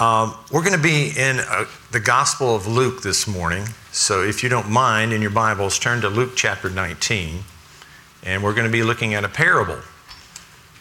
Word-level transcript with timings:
Um, 0.00 0.34
we're 0.50 0.62
going 0.62 0.72
to 0.72 0.82
be 0.82 1.12
in 1.14 1.40
uh, 1.40 1.66
the 1.92 2.00
Gospel 2.00 2.56
of 2.56 2.66
Luke 2.66 3.02
this 3.02 3.28
morning. 3.28 3.66
So 3.92 4.22
if 4.22 4.42
you 4.42 4.48
don't 4.48 4.70
mind, 4.70 5.12
in 5.12 5.20
your 5.20 5.30
Bibles, 5.30 5.78
turn 5.78 6.00
to 6.00 6.08
Luke 6.08 6.32
chapter 6.36 6.70
19. 6.70 7.40
And 8.22 8.42
we're 8.42 8.54
going 8.54 8.66
to 8.66 8.72
be 8.72 8.82
looking 8.82 9.12
at 9.12 9.24
a 9.24 9.28
parable. 9.28 9.78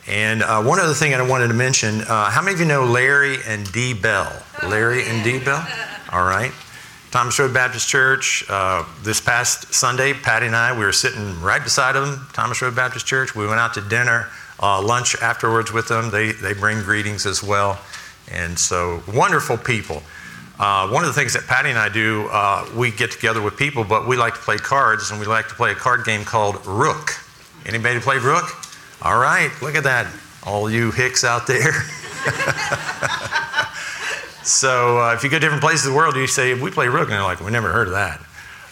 And 0.07 0.41
uh, 0.41 0.63
one 0.63 0.79
other 0.79 0.93
thing 0.93 1.13
I 1.13 1.21
wanted 1.21 1.49
to 1.49 1.53
mention 1.53 1.99
uh, 2.03 2.29
how 2.29 2.41
many 2.41 2.53
of 2.53 2.61
you 2.61 2.65
know 2.65 2.85
Larry 2.85 3.39
and 3.45 3.69
Dee 3.73 3.93
Bell? 3.93 4.41
Larry 4.63 5.03
and 5.05 5.21
Dee 5.21 5.39
Bell? 5.39 5.67
All 6.13 6.23
right. 6.23 6.53
Thomas 7.11 7.37
Road 7.39 7.53
Baptist 7.53 7.89
Church. 7.89 8.45
Uh, 8.47 8.85
this 9.01 9.19
past 9.19 9.73
Sunday, 9.73 10.13
Patty 10.13 10.45
and 10.45 10.55
I, 10.55 10.71
we 10.71 10.85
were 10.85 10.93
sitting 10.93 11.41
right 11.41 11.61
beside 11.61 11.93
them, 11.93 12.25
Thomas 12.31 12.61
Road 12.61 12.73
Baptist 12.73 13.05
Church. 13.05 13.35
We 13.35 13.45
went 13.45 13.59
out 13.59 13.73
to 13.73 13.81
dinner, 13.81 14.27
uh, 14.61 14.81
lunch 14.81 15.17
afterwards 15.21 15.73
with 15.73 15.89
them. 15.89 16.09
They, 16.09 16.31
they 16.31 16.53
bring 16.53 16.79
greetings 16.83 17.25
as 17.25 17.43
well. 17.43 17.81
And 18.31 18.57
so, 18.57 19.03
wonderful 19.07 19.57
people. 19.57 20.03
Uh, 20.59 20.89
one 20.89 21.03
of 21.03 21.07
the 21.07 21.13
things 21.13 21.33
that 21.33 21.47
Patty 21.47 21.69
and 21.69 21.79
I 21.79 21.87
do, 21.87 22.27
uh, 22.31 22.67
we 22.75 22.91
get 22.91 23.11
together 23.11 23.41
with 23.41 23.55
people, 23.55 23.85
but 23.85 24.07
we 24.07 24.17
like 24.17 24.33
to 24.33 24.39
play 24.39 24.57
cards, 24.57 25.09
and 25.09 25.19
we 25.19 25.25
like 25.25 25.47
to 25.47 25.55
play 25.55 25.71
a 25.71 25.75
card 25.75 26.03
game 26.03 26.25
called 26.25 26.65
Rook. 26.65 27.11
Anybody 27.65 27.99
play 27.99 28.17
Rook? 28.17 28.49
All 29.01 29.17
right, 29.17 29.49
look 29.61 29.75
at 29.75 29.85
that. 29.85 30.07
All 30.45 30.69
you 30.69 30.91
hicks 30.91 31.23
out 31.23 31.47
there. 31.47 31.71
so, 34.43 34.99
uh, 34.99 35.13
if 35.13 35.23
you 35.23 35.29
go 35.29 35.37
to 35.37 35.39
different 35.39 35.63
places 35.63 35.85
in 35.85 35.93
the 35.93 35.97
world, 35.97 36.17
you 36.17 36.27
say, 36.27 36.53
we 36.53 36.71
play 36.71 36.87
Rook, 36.87 37.03
and 37.03 37.13
they're 37.13 37.23
like, 37.23 37.39
we 37.39 37.51
never 37.51 37.71
heard 37.71 37.87
of 37.87 37.93
that. 37.93 38.21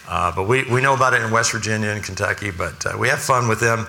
Uh, 0.09 0.33
but 0.35 0.47
we, 0.47 0.66
we 0.66 0.81
know 0.81 0.94
about 0.94 1.13
it 1.13 1.21
in 1.21 1.31
West 1.31 1.53
Virginia 1.53 1.89
and 1.89 2.03
Kentucky, 2.03 2.52
but 2.52 2.85
uh, 2.85 2.97
we 2.97 3.08
have 3.08 3.19
fun 3.19 3.47
with 3.47 3.61
them. 3.61 3.88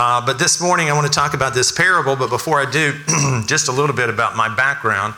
Uh, 0.00 0.24
but 0.24 0.38
this 0.38 0.60
morning 0.60 0.88
I 0.88 0.92
want 0.92 1.08
to 1.08 1.12
talk 1.12 1.34
about 1.34 1.54
this 1.54 1.72
parable. 1.72 2.14
But 2.14 2.30
before 2.30 2.60
I 2.60 2.70
do, 2.70 2.92
just 3.46 3.66
a 3.66 3.72
little 3.72 3.96
bit 3.96 4.08
about 4.08 4.36
my 4.36 4.48
background. 4.54 5.14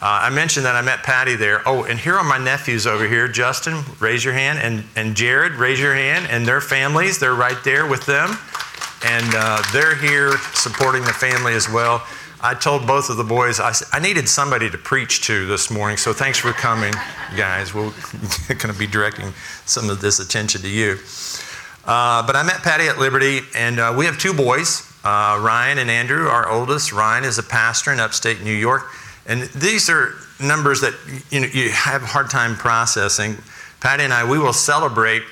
Uh, 0.00 0.22
I 0.22 0.30
mentioned 0.30 0.64
that 0.66 0.76
I 0.76 0.82
met 0.82 1.02
Patty 1.02 1.34
there. 1.34 1.62
Oh, 1.66 1.82
and 1.82 1.98
here 1.98 2.14
are 2.14 2.22
my 2.22 2.38
nephews 2.38 2.86
over 2.86 3.08
here. 3.08 3.26
Justin, 3.26 3.82
raise 3.98 4.24
your 4.24 4.32
hand. 4.32 4.60
And, 4.60 4.84
and 4.94 5.16
Jared, 5.16 5.54
raise 5.54 5.80
your 5.80 5.94
hand. 5.94 6.28
And 6.30 6.46
their 6.46 6.60
families, 6.60 7.18
they're 7.18 7.34
right 7.34 7.58
there 7.64 7.88
with 7.88 8.06
them. 8.06 8.38
And 9.04 9.34
uh, 9.34 9.62
they're 9.72 9.96
here 9.96 10.38
supporting 10.54 11.02
the 11.02 11.12
family 11.12 11.54
as 11.54 11.68
well. 11.68 12.06
I 12.40 12.54
told 12.54 12.86
both 12.86 13.10
of 13.10 13.16
the 13.16 13.24
boys, 13.24 13.58
I, 13.58 13.74
I 13.92 13.98
needed 13.98 14.28
somebody 14.28 14.70
to 14.70 14.78
preach 14.78 15.22
to 15.22 15.44
this 15.44 15.72
morning. 15.72 15.96
So 15.96 16.12
thanks 16.12 16.38
for 16.38 16.52
coming, 16.52 16.94
guys. 17.36 17.74
We're 17.74 17.90
going 18.48 18.72
to 18.72 18.78
be 18.78 18.86
directing 18.86 19.34
some 19.66 19.90
of 19.90 20.00
this 20.00 20.20
attention 20.20 20.60
to 20.62 20.68
you. 20.68 20.98
Uh, 21.90 22.24
but 22.24 22.36
I 22.36 22.44
met 22.44 22.62
Patty 22.62 22.86
at 22.86 22.98
Liberty, 22.98 23.40
and 23.52 23.80
uh, 23.80 23.92
we 23.98 24.06
have 24.06 24.16
two 24.16 24.32
boys, 24.32 24.88
uh, 25.02 25.36
Ryan 25.42 25.78
and 25.78 25.90
Andrew, 25.90 26.28
our 26.28 26.48
oldest. 26.48 26.92
Ryan 26.92 27.24
is 27.24 27.36
a 27.36 27.42
pastor 27.42 27.92
in 27.92 27.98
upstate 27.98 28.42
New 28.42 28.54
York. 28.54 28.84
And 29.26 29.42
these 29.56 29.90
are 29.90 30.14
numbers 30.40 30.82
that 30.82 30.94
you, 31.32 31.40
know, 31.40 31.48
you 31.48 31.70
have 31.70 32.04
a 32.04 32.06
hard 32.06 32.30
time 32.30 32.54
processing. 32.54 33.38
Patty 33.80 34.04
and 34.04 34.12
I, 34.12 34.22
we 34.22 34.38
will 34.38 34.52
celebrate 34.52 35.24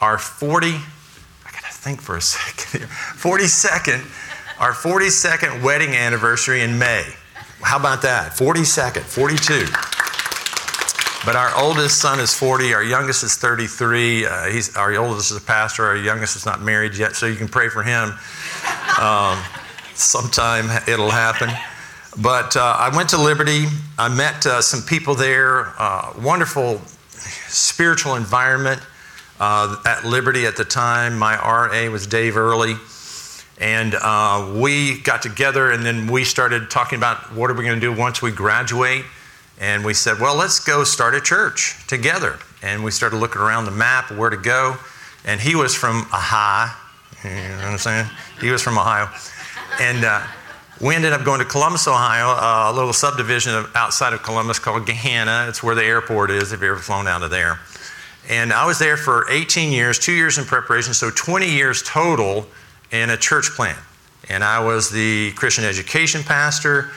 our 0.00 0.16
40, 0.16 0.68
I 0.68 1.50
gotta 1.50 1.72
think 1.72 2.00
for 2.00 2.16
a 2.16 2.22
second 2.22 2.82
here, 2.82 2.88
42nd, 2.88 4.60
our 4.60 4.74
42nd 4.74 5.64
wedding 5.64 5.96
anniversary 5.96 6.62
in 6.62 6.78
May. 6.78 7.04
How 7.62 7.80
about 7.80 8.02
that? 8.02 8.30
42nd, 8.30 9.00
42. 9.00 10.05
But 11.26 11.34
our 11.34 11.50
oldest 11.60 12.00
son 12.00 12.20
is 12.20 12.32
40, 12.32 12.72
our 12.72 12.84
youngest 12.84 13.24
is 13.24 13.34
33. 13.34 14.26
Uh, 14.26 14.44
he's, 14.44 14.76
our 14.76 14.94
oldest 14.94 15.32
is 15.32 15.36
a 15.36 15.40
pastor, 15.40 15.84
our 15.84 15.96
youngest 15.96 16.36
is 16.36 16.46
not 16.46 16.62
married 16.62 16.94
yet, 16.94 17.16
so 17.16 17.26
you 17.26 17.34
can 17.34 17.48
pray 17.48 17.68
for 17.68 17.82
him. 17.82 18.10
Um, 19.00 19.42
sometime 19.94 20.70
it'll 20.86 21.10
happen. 21.10 21.50
But 22.16 22.56
uh, 22.56 22.76
I 22.78 22.96
went 22.96 23.08
to 23.08 23.20
Liberty. 23.20 23.64
I 23.98 24.08
met 24.08 24.46
uh, 24.46 24.62
some 24.62 24.82
people 24.82 25.16
there. 25.16 25.74
Uh, 25.76 26.12
wonderful 26.22 26.80
spiritual 27.48 28.14
environment 28.14 28.80
uh, 29.40 29.82
at 29.84 30.04
Liberty 30.04 30.46
at 30.46 30.56
the 30.56 30.64
time. 30.64 31.18
My 31.18 31.34
RA 31.34 31.90
was 31.90 32.06
Dave 32.06 32.36
Earley. 32.36 32.76
And 33.58 33.96
uh, 34.00 34.52
we 34.54 35.00
got 35.00 35.22
together 35.22 35.72
and 35.72 35.84
then 35.84 36.06
we 36.06 36.22
started 36.22 36.70
talking 36.70 36.98
about 36.98 37.34
what 37.34 37.50
are 37.50 37.54
we 37.54 37.64
going 37.64 37.80
to 37.80 37.84
do 37.84 37.92
once 37.92 38.22
we 38.22 38.30
graduate. 38.30 39.04
And 39.60 39.84
we 39.84 39.94
said, 39.94 40.20
well, 40.20 40.36
let's 40.36 40.60
go 40.60 40.84
start 40.84 41.14
a 41.14 41.20
church 41.20 41.86
together. 41.86 42.38
And 42.62 42.84
we 42.84 42.90
started 42.90 43.16
looking 43.16 43.40
around 43.40 43.64
the 43.64 43.70
map, 43.70 44.10
where 44.10 44.30
to 44.30 44.36
go. 44.36 44.76
And 45.24 45.40
he 45.40 45.54
was 45.54 45.74
from 45.74 46.02
Ohio. 46.12 46.72
You 47.24 47.30
know 47.30 47.56
what 47.56 47.64
I'm 47.64 47.78
saying? 47.78 48.06
He 48.40 48.50
was 48.50 48.62
from 48.62 48.78
Ohio. 48.78 49.08
And 49.80 50.04
uh, 50.04 50.26
we 50.80 50.94
ended 50.94 51.12
up 51.12 51.24
going 51.24 51.38
to 51.38 51.46
Columbus, 51.46 51.88
Ohio, 51.88 52.28
uh, 52.28 52.70
a 52.70 52.74
little 52.74 52.92
subdivision 52.92 53.54
of, 53.54 53.74
outside 53.74 54.12
of 54.12 54.22
Columbus 54.22 54.58
called 54.58 54.86
Gahanna. 54.86 55.48
It's 55.48 55.62
where 55.62 55.74
the 55.74 55.84
airport 55.84 56.30
is, 56.30 56.52
if 56.52 56.60
you've 56.60 56.70
ever 56.70 56.78
flown 56.78 57.08
out 57.08 57.22
of 57.22 57.30
there. 57.30 57.58
And 58.28 58.52
I 58.52 58.66
was 58.66 58.78
there 58.78 58.96
for 58.96 59.30
18 59.30 59.72
years, 59.72 59.98
two 59.98 60.12
years 60.12 60.36
in 60.36 60.44
preparation, 60.44 60.92
so 60.92 61.10
20 61.10 61.48
years 61.48 61.82
total 61.82 62.46
in 62.90 63.10
a 63.10 63.16
church 63.16 63.50
plant. 63.50 63.78
And 64.28 64.42
I 64.44 64.64
was 64.64 64.90
the 64.90 65.32
Christian 65.32 65.64
education 65.64 66.22
pastor. 66.22 66.90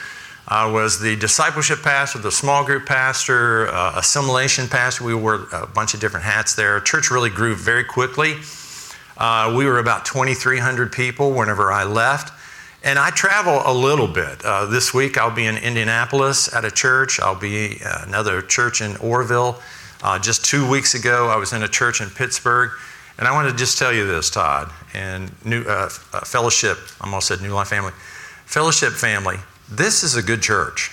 I 0.52 0.66
was 0.66 0.98
the 0.98 1.14
discipleship 1.14 1.80
pastor, 1.80 2.18
the 2.18 2.32
small 2.32 2.64
group 2.64 2.84
pastor, 2.84 3.68
uh, 3.68 3.92
assimilation 3.96 4.66
pastor. 4.66 5.04
We 5.04 5.14
wore 5.14 5.46
a 5.52 5.68
bunch 5.68 5.94
of 5.94 6.00
different 6.00 6.26
hats 6.26 6.56
there. 6.56 6.80
Church 6.80 7.08
really 7.08 7.30
grew 7.30 7.54
very 7.54 7.84
quickly. 7.84 8.34
Uh, 9.16 9.54
we 9.56 9.64
were 9.64 9.78
about 9.78 10.04
2,300 10.06 10.90
people 10.90 11.34
whenever 11.34 11.70
I 11.70 11.84
left. 11.84 12.32
And 12.82 12.98
I 12.98 13.10
travel 13.10 13.62
a 13.64 13.72
little 13.72 14.08
bit. 14.08 14.44
Uh, 14.44 14.66
this 14.66 14.92
week 14.92 15.18
I'll 15.18 15.32
be 15.32 15.46
in 15.46 15.56
Indianapolis 15.56 16.52
at 16.52 16.64
a 16.64 16.70
church. 16.72 17.20
I'll 17.20 17.38
be 17.38 17.78
uh, 17.84 18.02
another 18.08 18.42
church 18.42 18.80
in 18.80 18.96
Orville. 18.96 19.62
Uh, 20.02 20.18
just 20.18 20.44
two 20.44 20.68
weeks 20.68 20.94
ago, 20.94 21.28
I 21.28 21.36
was 21.36 21.52
in 21.52 21.62
a 21.62 21.68
church 21.68 22.00
in 22.00 22.10
Pittsburgh. 22.10 22.72
And 23.18 23.28
I 23.28 23.32
want 23.32 23.48
to 23.48 23.56
just 23.56 23.78
tell 23.78 23.92
you 23.92 24.04
this, 24.04 24.30
Todd, 24.30 24.72
and 24.94 25.30
New 25.44 25.62
uh, 25.62 25.90
Fellowship, 25.90 26.78
I 27.00 27.04
almost 27.04 27.28
said 27.28 27.40
New 27.40 27.52
Life 27.54 27.68
Family. 27.68 27.92
Fellowship 28.46 28.94
family, 28.94 29.36
this 29.70 30.02
is 30.02 30.16
a 30.16 30.22
good 30.22 30.42
church. 30.42 30.90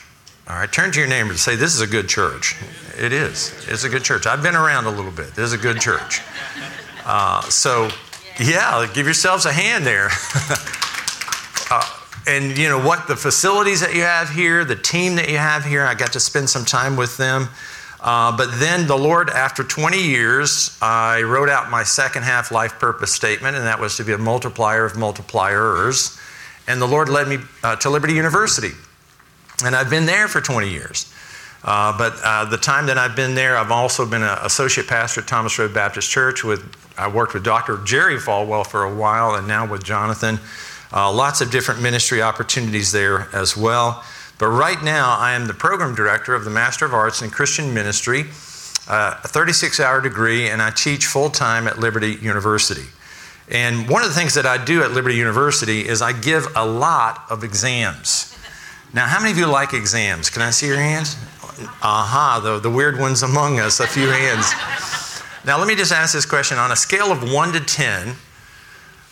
All 0.49 0.55
right, 0.55 0.71
turn 0.71 0.91
to 0.93 0.99
your 0.99 1.09
neighbor 1.09 1.31
and 1.31 1.39
say, 1.39 1.55
This 1.55 1.75
is 1.75 1.81
a 1.81 1.87
good 1.87 2.07
church. 2.07 2.55
It 2.97 3.11
is. 3.11 3.53
It's 3.67 3.83
a 3.83 3.89
good 3.89 4.03
church. 4.03 4.25
I've 4.25 4.41
been 4.41 4.55
around 4.55 4.85
a 4.85 4.91
little 4.91 5.11
bit. 5.11 5.35
This 5.35 5.45
is 5.45 5.53
a 5.53 5.57
good 5.57 5.81
church. 5.81 6.21
Uh, 7.05 7.41
so, 7.41 7.89
yeah, 8.39 8.87
give 8.93 9.05
yourselves 9.05 9.45
a 9.45 9.51
hand 9.51 9.85
there. 9.85 10.07
uh, 11.71 11.83
and 12.27 12.57
you 12.57 12.69
know 12.69 12.79
what? 12.79 13.07
The 13.07 13.15
facilities 13.15 13.81
that 13.81 13.93
you 13.93 14.01
have 14.01 14.29
here, 14.29 14.63
the 14.63 14.75
team 14.75 15.15
that 15.15 15.29
you 15.29 15.37
have 15.37 15.65
here, 15.65 15.83
I 15.83 15.95
got 15.95 16.13
to 16.13 16.19
spend 16.19 16.49
some 16.49 16.63
time 16.63 16.95
with 16.95 17.17
them. 17.17 17.49
Uh, 17.99 18.35
but 18.37 18.59
then 18.59 18.87
the 18.87 18.97
Lord, 18.97 19.29
after 19.29 19.63
20 19.63 20.01
years, 20.01 20.77
I 20.81 21.23
wrote 21.23 21.49
out 21.49 21.69
my 21.69 21.83
second 21.83 22.23
half 22.23 22.51
life 22.51 22.79
purpose 22.79 23.13
statement, 23.13 23.57
and 23.57 23.65
that 23.65 23.79
was 23.79 23.97
to 23.97 24.05
be 24.05 24.13
a 24.13 24.17
multiplier 24.17 24.85
of 24.85 24.93
multipliers 24.93 26.17
and 26.67 26.81
the 26.81 26.87
Lord 26.87 27.09
led 27.09 27.27
me 27.27 27.39
uh, 27.63 27.75
to 27.77 27.89
Liberty 27.89 28.13
University. 28.13 28.71
And 29.63 29.75
I've 29.75 29.89
been 29.89 30.05
there 30.05 30.27
for 30.27 30.41
20 30.41 30.69
years. 30.69 31.11
Uh, 31.63 31.97
but 31.97 32.13
uh, 32.23 32.45
the 32.45 32.57
time 32.57 32.85
that 32.85 32.97
I've 32.97 33.15
been 33.15 33.33
there, 33.33 33.57
I've 33.57 33.71
also 33.71 34.05
been 34.05 34.21
an 34.21 34.37
associate 34.43 34.87
pastor 34.87 35.21
at 35.21 35.27
Thomas 35.27 35.57
Road 35.57 35.73
Baptist 35.73 36.09
Church. 36.09 36.43
With 36.43 36.63
I 36.97 37.07
worked 37.07 37.33
with 37.33 37.43
Dr. 37.43 37.77
Jerry 37.83 38.17
Falwell 38.17 38.65
for 38.65 38.83
a 38.83 38.93
while, 38.93 39.35
and 39.35 39.47
now 39.47 39.69
with 39.69 39.83
Jonathan. 39.83 40.39
Uh, 40.93 41.11
lots 41.11 41.41
of 41.41 41.51
different 41.51 41.81
ministry 41.81 42.21
opportunities 42.21 42.91
there 42.91 43.27
as 43.33 43.57
well. 43.57 44.03
But 44.39 44.47
right 44.47 44.81
now, 44.81 45.17
I 45.17 45.33
am 45.33 45.47
the 45.47 45.53
program 45.53 45.95
director 45.95 46.33
of 46.33 46.45
the 46.45 46.51
Master 46.51 46.85
of 46.85 46.93
Arts 46.93 47.21
in 47.21 47.31
Christian 47.31 47.73
Ministry, 47.73 48.21
uh, 48.87 49.19
a 49.23 49.27
36 49.27 49.79
hour 49.79 49.99
degree, 49.99 50.47
and 50.47 50.61
I 50.61 50.69
teach 50.69 51.05
full 51.05 51.29
time 51.29 51.67
at 51.67 51.79
Liberty 51.79 52.17
University. 52.21 52.85
And 53.49 53.89
one 53.89 54.03
of 54.03 54.09
the 54.09 54.15
things 54.15 54.33
that 54.33 54.45
I 54.45 54.63
do 54.63 54.83
at 54.83 54.91
Liberty 54.91 55.15
University 55.15 55.87
is 55.87 56.01
I 56.01 56.11
give 56.11 56.47
a 56.55 56.65
lot 56.65 57.23
of 57.29 57.43
exams. 57.43 58.37
Now, 58.93 59.05
how 59.05 59.19
many 59.19 59.31
of 59.31 59.37
you 59.37 59.47
like 59.47 59.73
exams? 59.73 60.29
Can 60.29 60.41
I 60.41 60.49
see 60.49 60.67
your 60.67 60.77
hands? 60.77 61.15
Aha, 61.81 62.41
the, 62.43 62.59
the 62.59 62.69
weird 62.69 62.99
ones 62.99 63.23
among 63.23 63.59
us, 63.59 63.79
a 63.79 63.87
few 63.87 64.07
hands. 64.09 64.51
Now, 65.45 65.57
let 65.57 65.67
me 65.67 65.75
just 65.75 65.91
ask 65.91 66.13
this 66.13 66.25
question 66.25 66.57
on 66.57 66.71
a 66.71 66.75
scale 66.75 67.11
of 67.11 67.31
1 67.31 67.53
to 67.53 67.59
10, 67.61 68.15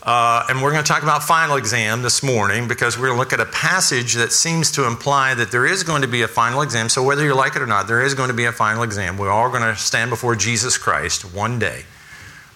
uh, 0.04 0.46
and 0.50 0.62
we're 0.62 0.72
going 0.72 0.84
to 0.84 0.88
talk 0.88 1.02
about 1.02 1.24
final 1.24 1.56
exam 1.56 2.02
this 2.02 2.22
morning 2.22 2.68
because 2.68 2.98
we're 2.98 3.08
going 3.08 3.16
to 3.16 3.20
look 3.20 3.34
at 3.34 3.40
a 3.40 3.52
passage 3.52 4.14
that 4.16 4.32
seems 4.32 4.70
to 4.72 4.86
imply 4.86 5.34
that 5.34 5.52
there 5.52 5.66
is 5.66 5.84
going 5.84 6.02
to 6.02 6.08
be 6.08 6.22
a 6.24 6.28
final 6.28 6.62
exam. 6.62 6.90
So, 6.90 7.02
whether 7.02 7.24
you 7.24 7.34
like 7.36 7.56
it 7.56 7.62
or 7.62 7.68
not, 7.68 7.88
there 7.88 8.02
is 8.02 8.14
going 8.14 8.28
to 8.28 8.36
be 8.36 8.46
a 8.46 8.52
final 8.52 8.84
exam. 8.84 9.18
We're 9.18 9.32
all 9.32 9.50
going 9.50 9.64
to 9.64 9.76
stand 9.76 10.10
before 10.10 10.36
Jesus 10.36 10.78
Christ 10.78 11.34
one 11.34 11.58
day. 11.58 11.86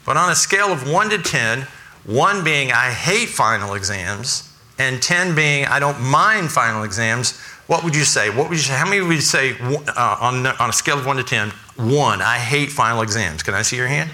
But 0.10 0.18
on 0.18 0.32
a 0.32 0.36
scale 0.36 0.74
of 0.74 0.90
1 0.90 1.12
to 1.12 1.20
10, 1.20 1.68
1 2.08 2.44
being 2.44 2.72
I 2.72 2.90
hate 2.90 3.30
final 3.30 3.76
exams, 3.76 4.52
and 4.80 5.00
10 5.00 5.36
being 5.36 5.66
I 5.66 5.80
don't 5.80 6.02
mind 6.02 6.52
final 6.52 6.82
exams, 6.82 7.40
what 7.68 7.84
would 7.84 7.96
you 7.96 8.06
say? 8.06 8.32
What 8.32 8.50
would 8.50 8.58
you 8.58 8.64
say? 8.64 8.74
How 8.74 8.90
many 8.90 9.02
would 9.02 9.14
you 9.14 9.22
say 9.22 9.56
uh, 9.62 10.18
on, 10.20 10.48
on 10.48 10.70
a 10.72 10.74
scale 10.74 10.98
of 10.98 11.06
1 11.06 11.18
to 11.18 11.24
10? 11.24 11.50
1, 11.76 12.22
I 12.24 12.40
hate 12.40 12.72
final 12.72 13.04
exams. 13.04 13.44
Can 13.44 13.54
I 13.54 13.62
see 13.62 13.76
your 13.76 13.86
hand? 13.86 14.10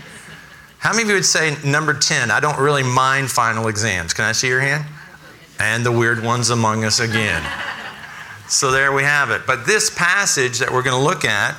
How 0.80 0.92
many 0.92 1.04
of 1.04 1.08
you 1.08 1.16
would 1.16 1.24
say 1.24 1.56
number 1.64 1.94
10, 1.94 2.30
I 2.30 2.42
don't 2.42 2.60
really 2.60 2.84
mind 2.84 3.32
final 3.32 3.70
exams? 3.70 4.14
Can 4.14 4.26
I 4.26 4.34
see 4.34 4.50
your 4.50 4.60
hand? 4.60 4.84
And 5.60 5.86
the 5.86 5.94
weird 5.94 6.22
ones 6.22 6.50
among 6.50 6.84
us 6.84 7.00
again. 7.00 7.42
So 8.50 8.70
there 8.70 8.92
we 8.92 9.04
have 9.04 9.32
it. 9.32 9.44
But 9.48 9.66
this 9.66 9.90
passage 9.90 10.60
that 10.60 10.74
we're 10.74 10.84
going 10.84 10.98
to 10.98 11.02
look 11.02 11.24
at, 11.24 11.56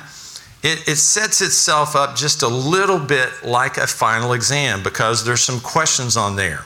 it, 0.67 0.87
it, 0.87 0.95
sets 0.97 1.41
itself 1.41 1.95
up 1.95 2.15
just 2.15 2.43
a 2.43 2.47
little 2.47 2.99
bit 2.99 3.29
like 3.43 3.77
a 3.77 3.87
final 3.87 4.33
exam 4.33 4.83
because 4.83 5.23
there's 5.23 5.41
some 5.41 5.61
questions 5.61 6.17
on 6.17 6.35
there. 6.35 6.65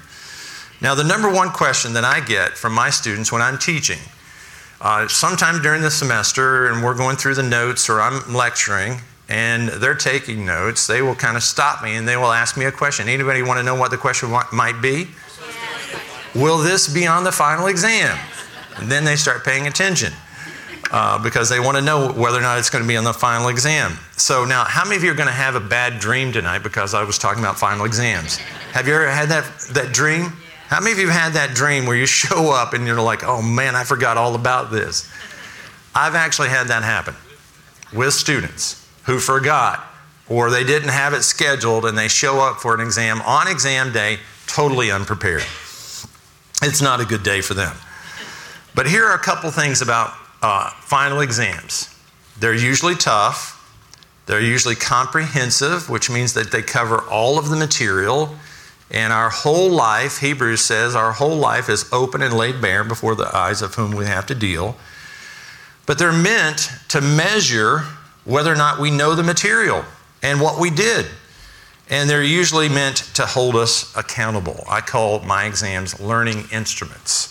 Now, 0.81 0.95
the 0.95 1.03
number 1.03 1.31
one 1.31 1.51
question 1.51 1.93
that 1.93 2.03
I 2.03 2.19
get 2.19 2.57
from 2.57 2.73
my 2.73 2.89
students 2.89 3.31
when 3.31 3.43
I'm 3.43 3.59
teaching, 3.59 3.99
uh, 4.81 5.07
sometime 5.07 5.61
during 5.61 5.83
the 5.83 5.91
semester, 5.91 6.67
and 6.67 6.83
we're 6.83 6.95
going 6.95 7.15
through 7.15 7.35
the 7.35 7.43
notes 7.43 7.89
or 7.89 8.01
I'm 8.01 8.33
lecturing, 8.33 9.01
and 9.29 9.69
they're 9.69 9.93
taking 9.93 10.47
notes, 10.47 10.87
they 10.87 11.03
will 11.03 11.15
kind 11.15 11.37
of 11.37 11.43
stop 11.43 11.83
me 11.83 11.95
and 11.95 12.07
they 12.07 12.17
will 12.17 12.31
ask 12.31 12.57
me 12.57 12.65
a 12.65 12.71
question. 12.71 13.07
Anybody 13.07 13.43
want 13.43 13.59
to 13.59 13.63
know 13.63 13.75
what 13.75 13.91
the 13.91 13.97
question 13.97 14.31
might 14.51 14.81
be? 14.81 15.07
Will 16.33 16.57
this 16.57 16.91
be 16.91 17.05
on 17.05 17.23
the 17.23 17.31
final 17.31 17.67
exam? 17.67 18.17
And 18.77 18.91
then 18.91 19.05
they 19.05 19.15
start 19.15 19.45
paying 19.45 19.67
attention 19.67 20.11
uh, 20.91 21.17
because 21.23 21.49
they 21.49 21.59
want 21.59 21.77
to 21.77 21.81
know 21.81 22.11
whether 22.11 22.37
or 22.37 22.41
not 22.41 22.59
it's 22.59 22.69
going 22.69 22.83
to 22.83 22.87
be 22.87 22.97
on 22.97 23.05
the 23.05 23.13
final 23.13 23.47
exam. 23.47 23.97
So, 24.17 24.43
now, 24.43 24.65
how 24.65 24.83
many 24.83 24.97
of 24.97 25.03
you 25.03 25.11
are 25.11 25.15
going 25.15 25.27
to 25.27 25.33
have 25.33 25.55
a 25.55 25.61
bad 25.61 25.99
dream 25.99 26.33
tonight 26.33 26.59
because 26.59 26.93
I 26.93 27.03
was 27.03 27.17
talking 27.17 27.41
about 27.41 27.57
final 27.57 27.85
exams? 27.85 28.37
Have 28.73 28.87
you 28.87 28.95
ever 28.95 29.09
had 29.09 29.29
that, 29.29 29.45
that 29.71 29.93
dream? 29.93 30.33
How 30.67 30.79
many 30.79 30.91
of 30.91 30.99
you 30.99 31.07
have 31.07 31.21
had 31.21 31.33
that 31.33 31.55
dream 31.55 31.85
where 31.85 31.95
you 31.95 32.05
show 32.05 32.51
up 32.51 32.73
and 32.73 32.85
you're 32.85 33.01
like, 33.01 33.23
oh 33.23 33.41
man, 33.41 33.75
I 33.75 33.85
forgot 33.85 34.17
all 34.17 34.35
about 34.35 34.69
this? 34.69 35.09
I've 35.95 36.15
actually 36.15 36.49
had 36.49 36.67
that 36.67 36.83
happen 36.83 37.15
with 37.93 38.13
students 38.13 38.87
who 39.03 39.19
forgot 39.19 39.85
or 40.29 40.49
they 40.49 40.63
didn't 40.63 40.89
have 40.89 41.13
it 41.13 41.23
scheduled 41.23 41.85
and 41.85 41.97
they 41.97 42.07
show 42.07 42.39
up 42.39 42.61
for 42.61 42.73
an 42.73 42.79
exam 42.79 43.21
on 43.23 43.49
exam 43.49 43.91
day 43.91 44.19
totally 44.47 44.91
unprepared. 44.91 45.43
It's 46.61 46.81
not 46.81 47.01
a 47.01 47.05
good 47.05 47.23
day 47.23 47.41
for 47.41 47.53
them. 47.53 47.75
But 48.73 48.87
here 48.87 49.05
are 49.05 49.15
a 49.15 49.19
couple 49.19 49.51
things 49.51 49.81
about 49.81 50.13
uh, 50.41 50.69
final 50.81 51.21
exams 51.21 51.91
they're 52.41 52.55
usually 52.55 52.95
tough, 52.95 53.57
they're 54.25 54.41
usually 54.41 54.75
comprehensive, 54.75 55.89
which 55.89 56.09
means 56.09 56.33
that 56.33 56.51
they 56.51 56.63
cover 56.63 56.99
all 57.01 57.37
of 57.37 57.49
the 57.49 57.55
material. 57.55 58.35
And 58.89 59.13
our 59.13 59.29
whole 59.29 59.69
life, 59.69 60.17
Hebrews 60.17 60.61
says, 60.61 60.95
our 60.95 61.13
whole 61.13 61.35
life 61.35 61.69
is 61.69 61.87
open 61.93 62.23
and 62.23 62.35
laid 62.35 62.59
bare 62.59 62.83
before 62.83 63.15
the 63.15 63.33
eyes 63.35 63.61
of 63.61 63.75
whom 63.75 63.91
we 63.91 64.05
have 64.05 64.25
to 64.25 64.35
deal. 64.35 64.75
But 65.85 65.99
they're 65.99 66.11
meant 66.11 66.69
to 66.89 66.99
measure 66.99 67.83
whether 68.25 68.51
or 68.51 68.55
not 68.55 68.79
we 68.79 68.89
know 68.89 69.13
the 69.13 69.23
material 69.23 69.85
and 70.23 70.41
what 70.41 70.59
we 70.59 70.71
did. 70.71 71.05
And 71.89 72.09
they're 72.09 72.23
usually 72.23 72.69
meant 72.69 72.97
to 73.15 73.25
hold 73.27 73.55
us 73.55 73.95
accountable. 73.95 74.63
I 74.67 74.81
call 74.81 75.19
my 75.19 75.45
exams 75.45 75.99
learning 75.99 76.45
instruments. 76.51 77.30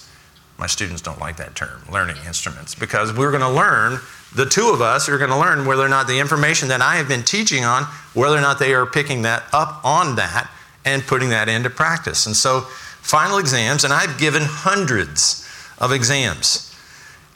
My 0.61 0.67
students 0.67 1.01
don't 1.01 1.19
like 1.19 1.39
that 1.39 1.57
term, 1.57 1.81
learning 1.91 2.17
instruments, 2.27 2.75
because 2.75 3.15
we're 3.15 3.31
going 3.31 3.41
to 3.41 3.49
learn, 3.49 3.99
the 4.37 4.45
two 4.45 4.69
of 4.69 4.83
us 4.83 5.09
are 5.09 5.17
going 5.17 5.31
to 5.31 5.39
learn 5.39 5.65
whether 5.65 5.83
or 5.83 5.89
not 5.89 6.07
the 6.07 6.19
information 6.19 6.69
that 6.69 6.83
I 6.83 6.97
have 6.97 7.09
been 7.09 7.23
teaching 7.23 7.65
on, 7.65 7.85
whether 8.13 8.37
or 8.37 8.43
not 8.43 8.59
they 8.59 8.75
are 8.75 8.85
picking 8.85 9.23
that 9.23 9.45
up 9.55 9.83
on 9.83 10.17
that 10.17 10.51
and 10.85 11.03
putting 11.03 11.31
that 11.31 11.49
into 11.49 11.71
practice. 11.71 12.27
And 12.27 12.37
so, 12.37 12.61
final 13.01 13.39
exams, 13.39 13.85
and 13.85 13.93
I've 13.93 14.19
given 14.19 14.43
hundreds 14.45 15.49
of 15.79 15.93
exams. 15.93 16.77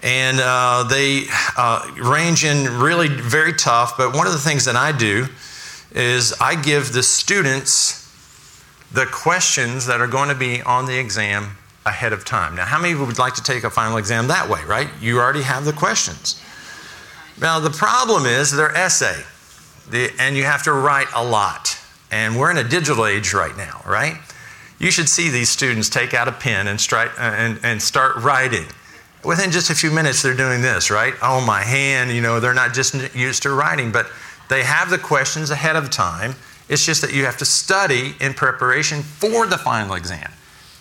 And 0.03 0.38
uh, 0.38 0.85
they 0.91 1.23
uh, 1.56 1.94
range 1.97 2.44
in 2.44 2.79
really 2.79 3.09
very 3.09 3.55
tough, 3.55 3.97
but 3.97 4.15
one 4.15 4.27
of 4.27 4.35
the 4.35 4.38
things 4.38 4.67
that 4.67 4.77
I 4.77 4.93
do 4.93 5.29
is 5.93 6.35
I 6.43 6.61
give 6.61 6.93
the 6.93 7.03
students 7.03 8.03
the 8.93 9.06
questions 9.06 9.87
that 9.87 10.03
are 10.03 10.06
going 10.06 10.29
to 10.29 10.35
be 10.35 10.61
on 10.61 10.85
the 10.85 10.99
exam 10.99 11.56
ahead 11.86 12.12
of 12.12 12.25
time. 12.25 12.54
Now, 12.56 12.64
how 12.64 12.78
many 12.78 12.92
of 12.92 13.00
you 13.00 13.06
would 13.06 13.19
like 13.19 13.34
to 13.34 13.42
take 13.42 13.64
a 13.64 13.70
final 13.70 13.96
exam 13.96 14.28
that 14.28 14.48
way, 14.48 14.62
right? 14.64 14.88
You 15.00 15.19
already 15.19 15.42
have 15.42 15.64
the 15.64 15.72
questions. 15.72 16.40
Now, 17.40 17.60
the 17.60 17.70
problem 17.70 18.26
is 18.26 18.52
they're 18.52 18.75
essay, 18.75 19.22
and 20.19 20.36
you 20.36 20.44
have 20.44 20.62
to 20.64 20.72
write 20.72 21.08
a 21.14 21.25
lot. 21.25 21.78
And 22.10 22.38
we're 22.38 22.50
in 22.50 22.58
a 22.58 22.64
digital 22.64 23.06
age 23.06 23.34
right 23.34 23.56
now, 23.56 23.82
right? 23.84 24.19
You 24.78 24.90
should 24.90 25.08
see 25.08 25.31
these 25.31 25.48
students 25.48 25.88
take 25.88 26.14
out 26.14 26.28
a 26.28 26.32
pen 26.32 26.69
and, 26.69 26.78
stri- 26.78 27.12
uh, 27.19 27.20
and, 27.20 27.58
and 27.62 27.82
start 27.82 28.16
writing. 28.16 28.66
Within 29.25 29.50
just 29.50 29.70
a 29.70 29.75
few 29.75 29.90
minutes, 29.90 30.22
they're 30.22 30.36
doing 30.36 30.62
this, 30.62 30.90
right? 30.90 31.14
Oh, 31.22 31.44
my 31.44 31.62
hand, 31.62 32.10
you 32.12 32.20
know, 32.20 32.40
they're 32.40 32.54
not 32.54 32.75
just 32.75 32.94
used 33.14 33.42
to 33.44 33.50
writing, 33.50 33.90
but 33.90 34.06
they 34.48 34.62
have 34.62 34.90
the 34.90 34.98
questions 34.98 35.50
ahead 35.50 35.76
of 35.76 35.90
time. 35.90 36.34
It's 36.69 36.84
just 36.84 37.02
that 37.02 37.12
you 37.12 37.25
have 37.25 37.36
to 37.38 37.44
study 37.44 38.14
in 38.20 38.34
preparation 38.34 39.02
for 39.02 39.46
the 39.46 39.58
final 39.58 39.94
exam. 39.94 40.31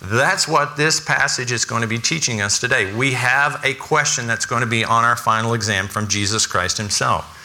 That's 0.03 0.47
what 0.49 0.75
this 0.75 0.99
passage 0.99 1.51
is 1.51 1.63
going 1.63 1.81
to 1.81 1.87
be 1.87 1.97
teaching 1.97 2.41
us 2.41 2.59
today. 2.59 2.93
We 2.93 3.13
have 3.13 3.61
a 3.63 3.73
question 3.75 4.27
that's 4.27 4.45
going 4.45 4.61
to 4.61 4.67
be 4.67 4.83
on 4.83 5.05
our 5.05 5.15
final 5.15 5.53
exam 5.53 5.87
from 5.87 6.09
Jesus 6.09 6.45
Christ 6.45 6.77
Himself. 6.77 7.39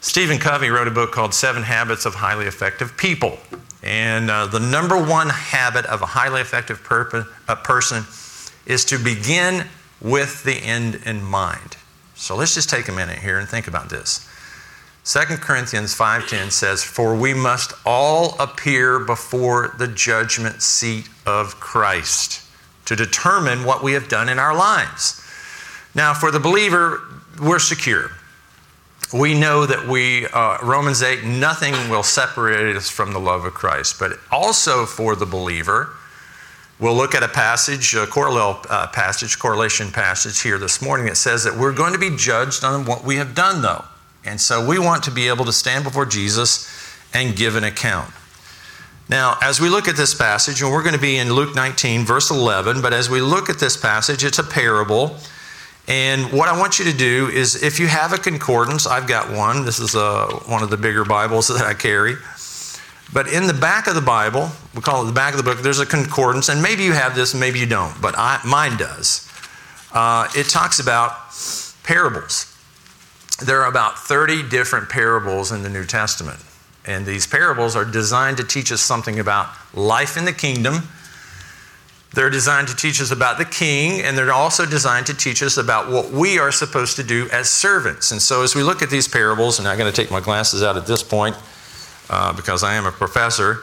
Stephen 0.00 0.38
Covey 0.38 0.68
wrote 0.68 0.86
a 0.86 0.92
book 0.92 1.10
called 1.10 1.34
Seven 1.34 1.64
Habits 1.64 2.06
of 2.06 2.14
Highly 2.14 2.46
Effective 2.46 2.96
People. 2.96 3.38
And 3.82 4.30
uh, 4.30 4.46
the 4.46 4.60
number 4.60 4.96
one 4.96 5.30
habit 5.30 5.84
of 5.86 6.00
a 6.00 6.06
highly 6.06 6.40
effective 6.40 6.84
purpose, 6.84 7.26
uh, 7.48 7.56
person 7.56 8.04
is 8.66 8.84
to 8.86 8.98
begin 8.98 9.66
with 10.00 10.44
the 10.44 10.54
end 10.54 11.00
in 11.04 11.22
mind. 11.22 11.76
So 12.14 12.36
let's 12.36 12.54
just 12.54 12.70
take 12.70 12.88
a 12.88 12.92
minute 12.92 13.18
here 13.18 13.38
and 13.38 13.48
think 13.48 13.66
about 13.66 13.90
this. 13.90 14.28
2 15.04 15.40
Corinthians 15.40 15.94
5:10 15.94 16.50
says, 16.50 16.82
"For 16.82 17.14
we 17.14 17.34
must 17.34 17.72
all 17.84 18.36
appear 18.38 18.98
before 18.98 19.74
the 19.76 19.86
judgment 19.86 20.62
seat 20.62 21.08
of 21.26 21.60
Christ 21.60 22.40
to 22.86 22.96
determine 22.96 23.64
what 23.64 23.82
we 23.82 23.92
have 23.92 24.08
done 24.08 24.28
in 24.28 24.38
our 24.38 24.54
lives." 24.54 25.20
Now, 25.94 26.14
for 26.14 26.30
the 26.30 26.40
believer, 26.40 27.02
we're 27.38 27.58
secure 27.58 28.10
we 29.14 29.32
know 29.32 29.64
that 29.64 29.86
we, 29.86 30.26
uh, 30.26 30.58
Romans 30.60 31.00
8, 31.00 31.22
nothing 31.22 31.88
will 31.88 32.02
separate 32.02 32.74
us 32.74 32.90
from 32.90 33.12
the 33.12 33.20
love 33.20 33.44
of 33.44 33.54
Christ. 33.54 33.98
But 33.98 34.18
also 34.32 34.86
for 34.86 35.14
the 35.14 35.24
believer, 35.24 35.90
we'll 36.80 36.96
look 36.96 37.14
at 37.14 37.22
a 37.22 37.28
passage, 37.28 37.94
a 37.94 38.08
correlate 38.08 38.66
uh, 38.68 38.88
passage, 38.88 39.38
correlation 39.38 39.92
passage 39.92 40.40
here 40.40 40.58
this 40.58 40.82
morning 40.82 41.06
that 41.06 41.16
says 41.16 41.44
that 41.44 41.56
we're 41.56 41.72
going 41.72 41.92
to 41.92 41.98
be 41.98 42.14
judged 42.16 42.64
on 42.64 42.86
what 42.86 43.04
we 43.04 43.16
have 43.16 43.36
done, 43.36 43.62
though. 43.62 43.84
And 44.24 44.40
so 44.40 44.66
we 44.66 44.78
want 44.78 45.04
to 45.04 45.10
be 45.10 45.28
able 45.28 45.44
to 45.44 45.52
stand 45.52 45.84
before 45.84 46.06
Jesus 46.06 46.70
and 47.12 47.36
give 47.36 47.56
an 47.56 47.64
account. 47.64 48.12
Now, 49.08 49.36
as 49.42 49.60
we 49.60 49.68
look 49.68 49.86
at 49.86 49.96
this 49.96 50.14
passage, 50.14 50.62
and 50.62 50.72
we're 50.72 50.82
going 50.82 50.94
to 50.94 51.00
be 51.00 51.18
in 51.18 51.32
Luke 51.32 51.54
19, 51.54 52.04
verse 52.04 52.30
11, 52.30 52.80
but 52.80 52.92
as 52.92 53.10
we 53.10 53.20
look 53.20 53.50
at 53.50 53.58
this 53.58 53.76
passage, 53.76 54.24
it's 54.24 54.38
a 54.38 54.44
parable 54.44 55.18
and 55.86 56.32
what 56.32 56.48
I 56.48 56.58
want 56.58 56.78
you 56.78 56.86
to 56.86 56.96
do 56.96 57.28
is 57.28 57.62
if 57.62 57.78
you 57.78 57.86
have 57.88 58.12
a 58.12 58.18
concordance, 58.18 58.86
I've 58.86 59.06
got 59.06 59.30
one. 59.30 59.66
This 59.66 59.80
is 59.80 59.94
a, 59.94 60.00
uh, 60.00 60.26
one 60.46 60.62
of 60.62 60.70
the 60.70 60.78
bigger 60.78 61.04
Bibles 61.04 61.48
that 61.56 61.64
I 61.64 61.74
carry. 61.74 62.14
But 63.12 63.32
in 63.32 63.46
the 63.46 63.54
back 63.54 63.86
of 63.86 63.94
the 63.94 64.00
Bible, 64.00 64.50
we 64.74 64.80
call 64.80 65.02
it 65.02 65.06
the 65.06 65.12
back 65.12 65.34
of 65.34 65.38
the 65.38 65.44
book, 65.44 65.62
there's 65.62 65.78
a 65.78 65.86
concordance, 65.86 66.48
and 66.48 66.62
maybe 66.62 66.82
you 66.82 66.92
have 66.92 67.14
this, 67.14 67.34
maybe 67.34 67.60
you 67.60 67.66
don't, 67.66 68.00
but 68.00 68.14
I, 68.16 68.40
mine 68.44 68.76
does. 68.76 69.28
Uh, 69.92 70.26
it 70.34 70.48
talks 70.48 70.80
about 70.80 71.12
parables. 71.84 72.53
There 73.42 73.62
are 73.62 73.68
about 73.68 73.98
30 73.98 74.48
different 74.48 74.88
parables 74.88 75.52
in 75.52 75.62
the 75.62 75.68
New 75.68 75.84
Testament. 75.84 76.40
And 76.86 77.06
these 77.06 77.26
parables 77.26 77.74
are 77.76 77.84
designed 77.84 78.36
to 78.36 78.44
teach 78.44 78.70
us 78.70 78.80
something 78.80 79.18
about 79.18 79.48
life 79.74 80.16
in 80.16 80.24
the 80.24 80.32
kingdom 80.32 80.88
they're 82.14 82.30
designed 82.30 82.68
to 82.68 82.76
teach 82.76 83.00
us 83.00 83.10
about 83.10 83.38
the 83.38 83.44
king, 83.44 84.00
and 84.00 84.16
they're 84.16 84.32
also 84.32 84.64
designed 84.64 85.06
to 85.06 85.14
teach 85.14 85.42
us 85.42 85.56
about 85.56 85.90
what 85.90 86.12
we 86.12 86.38
are 86.38 86.52
supposed 86.52 86.96
to 86.96 87.02
do 87.02 87.28
as 87.32 87.50
servants. 87.50 88.12
And 88.12 88.22
so, 88.22 88.42
as 88.42 88.54
we 88.54 88.62
look 88.62 88.82
at 88.82 88.90
these 88.90 89.08
parables, 89.08 89.58
and 89.58 89.66
I'm 89.66 89.76
going 89.76 89.92
to 89.92 89.96
take 89.96 90.12
my 90.12 90.20
glasses 90.20 90.62
out 90.62 90.76
at 90.76 90.86
this 90.86 91.02
point 91.02 91.36
uh, 92.08 92.32
because 92.32 92.62
I 92.62 92.74
am 92.74 92.86
a 92.86 92.92
professor, 92.92 93.62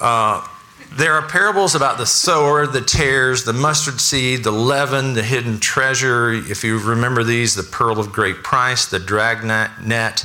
uh, 0.00 0.46
there 0.92 1.14
are 1.14 1.28
parables 1.28 1.74
about 1.74 1.98
the 1.98 2.06
sower, 2.06 2.66
the 2.66 2.80
tares, 2.80 3.44
the 3.44 3.52
mustard 3.52 4.00
seed, 4.00 4.44
the 4.44 4.50
leaven, 4.50 5.14
the 5.14 5.22
hidden 5.22 5.60
treasure. 5.60 6.32
If 6.32 6.64
you 6.64 6.78
remember 6.78 7.22
these, 7.24 7.54
the 7.54 7.62
pearl 7.62 7.98
of 7.98 8.12
great 8.12 8.36
price, 8.36 8.86
the 8.86 8.98
dragnet, 8.98 10.24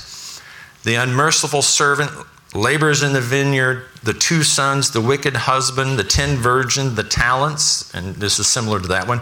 the 0.84 0.96
unmerciful 0.96 1.62
servant 1.62 2.12
labors 2.54 3.04
in 3.04 3.14
the 3.14 3.22
vineyard, 3.22 3.86
the 4.04 4.14
two 4.14 4.44
sons, 4.44 4.92
the 4.92 5.02
wicked 5.02 5.36
husband, 5.36 5.98
the 5.98 6.04
ten 6.04 6.38
virgins, 6.38 6.96
the 6.96 7.04
talents, 7.04 7.94
and 7.94 8.16
this 8.16 8.40
is 8.40 8.48
similar 8.48 8.80
to 8.80 8.88
that 8.88 9.08
one. 9.08 9.22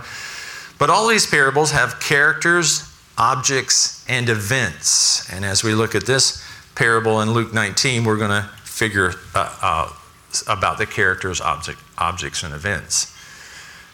But 0.78 0.90
all 0.90 1.08
these 1.08 1.28
parables 1.28 1.72
have 1.72 2.00
characters, 2.00 2.84
objects, 3.18 4.06
and 4.08 4.30
events. 4.30 5.32
And 5.32 5.44
as 5.44 5.64
we 5.64 5.74
look 5.74 5.94
at 5.94 6.06
this 6.06 6.44
parable 6.76 7.22
in 7.22 7.32
Luke 7.32 7.54
19, 7.54 8.06
we're 8.06 8.18
going 8.18 8.30
to 8.30 8.50
figure 8.64 9.14
uh, 9.36 9.56
uh, 9.62 9.94
about 10.48 10.78
the 10.78 10.86
characters, 10.86 11.42
object, 11.42 11.80
objects, 11.98 12.44
and 12.44 12.54
events. 12.54 13.16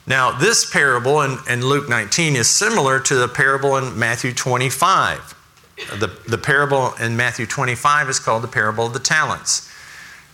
Now, 0.08 0.32
this 0.32 0.70
parable 0.70 1.22
in, 1.22 1.38
in 1.50 1.66
Luke 1.66 1.90
19 1.90 2.36
is 2.36 2.48
similar 2.48 3.00
to 3.00 3.16
the 3.16 3.28
parable 3.28 3.78
in 3.78 3.98
Matthew 3.98 4.34
25. 4.34 5.34
The, 6.00 6.08
the 6.28 6.38
parable 6.38 6.94
in 7.02 7.18
Matthew 7.18 7.46
25 7.46 8.10
is 8.10 8.20
called 8.20 8.44
the 8.44 8.48
parable 8.48 8.86
of 8.86 8.94
the 8.94 9.00
talents. 9.00 9.72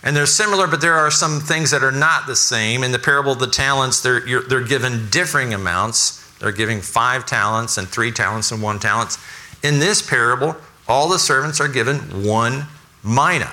And 0.02 0.16
they're 0.16 0.26
similar, 0.26 0.66
but 0.66 0.80
there 0.80 0.94
are 0.94 1.10
some 1.10 1.40
things 1.40 1.70
that 1.70 1.82
are 1.82 1.92
not 1.92 2.26
the 2.26 2.36
same. 2.36 2.82
In 2.82 2.92
the 2.92 2.98
parable 2.98 3.32
of 3.32 3.38
the 3.38 3.46
talents, 3.46 4.00
they're, 4.00 4.20
they're 4.42 4.60
given 4.60 5.08
differing 5.10 5.54
amounts, 5.54 6.18
They're 6.38 6.52
giving 6.52 6.80
five 6.80 7.24
talents 7.24 7.78
and 7.78 7.88
three 7.88 8.10
talents 8.10 8.50
and 8.50 8.60
one 8.60 8.78
talent. 8.78 9.16
In 9.62 9.78
this 9.78 10.02
parable, 10.02 10.56
all 10.88 11.08
the 11.08 11.18
servants 11.18 11.60
are 11.60 11.68
given 11.68 11.98
one 12.24 12.66
mina. 13.04 13.50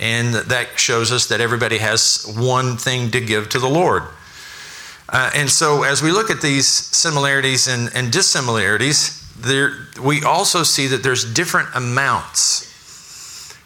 And 0.00 0.34
that 0.34 0.78
shows 0.78 1.12
us 1.12 1.26
that 1.26 1.40
everybody 1.40 1.78
has 1.78 2.24
one 2.36 2.76
thing 2.76 3.10
to 3.12 3.20
give 3.20 3.48
to 3.50 3.58
the 3.58 3.68
Lord. 3.68 4.04
Uh, 5.08 5.30
and 5.34 5.50
so, 5.50 5.82
as 5.82 6.02
we 6.02 6.10
look 6.10 6.30
at 6.30 6.40
these 6.40 6.66
similarities 6.66 7.68
and, 7.68 7.90
and 7.94 8.10
dissimilarities, 8.10 9.18
there, 9.36 9.72
we 10.02 10.22
also 10.22 10.62
see 10.62 10.86
that 10.86 11.02
there's 11.02 11.32
different 11.34 11.68
amounts. 11.74 12.70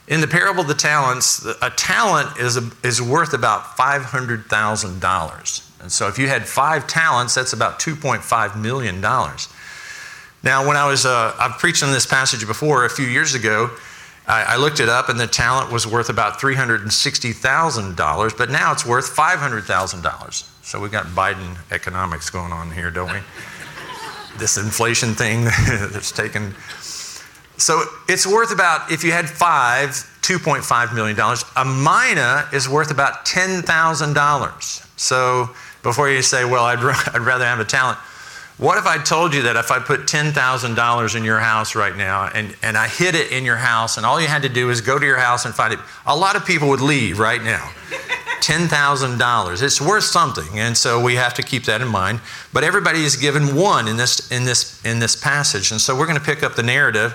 In 0.09 0.21
the 0.21 0.27
parable 0.27 0.63
of 0.63 0.69
the 0.69 0.75
talents, 0.75 1.47
a 1.63 1.71
talent 1.71 2.37
is, 2.39 2.57
a, 2.57 2.69
is 2.83 3.01
worth 3.01 3.33
about 3.33 3.77
$500,000. 3.77 5.81
And 5.81 5.93
so, 5.93 6.09
if 6.09 6.19
you 6.19 6.27
had 6.27 6.49
five 6.49 6.89
talents, 6.89 7.37
that's 7.37 7.53
about 7.53 7.79
$2.5 7.79 8.61
million. 8.61 9.01
Now, 9.01 10.67
when 10.67 10.77
I 10.77 10.89
was, 10.89 11.07
uh, 11.07 11.33
I've 11.39 11.59
preached 11.59 11.85
on 11.85 11.93
this 11.93 12.07
passage 12.07 12.45
before 12.45 12.85
a 12.85 12.91
few 12.91 13.07
years 13.07 13.35
ago, 13.35 13.71
I, 14.27 14.43
I 14.43 14.57
looked 14.57 14.81
it 14.81 14.89
up, 14.89 15.09
and 15.09 15.21
the 15.21 15.27
talent 15.27 15.71
was 15.71 15.87
worth 15.87 16.09
about 16.09 16.41
$360,000, 16.41 18.39
but 18.39 18.51
now 18.51 18.73
it's 18.73 18.85
worth 18.85 19.15
$500,000. 19.15 20.65
So 20.65 20.81
we've 20.81 20.91
got 20.91 21.07
Biden 21.07 21.57
economics 21.71 22.29
going 22.29 22.53
on 22.53 22.73
here, 22.73 22.91
don't 22.91 23.13
we? 23.13 23.21
this 24.39 24.57
inflation 24.59 25.15
thing 25.15 25.45
that's 25.69 26.11
taken. 26.11 26.55
So 27.57 27.85
it's 28.09 28.27
worth 28.27 28.53
about, 28.53 28.91
if 28.91 29.05
you 29.05 29.13
had 29.13 29.29
five, 29.29 29.91
$2.5 30.27 30.93
million. 30.93 31.17
A 31.55 31.65
mina 31.65 32.49
is 32.53 32.69
worth 32.69 32.91
about 32.91 33.25
$10,000. 33.25 34.99
So 34.99 35.51
before 35.85 36.11
you 36.11 36.21
say, 36.21 36.45
well, 36.45 36.65
I'd, 36.65 36.79
I'd 37.15 37.21
rather 37.21 37.45
have 37.45 37.61
a 37.61 37.65
talent, 37.65 37.99
what 38.59 38.79
if 38.79 38.87
I 38.87 38.97
told 38.97 39.35
you 39.35 39.43
that 39.43 39.57
if 39.57 39.71
I 39.71 39.79
put 39.79 40.07
$10,000 40.07 41.17
in 41.17 41.25
your 41.25 41.39
house 41.39 41.75
right 41.75 41.95
now 41.95 42.31
and, 42.33 42.57
and 42.63 42.79
I 42.79 42.89
hid 42.89 43.15
it 43.15 43.31
in 43.31 43.45
your 43.45 43.57
house 43.57 43.99
and 43.99 44.07
all 44.07 44.19
you 44.19 44.29
had 44.29 44.43
to 44.43 44.49
do 44.49 44.71
is 44.71 44.81
go 44.81 44.99
to 44.99 45.05
your 45.05 45.19
house 45.19 45.45
and 45.45 45.55
find 45.55 45.75
it? 45.75 45.79
A 46.07 46.17
lot 46.17 46.37
of 46.37 46.47
people 46.47 46.69
would 46.71 46.81
leave 46.81 47.19
right 47.19 47.43
now. 47.43 47.71
$10,000. 48.41 49.63
It's 49.63 49.81
worth 49.81 50.05
something. 50.05 50.59
And 50.59 50.77
so 50.77 51.03
we 51.03 51.17
have 51.17 51.35
to 51.35 51.43
keep 51.43 51.65
that 51.65 51.83
in 51.83 51.89
mind. 51.89 52.21
But 52.53 52.65
everybody 52.65 53.05
is 53.05 53.17
given 53.17 53.57
one 53.57 53.89
in 53.89 53.99
this, 53.99 54.31
in 54.31 54.45
this, 54.45 54.83
in 54.87 55.01
this 55.01 55.17
passage. 55.17 55.71
And 55.71 55.81
so 55.81 55.95
we're 55.95 56.07
going 56.07 56.19
to 56.19 56.25
pick 56.25 56.43
up 56.43 56.55
the 56.55 56.63
narrative 56.63 57.13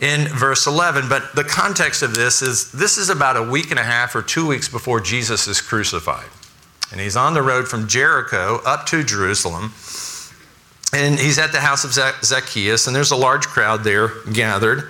in 0.00 0.26
verse 0.28 0.66
11. 0.66 1.08
But 1.08 1.34
the 1.36 1.44
context 1.44 2.02
of 2.02 2.14
this 2.14 2.42
is 2.42 2.72
this 2.72 2.96
is 2.96 3.08
about 3.08 3.36
a 3.36 3.42
week 3.42 3.70
and 3.70 3.78
a 3.78 3.84
half 3.84 4.16
or 4.16 4.22
two 4.22 4.46
weeks 4.46 4.68
before 4.68 4.98
Jesus 4.98 5.46
is 5.46 5.60
crucified. 5.60 6.30
And 6.90 7.00
he's 7.00 7.16
on 7.16 7.34
the 7.34 7.42
road 7.42 7.68
from 7.68 7.86
Jericho 7.86 8.60
up 8.64 8.86
to 8.86 9.04
Jerusalem 9.04 9.74
and 10.92 11.18
he's 11.18 11.38
at 11.38 11.52
the 11.52 11.60
house 11.60 11.84
of 11.84 11.92
Zacchaeus, 12.24 12.86
and 12.86 12.96
there's 12.96 13.12
a 13.12 13.16
large 13.16 13.46
crowd 13.46 13.84
there 13.84 14.08
gathered. 14.32 14.88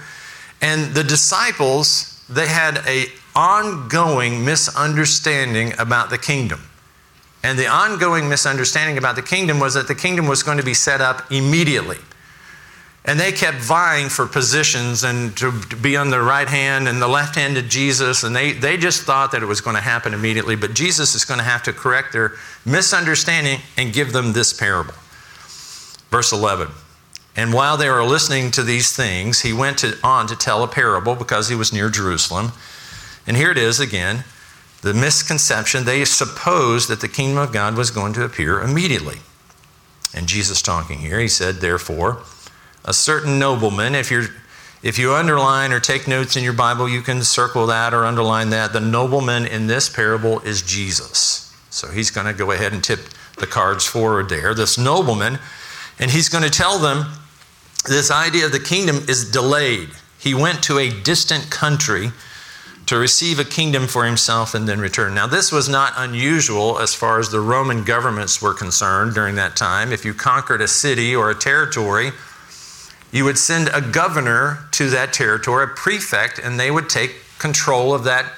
And 0.63 0.95
the 0.95 1.05
disciples, 1.05 2.25
they 2.29 2.47
had 2.47 2.83
a 2.87 3.07
ongoing 3.35 4.45
misunderstanding 4.45 5.73
about 5.79 6.11
the 6.11 6.19
kingdom. 6.19 6.61
And 7.43 7.59
the 7.59 7.67
ongoing 7.67 8.29
misunderstanding 8.29 8.99
about 8.99 9.17
the 9.17 9.23
kingdom 9.23 9.61
was 9.61 9.75
that 9.75 9.89
the 9.89 9.95
kingdom 9.95 10.27
was 10.27 10.43
going 10.43 10.59
to 10.59 10.65
be 10.65 10.75
set 10.75 11.01
up 11.01 11.31
immediately. 11.33 11.97
And 13.05 13.19
they 13.19 13.33
kept 13.33 13.57
vying 13.57 14.11
for 14.11 14.27
positions 14.27 15.05
and 15.05 15.35
to, 15.39 15.53
be 15.81 15.97
on 15.97 16.11
the 16.11 16.21
right 16.21 16.49
hand 16.49 16.87
and 16.87 17.01
the 17.01 17.09
left 17.09 17.35
hand 17.35 17.57
of 17.57 17.67
Jesus. 17.67 18.25
And 18.25 18.37
they, 18.37 18.53
they 18.53 18.77
just 18.77 19.05
thought 19.05 19.33
that 19.33 19.43
it 19.43 19.47
was 19.47 19.63
going 19.63 19.77
to 19.77 19.83
happen 19.83 20.13
immediately. 20.13 20.55
But 20.55 20.75
Jesus 20.75 21.15
is 21.15 21.25
going 21.25 21.39
to 21.39 21.45
have 21.45 21.63
to 21.63 21.73
correct 21.73 22.13
their 22.13 22.35
misunderstanding 22.67 23.61
and 23.79 23.93
give 23.93 24.13
them 24.13 24.35
this 24.35 24.53
parable. 24.53 24.93
Verse 26.11 26.33
11. 26.33 26.69
And 27.37 27.53
while 27.53 27.77
they 27.77 27.89
were 27.89 28.05
listening 28.05 28.51
to 28.53 28.63
these 28.63 28.95
things, 28.95 29.41
he 29.41 29.53
went 29.53 29.79
to, 29.79 29.97
on 30.03 30.27
to 30.27 30.37
tell 30.37 30.63
a 30.63 30.69
parable 30.69 31.15
because 31.15 31.49
he 31.49 31.55
was 31.55 31.73
near 31.73 31.89
Jerusalem. 31.89 32.53
And 33.27 33.37
here 33.37 33.51
it 33.51 33.59
is 33.59 33.81
again 33.81 34.25
the 34.83 34.95
misconception. 34.95 35.85
They 35.85 36.05
supposed 36.05 36.89
that 36.89 37.01
the 37.01 37.09
kingdom 37.09 37.39
of 37.39 37.53
God 37.53 37.77
was 37.77 37.91
going 37.91 38.13
to 38.15 38.25
appear 38.25 38.61
immediately. 38.61 39.19
And 40.13 40.27
Jesus 40.27 40.61
talking 40.61 40.99
here, 40.99 41.21
he 41.21 41.29
said, 41.29 41.57
Therefore, 41.57 42.23
a 42.85 42.93
certain 42.93 43.39
nobleman, 43.39 43.95
if 43.95 44.11
you're 44.11 44.27
if 44.83 44.99
you 44.99 45.13
underline 45.13 45.73
or 45.73 45.81
take 45.81 46.09
notes 46.09 46.37
in 46.37 46.43
your 46.43 46.55
Bible, 46.55 46.89
you 46.89 47.03
can 47.03 47.23
circle 47.23 47.67
that 47.67 47.93
or 47.93 48.07
underline 48.07 48.49
that. 48.51 48.73
The 48.73 48.81
nobleman 48.81 49.45
in 49.45 49.67
this 49.67 49.91
parable 49.91 50.41
is 50.41 50.63
Jesus. 50.63 51.55
So 51.69 51.89
he's 51.89 52.11
going 52.11 52.27
to 52.27 52.33
go 52.33 52.51
ahead 52.51 52.73
and 52.73 52.83
tip 52.83 53.01
the 53.37 53.47
cards 53.47 53.85
forward 53.85 54.31
there. 54.31 54.55
This 54.55 54.79
nobleman 54.79 55.39
and 56.01 56.11
he's 56.11 56.29
going 56.29 56.43
to 56.43 56.51
tell 56.51 56.79
them 56.79 57.07
this 57.87 58.11
idea 58.11 58.47
of 58.47 58.53
the 58.53 58.61
kingdom 58.61 59.05
is 59.09 59.31
delayed. 59.31 59.91
He 60.19 60.35
went 60.35 60.63
to 60.65 60.79
a 60.79 60.91
distant 60.91 61.51
country 61.51 62.11
to 62.87 62.97
receive 62.97 63.39
a 63.39 63.45
kingdom 63.45 63.87
for 63.87 64.05
himself 64.05 64.55
and 64.55 64.69
then 64.69 64.81
return. 64.81 65.15
Now, 65.15 65.27
this 65.27 65.53
was 65.53 65.69
not 65.69 65.93
unusual 65.97 66.81
as 66.81 66.95
far 66.95 67.21
as 67.21 67.31
the 67.31 67.41
Roman 67.41 67.85
governments 67.85 68.43
were 68.43 68.55
concerned 68.55 69.15
during 69.15 69.37
that 69.37 69.55
time. 69.55 69.93
If 69.93 70.05
you 70.05 70.13
conquered 70.13 70.61
a 70.61 70.67
city 70.67 71.15
or 71.15 71.31
a 71.31 71.35
territory, 71.35 72.11
you 73.13 73.25
would 73.25 73.39
send 73.39 73.71
a 73.73 73.81
governor 73.81 74.59
to 74.73 74.91
that 74.91 75.13
territory, 75.13 75.65
a 75.65 75.67
prefect, 75.69 76.39
and 76.39 76.59
they 76.59 76.71
would 76.71 76.89
take 76.89 77.15
control 77.39 77.95
of 77.95 78.05
that, 78.05 78.33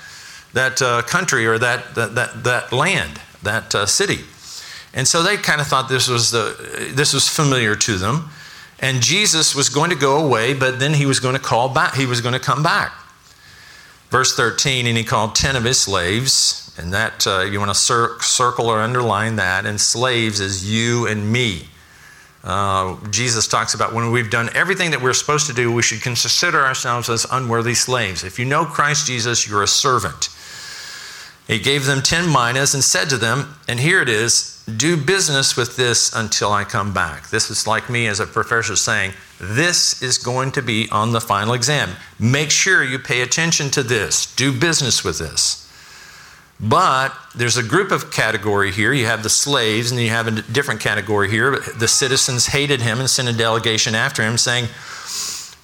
that 0.53 0.83
uh, 0.83 1.03
country 1.03 1.47
or 1.47 1.59
that, 1.59 1.95
that, 1.95 2.15
that, 2.15 2.45
that 2.45 2.73
land, 2.73 3.21
that 3.43 3.75
uh, 3.75 3.87
city. 3.87 4.19
And 4.95 5.09
so 5.09 5.23
they 5.23 5.37
kind 5.37 5.61
of 5.61 5.67
thought 5.67 5.89
this 5.89 6.09
was, 6.09 6.31
the, 6.31 6.91
this 6.95 7.13
was 7.15 7.29
familiar 7.29 7.75
to 7.77 7.97
them. 7.97 8.29
And 8.79 9.01
Jesus 9.01 9.55
was 9.55 9.69
going 9.69 9.91
to 9.91 9.97
go 9.97 10.25
away, 10.25 10.55
but 10.55 10.81
then 10.81 10.93
he 10.93 11.07
was 11.07 11.21
going 11.21 11.35
to 11.35 11.41
call 11.41 11.69
back. 11.69 11.95
He 11.95 12.05
was 12.05 12.21
going 12.21 12.35
to 12.35 12.41
come 12.41 12.63
back. 12.63 12.93
Verse 14.11 14.37
13, 14.37 14.87
and 14.87 14.99
he 14.99 15.05
called 15.05 15.35
10 15.35 15.57
of 15.57 15.65
his 15.65 15.81
slaves, 15.81 16.75
and 16.77 16.93
that 16.93 17.27
uh, 17.27 17.41
you 17.43 17.59
want 17.59 17.71
to 17.71 17.75
cir- 17.75 18.21
circle 18.21 18.67
or 18.67 18.81
underline 18.81 19.37
that, 19.37 19.65
and 19.65 19.81
slaves 19.81 20.41
is 20.41 20.71
you 20.71 21.07
and 21.07 21.33
me. 21.33 21.63
Uh, 22.45 22.97
Jesus 23.11 23.47
talks 23.47 23.73
about 23.73 23.95
when 23.95 24.11
we've 24.11 24.31
done 24.31 24.51
everything 24.55 24.91
that 24.91 25.01
we're 25.01 25.15
supposed 25.15 25.47
to 25.47 25.55
do, 25.55 25.73
we 25.73 25.83
should 25.83 26.03
consider 26.03 26.61
ourselves 26.61 27.09
as 27.09 27.25
unworthy 27.31 27.75
slaves. 27.75 28.25
If 28.25 28.39
you 28.39 28.45
know 28.45 28.65
Christ 28.65 29.07
Jesus, 29.07 29.49
you're 29.49 29.63
a 29.63 29.69
servant. 29.69 30.29
He 31.53 31.59
gave 31.59 31.85
them 31.85 32.01
10 32.01 32.33
minas 32.33 32.73
and 32.73 32.83
said 32.83 33.11
to 33.11 33.19
them, 33.19 33.55
and 33.69 33.79
here 33.79 34.01
it 34.01 34.09
is 34.09 34.65
do 34.79 34.97
business 34.97 35.55
with 35.55 35.77
this 35.77 36.11
until 36.15 36.51
I 36.51 36.65
come 36.65 36.95
back. 36.95 37.29
This 37.29 37.51
is 37.51 37.67
like 37.67 37.91
me 37.91 38.07
as 38.07 38.21
a 38.21 38.27
professor 38.27 38.75
saying, 38.75 39.13
this 39.39 40.03
is 40.03 40.17
going 40.17 40.53
to 40.53 40.63
be 40.63 40.89
on 40.91 41.13
the 41.13 41.21
final 41.21 41.53
exam. 41.53 41.91
Make 42.19 42.51
sure 42.51 42.83
you 42.83 42.99
pay 42.99 43.21
attention 43.21 43.69
to 43.73 43.83
this. 43.83 44.35
Do 44.35 44.59
business 44.59 45.05
with 45.05 45.19
this. 45.19 45.71
But 46.59 47.13
there's 47.35 47.59
a 47.59 47.63
group 47.63 47.91
of 47.91 48.11
category 48.11 48.73
here. 48.73 48.95
You 48.95 49.05
have 49.07 49.23
the 49.23 49.29
slaves, 49.29 49.91
and 49.91 50.01
you 50.01 50.09
have 50.09 50.29
a 50.29 50.43
different 50.43 50.81
category 50.81 51.29
here. 51.29 51.59
The 51.59 51.89
citizens 51.89 52.47
hated 52.47 52.81
him 52.81 52.99
and 52.99 53.11
sent 53.11 53.29
a 53.29 53.33
delegation 53.33 53.95
after 53.95 54.23
him 54.23 54.39
saying, 54.39 54.69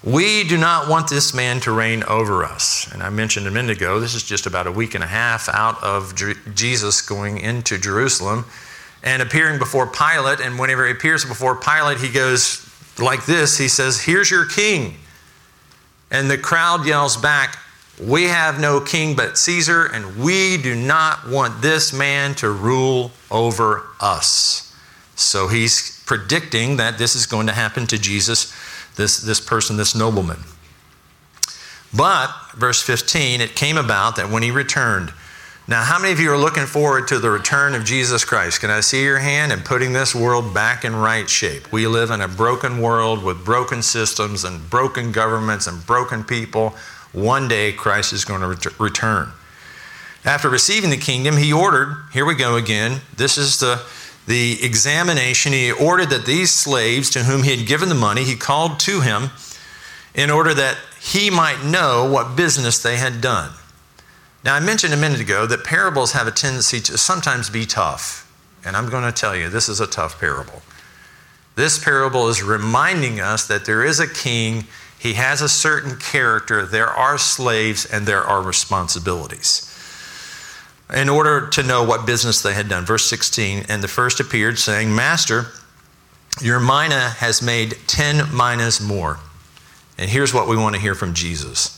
We 0.05 0.45
do 0.45 0.57
not 0.57 0.89
want 0.89 1.11
this 1.11 1.35
man 1.35 1.59
to 1.61 1.73
reign 1.73 2.05
over 2.05 2.45
us. 2.45 2.91
And 2.93 3.03
I 3.03 3.11
mentioned 3.11 3.49
a 3.49 3.51
minute 3.51 3.77
ago, 3.77 3.99
this 3.99 4.15
is 4.15 4.23
just 4.23 4.47
about 4.47 4.69
a 4.69 4.73
week 4.73 4.95
and 4.95 5.03
a 5.03 5.09
half 5.09 5.49
out 5.49 5.83
of 5.83 6.15
Jesus 6.55 7.03
going 7.03 7.39
into 7.39 7.79
Jerusalem 7.79 8.45
and 9.03 9.21
appearing 9.23 9.59
before 9.59 9.89
Pilate. 9.89 10.41
And 10.41 10.59
whenever 10.59 10.87
he 10.87 10.93
appears 10.93 11.25
before 11.25 11.57
Pilate, 11.57 11.99
he 11.99 12.11
goes 12.11 12.65
like 12.99 13.27
this 13.27 13.59
He 13.59 13.69
says, 13.69 14.03
Here's 14.03 14.31
your 14.31 14.47
king. 14.47 14.95
And 16.11 16.31
the 16.31 16.39
crowd 16.39 16.87
yells 16.87 17.17
back, 17.17 17.59
We 18.01 18.25
have 18.25 18.61
no 18.61 18.81
king 18.81 19.17
but 19.17 19.37
Caesar, 19.37 19.87
and 19.87 20.17
we 20.19 20.57
do 20.59 20.77
not 20.77 21.29
want 21.29 21.61
this 21.61 21.93
man 21.93 22.35
to 22.37 22.51
rule 22.51 23.11
over 23.31 23.85
us. 24.01 24.65
So 25.17 25.49
he's 25.49 26.03
predicting 26.07 26.77
that 26.77 26.97
this 26.97 27.17
is 27.17 27.27
going 27.27 27.49
to 27.49 27.53
happen 27.53 27.87
to 27.89 27.99
Jesus, 27.99 28.55
this, 28.99 29.19
this 29.19 29.41
person, 29.41 29.79
this 29.79 29.95
nobleman. 29.95 30.41
But, 31.97 32.31
verse 32.55 32.83
15, 32.83 33.41
it 33.41 33.57
came 33.57 33.79
about 33.79 34.17
that 34.17 34.31
when 34.31 34.43
he 34.43 34.51
returned, 34.51 35.13
now, 35.69 35.83
how 35.83 35.99
many 35.99 36.15
of 36.15 36.19
you 36.19 36.33
are 36.33 36.39
looking 36.39 36.65
forward 36.65 37.09
to 37.09 37.19
the 37.19 37.29
return 37.29 37.75
of 37.75 37.85
Jesus 37.85 38.25
Christ? 38.25 38.61
Can 38.61 38.71
I 38.71 38.81
see 38.81 39.05
your 39.05 39.19
hand 39.19 39.53
in 39.53 39.61
putting 39.61 39.93
this 39.93 40.15
world 40.15 40.55
back 40.55 40.83
in 40.83 40.97
right 40.97 41.29
shape? 41.29 41.71
We 41.71 41.87
live 41.87 42.11
in 42.11 42.23
a 42.23 42.29
broken 42.29 42.81
world 42.81 43.23
with 43.23 43.45
broken 43.45 43.83
systems 43.83 44.45
and 44.45 44.71
broken 44.71 45.13
governments 45.13 45.67
and 45.67 45.85
broken 45.85 46.25
people. 46.25 46.75
One 47.13 47.49
day, 47.49 47.73
Christ 47.73 48.15
is 48.15 48.25
going 48.25 48.41
to 48.41 48.47
ret- 48.47 48.81
return. 48.81 49.29
After 50.25 50.49
receiving 50.49 50.89
the 50.89 50.97
kingdom, 50.97 51.37
he 51.37 51.53
ordered, 51.53 51.99
here 52.15 52.25
we 52.25 52.35
go 52.35 52.57
again, 52.57 53.03
this 53.15 53.37
is 53.37 53.61
the, 53.61 53.83
the 54.29 54.63
examination. 54.63 55.53
He 55.53 55.73
ordered 55.73 56.11
that 56.11 56.27
these 56.27 56.51
slaves 56.51 57.09
to 57.11 57.25
whom 57.25 57.43
he 57.43 57.57
had 57.57 57.67
given 57.67 57.89
the 57.89 57.95
money, 57.95 58.25
he 58.25 58.37
called 58.37 58.79
to 58.81 59.01
him 59.01 59.31
in 60.15 60.31
order 60.31 60.53
that 60.53 60.77
he 61.01 61.31
might 61.31 61.65
know 61.65 62.09
what 62.11 62.37
business 62.37 62.83
they 62.83 62.99
had 62.99 63.21
done. 63.21 63.53
Now, 64.45 64.55
I 64.55 64.61
mentioned 64.61 64.93
a 64.93 64.99
minute 64.99 65.21
ago 65.21 65.47
that 65.47 65.65
parables 65.65 66.13
have 66.13 66.27
a 66.27 66.31
tendency 66.31 66.79
to 66.83 66.99
sometimes 66.99 67.49
be 67.49 67.65
tough. 67.65 68.31
And 68.65 68.77
I'm 68.77 68.91
going 68.91 69.05
to 69.05 69.13
tell 69.13 69.35
you, 69.35 69.49
this 69.49 69.69
is 69.69 69.81
a 69.81 69.87
tough 69.87 70.21
parable. 70.21 70.63
This 71.55 71.83
parable 71.83 72.29
is 72.29 72.43
reminding 72.43 73.21
us 73.21 73.47
that 73.47 73.65
there 73.65 73.83
is 73.83 73.99
a 73.99 74.07
king, 74.07 74.67
he 74.99 75.15
has 75.15 75.41
a 75.41 75.49
certain 75.49 75.97
character, 75.97 76.67
there 76.67 76.89
are 76.89 77.19
slaves, 77.19 77.87
and 77.87 78.07
there 78.07 78.23
are 78.23 78.43
responsibilities. 78.43 79.65
In 80.95 81.09
order 81.09 81.49
to 81.49 81.63
know 81.63 81.85
what 81.85 82.07
business 82.07 82.41
they 82.41 82.55
had 82.55 82.69
done, 82.69 82.87
verse 82.87 83.05
16, 83.07 83.67
and 83.69 83.83
the 83.83 83.89
first 83.89 84.21
appeared, 84.21 84.59
saying, 84.59 84.95
Master, 84.95 85.49
your 86.41 86.61
mina 86.61 87.11
has 87.19 87.43
made 87.43 87.77
10 87.87 88.35
minas 88.35 88.81
more. 88.81 89.19
And 89.99 90.11
here's 90.11 90.33
what 90.33 90.49
we 90.49 90.57
want 90.57 90.77
to 90.77 90.81
hear 90.81 90.95
from 90.95 91.13
Jesus. 91.13 91.75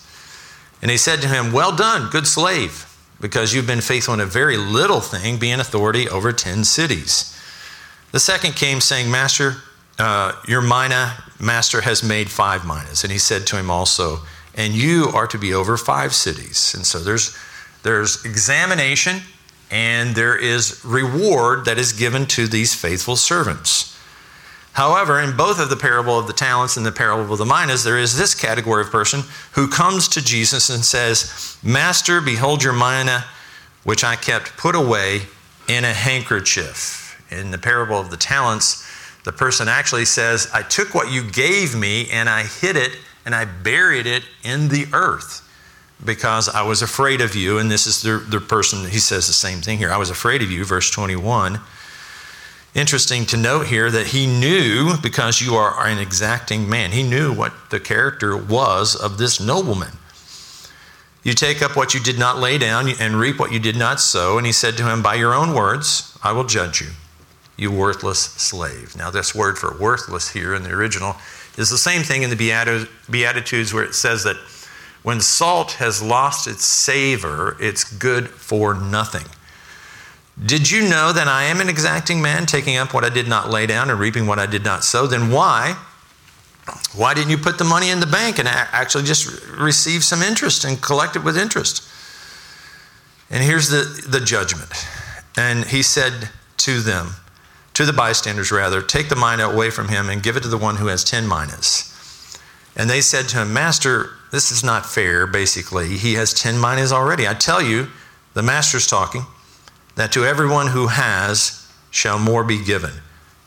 And 0.82 0.90
he 0.90 0.96
said 0.96 1.20
to 1.22 1.28
him, 1.28 1.52
Well 1.52 1.74
done, 1.74 2.10
good 2.10 2.26
slave, 2.26 2.86
because 3.20 3.52
you've 3.52 3.66
been 3.66 3.80
faithful 3.80 4.14
in 4.14 4.20
a 4.20 4.26
very 4.26 4.56
little 4.56 5.00
thing, 5.00 5.38
being 5.38 5.60
authority 5.60 6.08
over 6.08 6.32
10 6.32 6.64
cities. 6.64 7.36
The 8.12 8.20
second 8.20 8.54
came, 8.54 8.80
saying, 8.80 9.10
Master, 9.10 9.56
uh, 9.98 10.32
your 10.46 10.60
mina 10.60 11.22
master 11.38 11.80
has 11.82 12.02
made 12.02 12.30
five 12.30 12.66
minas. 12.66 13.02
And 13.02 13.12
he 13.12 13.18
said 13.18 13.46
to 13.48 13.56
him 13.56 13.70
also, 13.70 14.18
And 14.54 14.74
you 14.74 15.10
are 15.14 15.26
to 15.26 15.38
be 15.38 15.52
over 15.54 15.76
five 15.76 16.14
cities. 16.14 16.74
And 16.74 16.86
so 16.86 16.98
there's, 16.98 17.36
there's 17.82 18.24
examination 18.24 19.20
and 19.70 20.14
there 20.14 20.36
is 20.36 20.84
reward 20.84 21.64
that 21.64 21.78
is 21.78 21.92
given 21.92 22.26
to 22.26 22.46
these 22.46 22.74
faithful 22.74 23.16
servants. 23.16 23.96
However, 24.72 25.20
in 25.20 25.36
both 25.36 25.60
of 25.60 25.68
the 25.68 25.76
parable 25.76 26.18
of 26.18 26.26
the 26.26 26.32
talents 26.32 26.76
and 26.76 26.86
the 26.86 26.92
parable 26.92 27.32
of 27.32 27.38
the 27.38 27.44
minas, 27.44 27.84
there 27.84 27.98
is 27.98 28.16
this 28.16 28.34
category 28.34 28.82
of 28.82 28.90
person 28.90 29.22
who 29.52 29.68
comes 29.68 30.08
to 30.08 30.24
Jesus 30.24 30.70
and 30.70 30.84
says, 30.84 31.58
Master, 31.62 32.20
behold 32.20 32.62
your 32.62 32.72
mina, 32.72 33.24
which 33.84 34.04
I 34.04 34.16
kept 34.16 34.56
put 34.56 34.74
away 34.74 35.22
in 35.68 35.84
a 35.84 35.92
handkerchief. 35.92 37.22
In 37.30 37.50
the 37.50 37.58
parable 37.58 37.98
of 37.98 38.10
the 38.10 38.16
talents, 38.16 38.86
the 39.24 39.32
person 39.32 39.68
actually 39.68 40.04
says, 40.04 40.48
I 40.52 40.62
took 40.62 40.94
what 40.94 41.12
you 41.12 41.28
gave 41.30 41.76
me 41.76 42.08
and 42.10 42.28
I 42.28 42.44
hid 42.44 42.76
it 42.76 42.96
and 43.24 43.34
I 43.34 43.44
buried 43.44 44.06
it 44.06 44.24
in 44.42 44.68
the 44.68 44.86
earth 44.92 45.46
because 46.04 46.48
I 46.48 46.62
was 46.62 46.82
afraid 46.82 47.20
of 47.20 47.34
you. 47.34 47.58
And 47.58 47.70
this 47.70 47.86
is 47.86 48.02
the, 48.02 48.18
the 48.18 48.40
person, 48.40 48.88
he 48.88 48.98
says 48.98 49.26
the 49.26 49.32
same 49.32 49.60
thing 49.60 49.78
here. 49.78 49.90
I 49.90 49.96
was 49.96 50.10
afraid 50.10 50.42
of 50.42 50.50
you, 50.50 50.64
verse 50.64 50.90
21. 50.90 51.60
Interesting 52.74 53.26
to 53.26 53.36
note 53.36 53.66
here 53.66 53.90
that 53.90 54.08
he 54.08 54.26
knew, 54.26 54.92
because 55.02 55.40
you 55.40 55.54
are 55.54 55.86
an 55.86 55.98
exacting 55.98 56.68
man, 56.68 56.92
he 56.92 57.02
knew 57.02 57.34
what 57.34 57.52
the 57.70 57.80
character 57.80 58.36
was 58.36 58.94
of 58.94 59.18
this 59.18 59.40
nobleman. 59.40 59.98
You 61.22 61.34
take 61.34 61.60
up 61.62 61.76
what 61.76 61.92
you 61.92 62.00
did 62.00 62.18
not 62.18 62.38
lay 62.38 62.58
down 62.58 62.88
and 63.00 63.16
reap 63.16 63.38
what 63.38 63.52
you 63.52 63.58
did 63.58 63.76
not 63.76 64.00
sow. 64.00 64.38
And 64.38 64.46
he 64.46 64.52
said 64.52 64.76
to 64.78 64.88
him, 64.88 65.02
By 65.02 65.16
your 65.16 65.34
own 65.34 65.52
words, 65.52 66.16
I 66.22 66.32
will 66.32 66.44
judge 66.44 66.80
you, 66.80 66.88
you 67.56 67.70
worthless 67.70 68.20
slave. 68.20 68.96
Now, 68.96 69.10
this 69.10 69.34
word 69.34 69.58
for 69.58 69.76
worthless 69.76 70.30
here 70.30 70.54
in 70.54 70.62
the 70.62 70.70
original 70.70 71.16
is 71.58 71.68
the 71.68 71.76
same 71.76 72.02
thing 72.02 72.22
in 72.22 72.30
the 72.30 72.90
Beatitudes 73.10 73.74
where 73.74 73.84
it 73.84 73.94
says 73.94 74.24
that 74.24 74.36
when 75.02 75.20
salt 75.20 75.72
has 75.72 76.02
lost 76.02 76.46
its 76.46 76.64
savor, 76.64 77.56
it's 77.60 77.84
good 77.84 78.28
for 78.28 78.74
nothing. 78.74 79.26
Did 80.44 80.70
you 80.70 80.88
know 80.88 81.12
that 81.12 81.28
I 81.28 81.44
am 81.44 81.60
an 81.60 81.68
exacting 81.68 82.22
man, 82.22 82.46
taking 82.46 82.76
up 82.76 82.94
what 82.94 83.04
I 83.04 83.10
did 83.10 83.28
not 83.28 83.50
lay 83.50 83.66
down 83.66 83.90
and 83.90 83.98
reaping 83.98 84.26
what 84.26 84.38
I 84.38 84.46
did 84.46 84.64
not 84.64 84.84
sow? 84.84 85.06
Then 85.06 85.30
why? 85.30 85.76
Why 86.94 87.14
didn't 87.14 87.30
you 87.30 87.38
put 87.38 87.58
the 87.58 87.64
money 87.64 87.90
in 87.90 88.00
the 88.00 88.06
bank 88.06 88.38
and 88.38 88.48
actually 88.48 89.04
just 89.04 89.46
receive 89.48 90.04
some 90.04 90.22
interest 90.22 90.64
and 90.64 90.80
collect 90.80 91.16
it 91.16 91.24
with 91.24 91.36
interest? 91.36 91.82
And 93.30 93.42
here's 93.42 93.68
the, 93.68 94.06
the 94.08 94.20
judgment. 94.20 94.70
And 95.36 95.64
he 95.64 95.82
said 95.82 96.30
to 96.58 96.80
them, 96.80 97.14
to 97.74 97.86
the 97.86 97.92
bystanders 97.92 98.50
rather, 98.50 98.82
take 98.82 99.08
the 99.08 99.16
mina 99.16 99.44
away 99.44 99.70
from 99.70 99.88
him 99.88 100.08
and 100.08 100.22
give 100.22 100.36
it 100.36 100.42
to 100.42 100.48
the 100.48 100.58
one 100.58 100.76
who 100.76 100.86
has 100.86 101.04
10 101.04 101.26
minas. 101.26 101.86
And 102.76 102.90
they 102.90 103.00
said 103.00 103.28
to 103.28 103.38
him, 103.38 103.52
Master, 103.52 104.10
this 104.30 104.52
is 104.52 104.62
not 104.62 104.86
fair, 104.86 105.26
basically. 105.26 105.96
He 105.96 106.14
has 106.14 106.32
10 106.32 106.60
minas 106.60 106.92
already. 106.92 107.26
I 107.26 107.34
tell 107.34 107.62
you, 107.62 107.88
the 108.34 108.42
master's 108.42 108.86
talking 108.86 109.26
that 109.96 110.12
to 110.12 110.24
everyone 110.24 110.68
who 110.68 110.86
has 110.86 111.68
shall 111.90 112.18
more 112.18 112.44
be 112.44 112.62
given, 112.64 112.92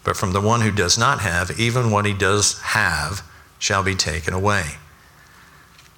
but 0.04 0.18
from 0.18 0.34
the 0.34 0.42
one 0.42 0.62
who 0.62 0.72
does 0.72 0.98
not 0.98 1.22
have, 1.22 1.58
even 1.60 1.92
what 1.92 2.06
he 2.06 2.14
does 2.14 2.60
have 2.62 3.22
shall 3.60 3.84
be 3.84 3.96
taken 3.96 4.34
away. 4.34 4.64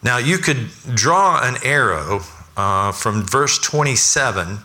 Now, 0.03 0.17
you 0.17 0.37
could 0.37 0.69
draw 0.93 1.39
an 1.41 1.55
arrow 1.63 2.21
uh, 2.55 2.91
from 2.91 3.23
verse 3.23 3.57
27 3.57 4.59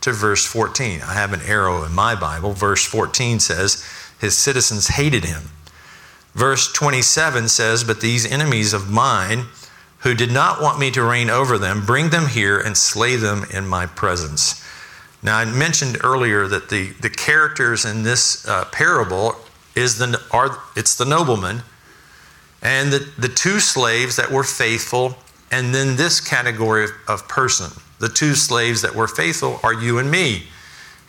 to 0.00 0.12
verse 0.12 0.44
14. 0.44 1.00
I 1.02 1.14
have 1.14 1.32
an 1.32 1.42
arrow 1.42 1.84
in 1.84 1.92
my 1.94 2.14
Bible. 2.14 2.52
Verse 2.52 2.84
14 2.84 3.38
says, 3.38 3.84
His 4.20 4.36
citizens 4.36 4.88
hated 4.88 5.24
him. 5.24 5.42
Verse 6.34 6.72
27 6.72 7.48
says, 7.48 7.84
But 7.84 8.00
these 8.00 8.30
enemies 8.30 8.72
of 8.72 8.90
mine, 8.90 9.46
who 10.00 10.14
did 10.14 10.32
not 10.32 10.60
want 10.60 10.78
me 10.78 10.90
to 10.90 11.02
reign 11.02 11.30
over 11.30 11.58
them, 11.58 11.84
bring 11.84 12.10
them 12.10 12.26
here 12.28 12.58
and 12.58 12.76
slay 12.76 13.16
them 13.16 13.44
in 13.52 13.66
my 13.66 13.86
presence. 13.86 14.64
Now, 15.22 15.38
I 15.38 15.44
mentioned 15.44 15.98
earlier 16.02 16.46
that 16.48 16.70
the, 16.70 16.90
the 17.00 17.10
characters 17.10 17.84
in 17.84 18.02
this 18.02 18.46
uh, 18.48 18.64
parable 18.66 19.36
is 19.74 19.98
the, 19.98 20.20
are, 20.30 20.58
it's 20.76 20.94
the 20.94 21.04
nobleman 21.04 21.62
and 22.62 22.92
the, 22.92 22.98
the 23.18 23.28
two 23.28 23.60
slaves 23.60 24.16
that 24.16 24.30
were 24.30 24.44
faithful, 24.44 25.16
and 25.50 25.74
then 25.74 25.96
this 25.96 26.20
category 26.20 26.84
of, 26.84 26.90
of 27.08 27.28
person. 27.28 27.70
The 27.98 28.08
two 28.08 28.34
slaves 28.34 28.82
that 28.82 28.94
were 28.94 29.08
faithful 29.08 29.60
are 29.62 29.72
you 29.72 29.98
and 29.98 30.10
me. 30.10 30.44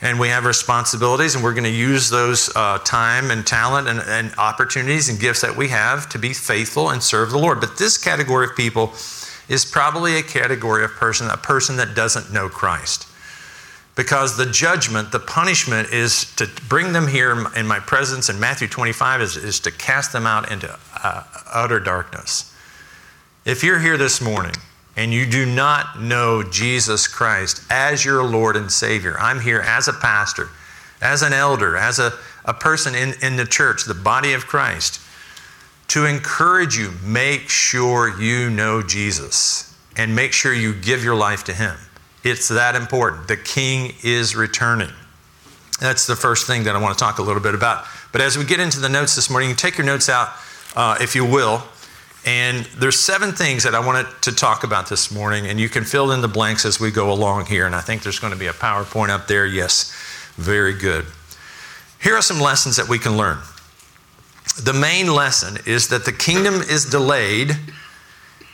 And 0.02 0.20
we 0.20 0.30
have 0.30 0.46
responsibilities, 0.46 1.36
and 1.36 1.44
we're 1.44 1.54
going 1.54 1.64
to 1.64 1.70
use 1.70 2.10
those 2.10 2.50
uh, 2.56 2.80
time 2.80 3.30
and 3.30 3.46
talent 3.46 3.88
and, 3.88 4.00
and 4.00 4.34
opportunities 4.38 5.10
and 5.10 5.20
gifts 5.20 5.42
that 5.42 5.56
we 5.56 5.68
have 5.68 6.10
to 6.10 6.18
be 6.18 6.34
faithful 6.34 6.90
and 6.90 7.04
serve 7.04 7.30
the 7.30 7.38
Lord. 7.38 7.60
But 7.60 7.78
this 7.78 7.98
category 7.98 8.48
of 8.48 8.56
people 8.56 8.94
is 9.48 9.64
probably 9.64 10.18
a 10.18 10.24
category 10.24 10.84
of 10.84 10.92
person, 10.92 11.30
a 11.30 11.38
person 11.38 11.78
that 11.78 11.94
doesn't 11.94 12.34
know 12.34 12.50
Christ 12.50 13.08
because 13.96 14.38
the 14.38 14.46
judgment, 14.46 15.12
the 15.12 15.20
punishment 15.20 15.92
is 15.92 16.34
to 16.36 16.48
bring 16.68 16.94
them 16.94 17.08
here 17.08 17.32
in 17.56 17.68
my 17.68 17.80
presence 17.80 18.30
in 18.30 18.40
Matthew 18.40 18.68
25 18.68 19.22
is, 19.22 19.38
is 19.38 19.60
to 19.62 19.72
cast 19.72 20.14
them 20.14 20.26
out 20.26 20.52
into 20.52 20.76
uh, 21.04 21.24
utter 21.54 21.80
darkness. 21.80 22.56
If 23.46 23.64
you're 23.64 23.80
here 23.80 23.98
this 23.98 24.22
morning 24.22 24.56
and 24.96 25.14
you 25.14 25.26
do 25.26 25.46
not 25.46 26.02
know 26.02 26.44
Jesus 26.44 27.08
Christ 27.08 27.64
as 27.70 28.04
your 28.04 28.24
Lord 28.24 28.56
and 28.56 28.72
Savior, 28.72 29.18
I'm 29.20 29.40
here 29.40 29.62
as 29.62 29.88
a 29.88 29.94
pastor, 29.94 30.50
as 31.02 31.22
an 31.22 31.34
elder, 31.34 31.78
as 31.78 32.00
a, 32.00 32.14
a 32.46 32.54
person 32.54 32.96
in, 32.96 33.14
in 33.22 33.38
the 33.38 33.46
church, 33.46 33.86
the 33.86 33.94
body 33.94 34.34
of 34.34 34.48
Christ, 34.48 35.00
to 35.90 36.06
encourage 36.06 36.78
you, 36.78 36.92
make 37.04 37.50
sure 37.50 38.20
you 38.20 38.50
know 38.50 38.82
Jesus 38.82 39.76
and 39.98 40.16
make 40.16 40.34
sure 40.34 40.54
you 40.54 40.74
give 40.74 41.04
your 41.04 41.16
life 41.16 41.44
to 41.46 41.54
Him. 41.54 41.76
It's 42.24 42.48
that 42.50 42.76
important. 42.76 43.28
The 43.28 43.38
king 43.38 43.94
is 44.04 44.36
returning. 44.36 44.92
That's 45.80 46.06
the 46.06 46.16
first 46.16 46.46
thing 46.46 46.64
that 46.66 46.76
I 46.76 46.82
want 46.82 46.98
to 46.98 47.04
talk 47.04 47.18
a 47.18 47.24
little 47.24 47.42
bit 47.42 47.56
about. 47.56 47.86
But 48.12 48.22
as 48.22 48.38
we 48.38 48.46
get 48.46 48.60
into 48.60 48.80
the 48.80 48.90
notes 48.90 49.16
this 49.16 49.30
morning, 49.30 49.56
take 49.56 49.78
your 49.78 49.86
notes 49.86 50.10
out, 50.10 50.30
uh, 50.76 50.98
if 51.02 51.16
you 51.16 51.26
will. 51.26 51.64
And 52.26 52.66
there's 52.78 53.00
seven 53.00 53.32
things 53.32 53.64
that 53.64 53.74
I 53.74 53.80
wanted 53.80 54.06
to 54.22 54.32
talk 54.32 54.64
about 54.64 54.88
this 54.88 55.12
morning, 55.12 55.48
and 55.48 55.60
you 55.60 55.70
can 55.70 55.84
fill 55.84 56.12
in 56.12 56.22
the 56.22 56.28
blanks 56.28 56.66
as 56.66 56.80
we 56.80 56.92
go 56.92 57.12
along 57.12 57.48
here. 57.48 57.66
And 57.66 57.76
I 57.76 57.82
think 57.82 58.04
there's 58.04 58.20
going 58.20 58.34
to 58.34 58.40
be 58.40 58.48
a 58.48 58.54
PowerPoint 58.54 59.10
up 59.10 59.28
there. 59.28 59.46
Yes, 59.46 59.92
very 60.36 60.78
good. 60.78 61.06
Here 62.02 62.16
are 62.16 62.22
some 62.22 62.40
lessons 62.40 62.76
that 62.78 62.88
we 62.88 63.00
can 63.00 63.18
learn. 63.18 63.40
The 64.64 64.74
main 64.74 65.14
lesson 65.14 65.58
is 65.66 65.88
that 65.90 66.06
the 66.06 66.12
kingdom 66.12 66.56
is 66.56 66.86
delayed 66.86 67.58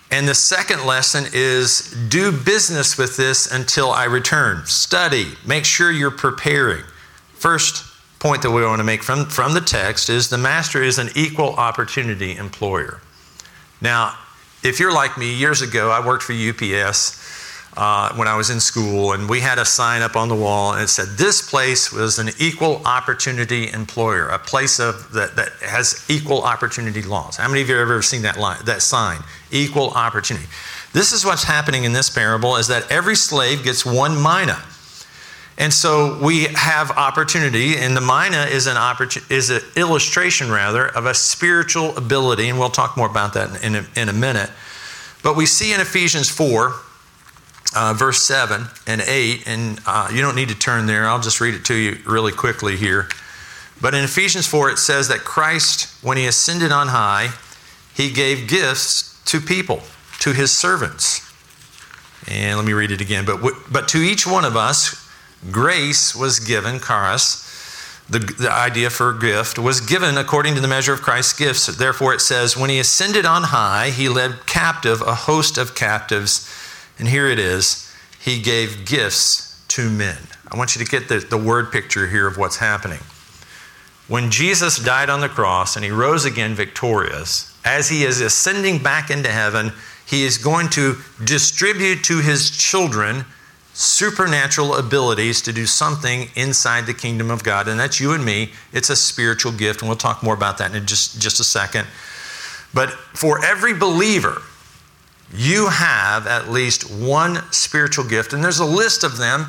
and 0.10 0.27
the 0.27 0.36
second 0.36 0.86
lesson 0.86 1.25
is 1.34 1.93
do 2.10 2.32
business 2.32 2.97
with 2.97 3.17
this 3.17 3.51
until 3.51 3.91
I 3.91 4.06
return. 4.06 4.65
Study, 4.65 5.34
make 5.45 5.65
sure 5.65 5.91
you're 5.91 6.12
preparing. 6.12 6.84
First 7.34 7.84
point 8.19 8.41
that 8.43 8.51
we 8.51 8.63
want 8.63 8.80
to 8.80 8.86
make 8.86 9.03
from, 9.03 9.25
from 9.25 9.53
the 9.53 9.62
text 9.62 10.10
is 10.10 10.30
the 10.30 10.38
master 10.38 10.82
is 10.82 10.97
an 10.97 11.10
equal 11.15 11.53
opportunity 11.56 12.36
employer. 12.38 13.01
Now, 13.82 14.18
if 14.63 14.80
you're 14.80 14.94
like 14.94 15.18
me, 15.18 15.34
years 15.34 15.62
ago 15.62 15.92
I 15.92 16.06
worked 16.06 16.24
for 16.24 16.34
UPS 16.34 17.18
uh, 17.78 18.12
when 18.16 18.28
I 18.28 18.36
was 18.36 18.50
in 18.50 18.60
school, 18.60 19.13
and 19.13 19.30
we 19.30 19.40
had 19.40 19.60
a 19.60 19.66
sign 19.66 20.02
up 20.02 20.16
on 20.16 20.30
the 20.30 20.36
wall, 20.36 20.74
and 20.74 20.82
it 20.82 20.88
said, 20.88 21.10
"This 21.10 21.48
place 21.48 21.92
was 21.92 22.18
an 22.18 22.32
equal 22.40 22.82
opportunity 22.86 23.72
employer, 23.72 24.28
a 24.30 24.40
place 24.40 24.80
of 24.80 25.12
that, 25.13 25.36
that 25.36 25.52
has 25.62 26.04
equal 26.10 26.42
opportunity 26.42 27.04
laws." 27.04 27.38
How 27.38 27.48
many 27.48 27.62
of 27.62 27.70
you 27.70 27.76
have 27.76 27.84
ever 27.84 28.02
seen 28.02 28.24
that 28.24 28.38
line, 28.38 28.58
that 28.66 28.82
sign? 28.82 29.20
Equal 29.52 29.92
opportunity. 29.92 30.48
This 30.94 31.12
is 31.12 31.24
what's 31.24 31.44
happening 31.44 31.84
in 31.84 31.94
this 31.94 32.10
parable: 32.10 32.56
is 32.56 32.68
that 32.68 32.92
every 32.92 33.16
slave 33.16 33.63
gets 33.63 33.86
one 33.86 34.16
mina. 34.16 34.60
And 35.58 35.74
so 35.74 36.20
we 36.22 36.43
have 36.54 36.91
opportunity, 36.91 37.78
and 37.78 37.98
the 37.98 38.02
mina 38.02 38.46
is 38.50 38.67
an 38.67 38.78
opportunity, 38.78 39.34
is 39.34 39.50
an 39.50 39.62
illustration 39.76 40.52
rather 40.52 40.88
of 40.88 41.08
a 41.08 41.13
spiritual 41.15 41.98
ability, 41.98 42.50
and 42.50 42.60
we'll 42.60 42.70
talk 42.70 42.96
more 42.96 43.10
about 43.10 43.34
that 43.34 43.63
in 43.63 43.76
a, 43.76 43.88
in 43.96 44.10
a 44.10 44.13
minute. 44.13 44.52
But 45.24 45.36
we 45.36 45.48
see 45.48 45.74
in 45.74 45.82
Ephesians 45.82 46.30
4 46.30 46.74
uh, 47.76 47.93
verse 47.93 48.22
7 48.24 48.65
and 48.86 49.02
8, 49.02 49.48
and 49.48 49.80
uh, 49.86 50.10
you 50.12 50.22
don't 50.22 50.36
need 50.36 50.50
to 50.50 50.58
turn 50.58 50.86
there. 50.86 51.08
I'll 51.08 51.22
just 51.22 51.41
read 51.41 51.54
it 51.54 51.65
to 51.65 51.74
you 51.74 51.98
really 52.06 52.32
quickly 52.32 52.76
here. 52.76 53.10
But 53.82 53.93
in 53.93 54.04
Ephesians 54.04 54.48
4, 54.48 54.72
it 54.72 54.78
says 54.78 55.08
that 55.10 55.20
Christ, 55.20 56.04
when 56.04 56.17
he 56.17 56.26
ascended 56.26 56.72
on 56.72 56.88
high, 56.88 57.30
he 57.93 58.12
gave 58.12 58.48
gifts 58.48 59.22
to 59.26 59.39
people, 59.39 59.82
to 60.20 60.34
his 60.34 60.52
servants. 60.52 61.22
And 62.28 62.58
let 62.58 62.65
me 62.65 62.74
read 62.74 62.91
it 62.91 63.02
again. 63.02 63.26
But, 63.26 63.41
but 63.72 63.88
to 63.89 64.00
each 64.00 64.26
one 64.26 64.46
of 64.46 64.56
us, 64.56 65.07
grace 65.52 66.15
was 66.15 66.39
given, 66.39 66.80
charis, 66.80 67.43
the, 68.10 68.19
the 68.19 68.52
idea 68.52 68.89
for 68.89 69.10
a 69.10 69.19
gift, 69.19 69.60
was 69.60 69.82
given 69.82 70.17
according 70.17 70.56
to 70.56 70.62
the 70.62 70.67
measure 70.67 70.93
of 70.93 71.02
Christ's 71.02 71.38
gifts. 71.38 71.67
Therefore, 71.67 72.13
it 72.13 72.21
says, 72.21 72.56
when 72.56 72.69
he 72.69 72.80
ascended 72.80 73.26
on 73.26 73.43
high, 73.43 73.89
he 73.89 74.08
led 74.08 74.45
captive 74.45 75.02
a 75.02 75.13
host 75.13 75.58
of 75.58 75.76
captives. 75.76 76.50
And 76.97 77.08
here 77.08 77.28
it 77.28 77.39
is, 77.39 77.93
he 78.19 78.41
gave 78.41 78.86
gifts 78.86 79.63
to 79.69 79.89
men. 79.89 80.17
I 80.50 80.58
want 80.58 80.76
you 80.76 80.84
to 80.84 80.89
get 80.89 81.10
the, 81.10 81.19
the 81.19 81.38
word 81.38 81.71
picture 81.71 82.08
here 82.08 82.28
of 82.28 82.38
what's 82.38 82.58
happening. 82.58 83.00
When 84.08 84.32
Jesus 84.32 84.80
died 84.80 85.10
on 85.10 85.19
the 85.19 85.28
cross 85.28 85.76
and 85.76 85.84
he 85.84 85.91
rose 85.91 86.23
again 86.23 86.56
victorious, 86.56 87.54
as 87.65 87.89
he 87.89 88.06
is 88.06 88.21
ascending 88.21 88.82
back 88.82 89.10
into 89.10 89.30
heaven, 89.30 89.73
he 90.08 90.23
is 90.23 90.38
going 90.38 90.69
to 90.69 90.95
distribute 91.26 92.06
to 92.06 92.21
his 92.21 92.50
children 92.50 93.26
supernatural 93.78 94.74
abilities 94.74 95.40
to 95.40 95.54
do 95.54 95.68
something 95.68 96.32
inside 96.34 96.88
the 96.88 96.94
kingdom 96.96 97.30
of 97.30 97.44
God. 97.44 97.68
And 97.68 97.80
that's 97.80 98.00
you 98.00 98.12
and 98.13 98.26
me. 98.26 98.50
It's 98.74 98.90
a 98.90 98.96
spiritual 98.96 99.52
gift. 99.52 99.82
And 99.82 99.90
we'll 99.90 100.00
talk 100.00 100.24
more 100.24 100.34
about 100.34 100.58
that 100.58 100.74
in 100.74 100.88
just, 100.88 101.22
just 101.22 101.40
a 101.40 101.44
second. 101.44 101.86
But 102.74 102.90
for 102.90 103.46
every 103.46 103.76
believer, 103.76 104.42
you 105.32 105.68
have 105.68 106.26
at 106.26 106.50
least 106.50 106.90
one 106.90 107.44
spiritual 107.52 108.06
gift. 108.06 108.34
And 108.34 108.44
there's 108.44 108.58
a 108.58 108.66
list 108.66 109.04
of 109.04 109.18
them 109.18 109.46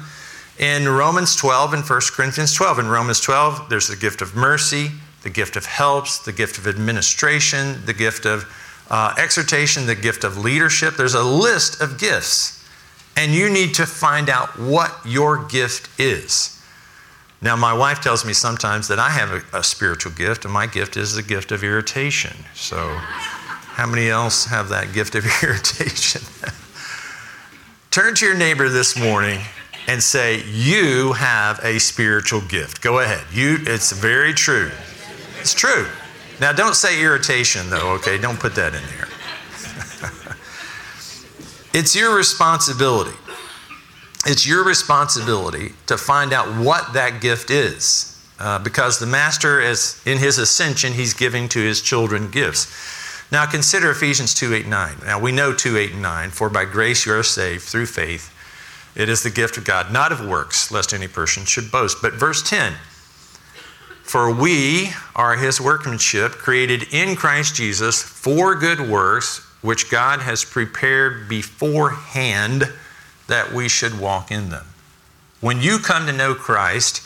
in 0.58 0.86
Romans 0.86 1.34
12 1.34 1.72
and 1.72 1.82
1 1.82 2.00
Corinthians 2.12 2.52
12. 2.52 2.80
In 2.80 2.88
Romans 2.88 3.20
12, 3.20 3.70
there's 3.70 3.88
the 3.88 3.96
gift 3.96 4.20
of 4.20 4.36
mercy, 4.36 4.90
the 5.22 5.30
gift 5.30 5.56
of 5.56 5.64
helps, 5.64 6.18
the 6.18 6.32
gift 6.32 6.58
of 6.58 6.66
administration, 6.66 7.80
the 7.86 7.94
gift 7.94 8.26
of 8.26 8.44
uh, 8.90 9.14
exhortation, 9.16 9.86
the 9.86 9.94
gift 9.94 10.22
of 10.22 10.36
leadership. 10.36 10.96
There's 10.98 11.14
a 11.14 11.24
list 11.24 11.80
of 11.80 11.98
gifts. 11.98 12.57
And 13.18 13.34
you 13.34 13.50
need 13.50 13.74
to 13.74 13.84
find 13.84 14.30
out 14.30 14.56
what 14.60 14.96
your 15.04 15.44
gift 15.46 15.90
is. 15.98 16.62
Now, 17.42 17.56
my 17.56 17.72
wife 17.72 18.00
tells 18.00 18.24
me 18.24 18.32
sometimes 18.32 18.86
that 18.86 19.00
I 19.00 19.10
have 19.10 19.30
a, 19.52 19.58
a 19.58 19.64
spiritual 19.64 20.12
gift, 20.12 20.44
and 20.44 20.54
my 20.54 20.68
gift 20.68 20.96
is 20.96 21.16
the 21.16 21.22
gift 21.22 21.50
of 21.50 21.64
irritation. 21.64 22.36
So, 22.54 22.76
how 22.86 23.86
many 23.88 24.08
else 24.08 24.44
have 24.44 24.68
that 24.68 24.92
gift 24.92 25.16
of 25.16 25.24
irritation? 25.42 26.22
Turn 27.90 28.14
to 28.14 28.24
your 28.24 28.36
neighbor 28.36 28.68
this 28.68 28.96
morning 28.96 29.40
and 29.88 30.00
say, 30.00 30.44
You 30.44 31.14
have 31.14 31.58
a 31.64 31.80
spiritual 31.80 32.42
gift. 32.42 32.82
Go 32.82 33.00
ahead. 33.00 33.24
You, 33.32 33.56
it's 33.62 33.90
very 33.90 34.32
true. 34.32 34.70
It's 35.40 35.54
true. 35.54 35.88
Now, 36.40 36.52
don't 36.52 36.76
say 36.76 37.02
irritation, 37.02 37.68
though, 37.68 37.94
okay? 37.94 38.16
Don't 38.16 38.38
put 38.38 38.54
that 38.54 38.74
in 38.76 38.82
there. 38.96 39.07
It's 41.78 41.94
your 41.94 42.16
responsibility. 42.16 43.16
It's 44.26 44.46
your 44.46 44.64
responsibility 44.64 45.72
to 45.86 45.96
find 45.96 46.32
out 46.32 46.46
what 46.62 46.92
that 46.92 47.20
gift 47.20 47.50
is. 47.50 48.14
Uh, 48.38 48.58
because 48.58 48.98
the 48.98 49.06
master 49.06 49.60
is 49.60 50.00
in 50.06 50.18
his 50.18 50.38
ascension 50.38 50.92
he's 50.92 51.12
giving 51.12 51.48
to 51.48 51.58
his 51.58 51.82
children 51.82 52.30
gifts 52.30 52.72
now 53.32 53.44
consider 53.44 53.90
ephesians 53.90 54.32
2 54.32 54.54
8 54.54 54.68
9 54.68 54.96
now 55.04 55.18
we 55.18 55.32
know 55.32 55.52
2 55.52 55.76
8 55.76 55.90
and 55.94 56.02
9 56.02 56.30
for 56.30 56.48
by 56.48 56.64
grace 56.64 57.04
you 57.04 57.12
are 57.12 57.24
saved 57.24 57.64
through 57.64 57.86
faith 57.86 58.32
it 58.98 59.08
is 59.08 59.22
the 59.22 59.30
gift 59.30 59.56
of 59.56 59.64
God, 59.64 59.92
not 59.92 60.10
of 60.10 60.26
works, 60.26 60.72
lest 60.72 60.92
any 60.92 61.06
person 61.06 61.44
should 61.44 61.70
boast. 61.70 62.02
But 62.02 62.14
verse 62.14 62.42
10 62.42 62.74
For 64.02 64.34
we 64.34 64.90
are 65.14 65.36
his 65.36 65.60
workmanship, 65.60 66.32
created 66.32 66.92
in 66.92 67.14
Christ 67.14 67.54
Jesus 67.54 68.02
for 68.02 68.56
good 68.56 68.80
works, 68.80 69.46
which 69.60 69.90
God 69.90 70.20
has 70.20 70.44
prepared 70.44 71.28
beforehand 71.28 72.72
that 73.26 73.52
we 73.52 73.68
should 73.68 74.00
walk 74.00 74.30
in 74.30 74.50
them. 74.50 74.66
When 75.40 75.60
you 75.60 75.78
come 75.78 76.06
to 76.06 76.12
know 76.12 76.34
Christ, 76.34 77.02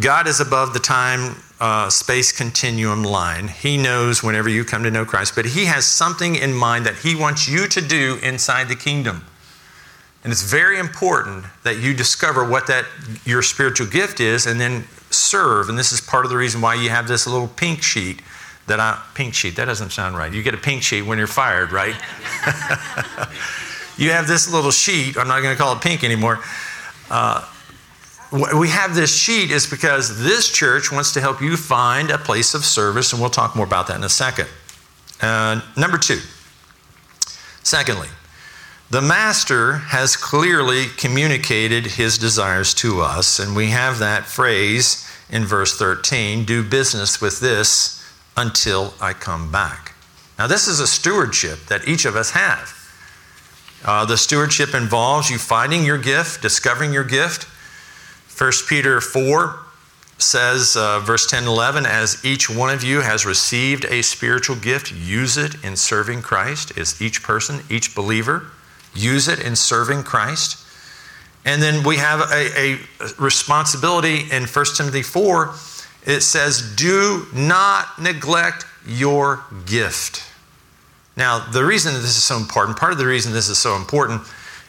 God 0.00 0.26
is 0.26 0.40
above 0.40 0.72
the 0.72 0.80
time 0.80 1.36
uh, 1.60 1.88
space 1.88 2.32
continuum 2.32 3.04
line. 3.04 3.48
He 3.48 3.76
knows 3.76 4.22
whenever 4.22 4.48
you 4.48 4.64
come 4.64 4.82
to 4.82 4.90
know 4.90 5.04
Christ, 5.04 5.34
but 5.36 5.46
He 5.46 5.66
has 5.66 5.86
something 5.86 6.34
in 6.34 6.52
mind 6.52 6.84
that 6.86 6.96
He 6.96 7.14
wants 7.14 7.48
you 7.48 7.68
to 7.68 7.80
do 7.80 8.18
inside 8.22 8.68
the 8.68 8.74
kingdom. 8.74 9.24
And 10.24 10.32
it's 10.32 10.42
very 10.42 10.78
important 10.78 11.44
that 11.62 11.78
you 11.78 11.94
discover 11.94 12.48
what 12.48 12.66
that 12.66 12.86
your 13.24 13.42
spiritual 13.42 13.86
gift 13.86 14.20
is 14.20 14.46
and 14.46 14.58
then 14.58 14.84
serve. 15.10 15.68
And 15.68 15.78
this 15.78 15.92
is 15.92 16.00
part 16.00 16.24
of 16.24 16.30
the 16.30 16.36
reason 16.36 16.60
why 16.60 16.74
you 16.74 16.88
have 16.88 17.06
this 17.06 17.26
little 17.26 17.48
pink 17.48 17.82
sheet 17.82 18.20
that 18.66 18.80
I 18.80 19.02
pink 19.14 19.34
sheet, 19.34 19.56
that 19.56 19.66
doesn't 19.66 19.90
sound 19.90 20.16
right. 20.16 20.32
You 20.32 20.42
get 20.42 20.54
a 20.54 20.58
pink 20.58 20.82
sheet 20.82 21.02
when 21.02 21.18
you're 21.18 21.26
fired, 21.26 21.72
right? 21.72 21.94
you 23.98 24.10
have 24.10 24.26
this 24.26 24.50
little 24.50 24.70
sheet, 24.70 25.16
I'm 25.16 25.28
not 25.28 25.42
going 25.42 25.54
to 25.54 25.62
call 25.62 25.76
it 25.76 25.82
pink 25.82 26.02
anymore. 26.02 26.40
Uh, 27.10 27.46
we 28.58 28.68
have 28.68 28.94
this 28.94 29.16
sheet 29.16 29.50
is 29.50 29.66
because 29.66 30.22
this 30.22 30.50
church 30.50 30.90
wants 30.90 31.12
to 31.12 31.20
help 31.20 31.40
you 31.40 31.56
find 31.56 32.10
a 32.10 32.18
place 32.18 32.54
of 32.54 32.64
service, 32.64 33.12
and 33.12 33.20
we'll 33.20 33.30
talk 33.30 33.54
more 33.54 33.66
about 33.66 33.86
that 33.88 33.96
in 33.96 34.04
a 34.04 34.08
second. 34.08 34.48
Uh, 35.20 35.60
number 35.76 35.98
two, 35.98 36.18
secondly, 37.62 38.08
the 38.90 39.00
Master 39.00 39.74
has 39.74 40.16
clearly 40.16 40.86
communicated 40.96 41.86
his 41.86 42.18
desires 42.18 42.74
to 42.74 43.00
us, 43.00 43.38
and 43.38 43.54
we 43.54 43.68
have 43.68 43.98
that 44.00 44.24
phrase 44.24 45.08
in 45.30 45.44
verse 45.44 45.78
13 45.78 46.44
do 46.44 46.62
business 46.62 47.20
with 47.20 47.40
this 47.40 48.03
until 48.36 48.94
I 49.00 49.12
come 49.12 49.50
back. 49.50 49.94
Now, 50.38 50.46
this 50.46 50.66
is 50.66 50.80
a 50.80 50.86
stewardship 50.86 51.66
that 51.66 51.86
each 51.86 52.04
of 52.04 52.16
us 52.16 52.30
have. 52.30 52.72
Uh, 53.84 54.04
the 54.04 54.16
stewardship 54.16 54.74
involves 54.74 55.30
you 55.30 55.38
finding 55.38 55.84
your 55.84 55.98
gift, 55.98 56.42
discovering 56.42 56.92
your 56.92 57.04
gift. 57.04 57.44
1 58.36 58.52
Peter 58.68 59.00
4 59.00 59.58
says, 60.18 60.76
uh, 60.76 61.00
verse 61.00 61.26
10 61.26 61.40
and 61.40 61.48
11, 61.48 61.86
as 61.86 62.24
each 62.24 62.48
one 62.48 62.72
of 62.72 62.82
you 62.82 63.00
has 63.00 63.26
received 63.26 63.84
a 63.84 64.02
spiritual 64.02 64.56
gift, 64.56 64.92
use 64.92 65.36
it 65.36 65.62
in 65.62 65.76
serving 65.76 66.22
Christ. 66.22 66.76
Is 66.76 67.00
each 67.00 67.22
person, 67.22 67.60
each 67.68 67.94
believer 67.94 68.50
use 68.94 69.28
it 69.28 69.40
in 69.40 69.56
serving 69.56 70.04
Christ. 70.04 70.58
And 71.44 71.60
then 71.60 71.84
we 71.84 71.96
have 71.96 72.20
a, 72.32 72.58
a 72.58 72.78
responsibility 73.18 74.30
in 74.30 74.44
1 74.44 74.64
Timothy 74.76 75.02
4. 75.02 75.54
It 76.06 76.20
says, 76.22 76.74
Do 76.76 77.26
not 77.32 78.00
neglect 78.00 78.66
your 78.86 79.44
gift. 79.66 80.30
Now, 81.16 81.38
the 81.38 81.64
reason 81.64 81.94
that 81.94 82.00
this 82.00 82.16
is 82.16 82.24
so 82.24 82.36
important, 82.36 82.78
part 82.78 82.92
of 82.92 82.98
the 82.98 83.06
reason 83.06 83.32
this 83.32 83.48
is 83.48 83.58
so 83.58 83.76
important, 83.76 84.22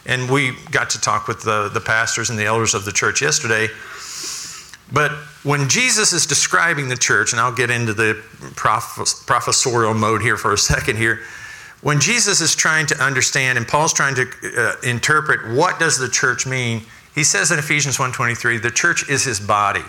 and 0.06 0.30
we 0.30 0.52
got 0.70 0.90
to 0.90 1.00
talk 1.00 1.26
with 1.26 1.42
the, 1.42 1.68
the 1.68 1.80
pastors 1.80 2.30
and 2.30 2.38
the 2.38 2.44
elders 2.44 2.74
of 2.74 2.84
the 2.84 2.92
church 2.92 3.20
yesterday, 3.20 3.68
but 4.92 5.10
when 5.42 5.68
Jesus 5.68 6.12
is 6.12 6.26
describing 6.26 6.88
the 6.88 6.96
church, 6.96 7.32
and 7.32 7.40
I'll 7.40 7.54
get 7.54 7.70
into 7.70 7.92
the 7.92 8.14
professorial 9.26 9.94
mode 9.94 10.22
here 10.22 10.36
for 10.36 10.52
a 10.52 10.58
second 10.72 10.96
here, 10.96 11.20
when 11.82 12.00
Jesus 12.00 12.40
is 12.40 12.54
trying 12.54 12.86
to 12.86 13.04
understand 13.04 13.58
and 13.58 13.68
Paul's 13.68 13.92
trying 13.92 14.14
to 14.14 14.28
uh, 14.56 14.74
interpret 14.82 15.54
what 15.54 15.78
does 15.78 15.98
the 15.98 16.08
church 16.08 16.46
mean, 16.46 16.82
he 17.14 17.22
says 17.22 17.50
in 17.50 17.58
Ephesians 17.58 17.98
1:23, 17.98 18.62
the 18.62 18.70
church 18.70 19.08
is 19.08 19.24
his 19.24 19.40
body. 19.40 19.84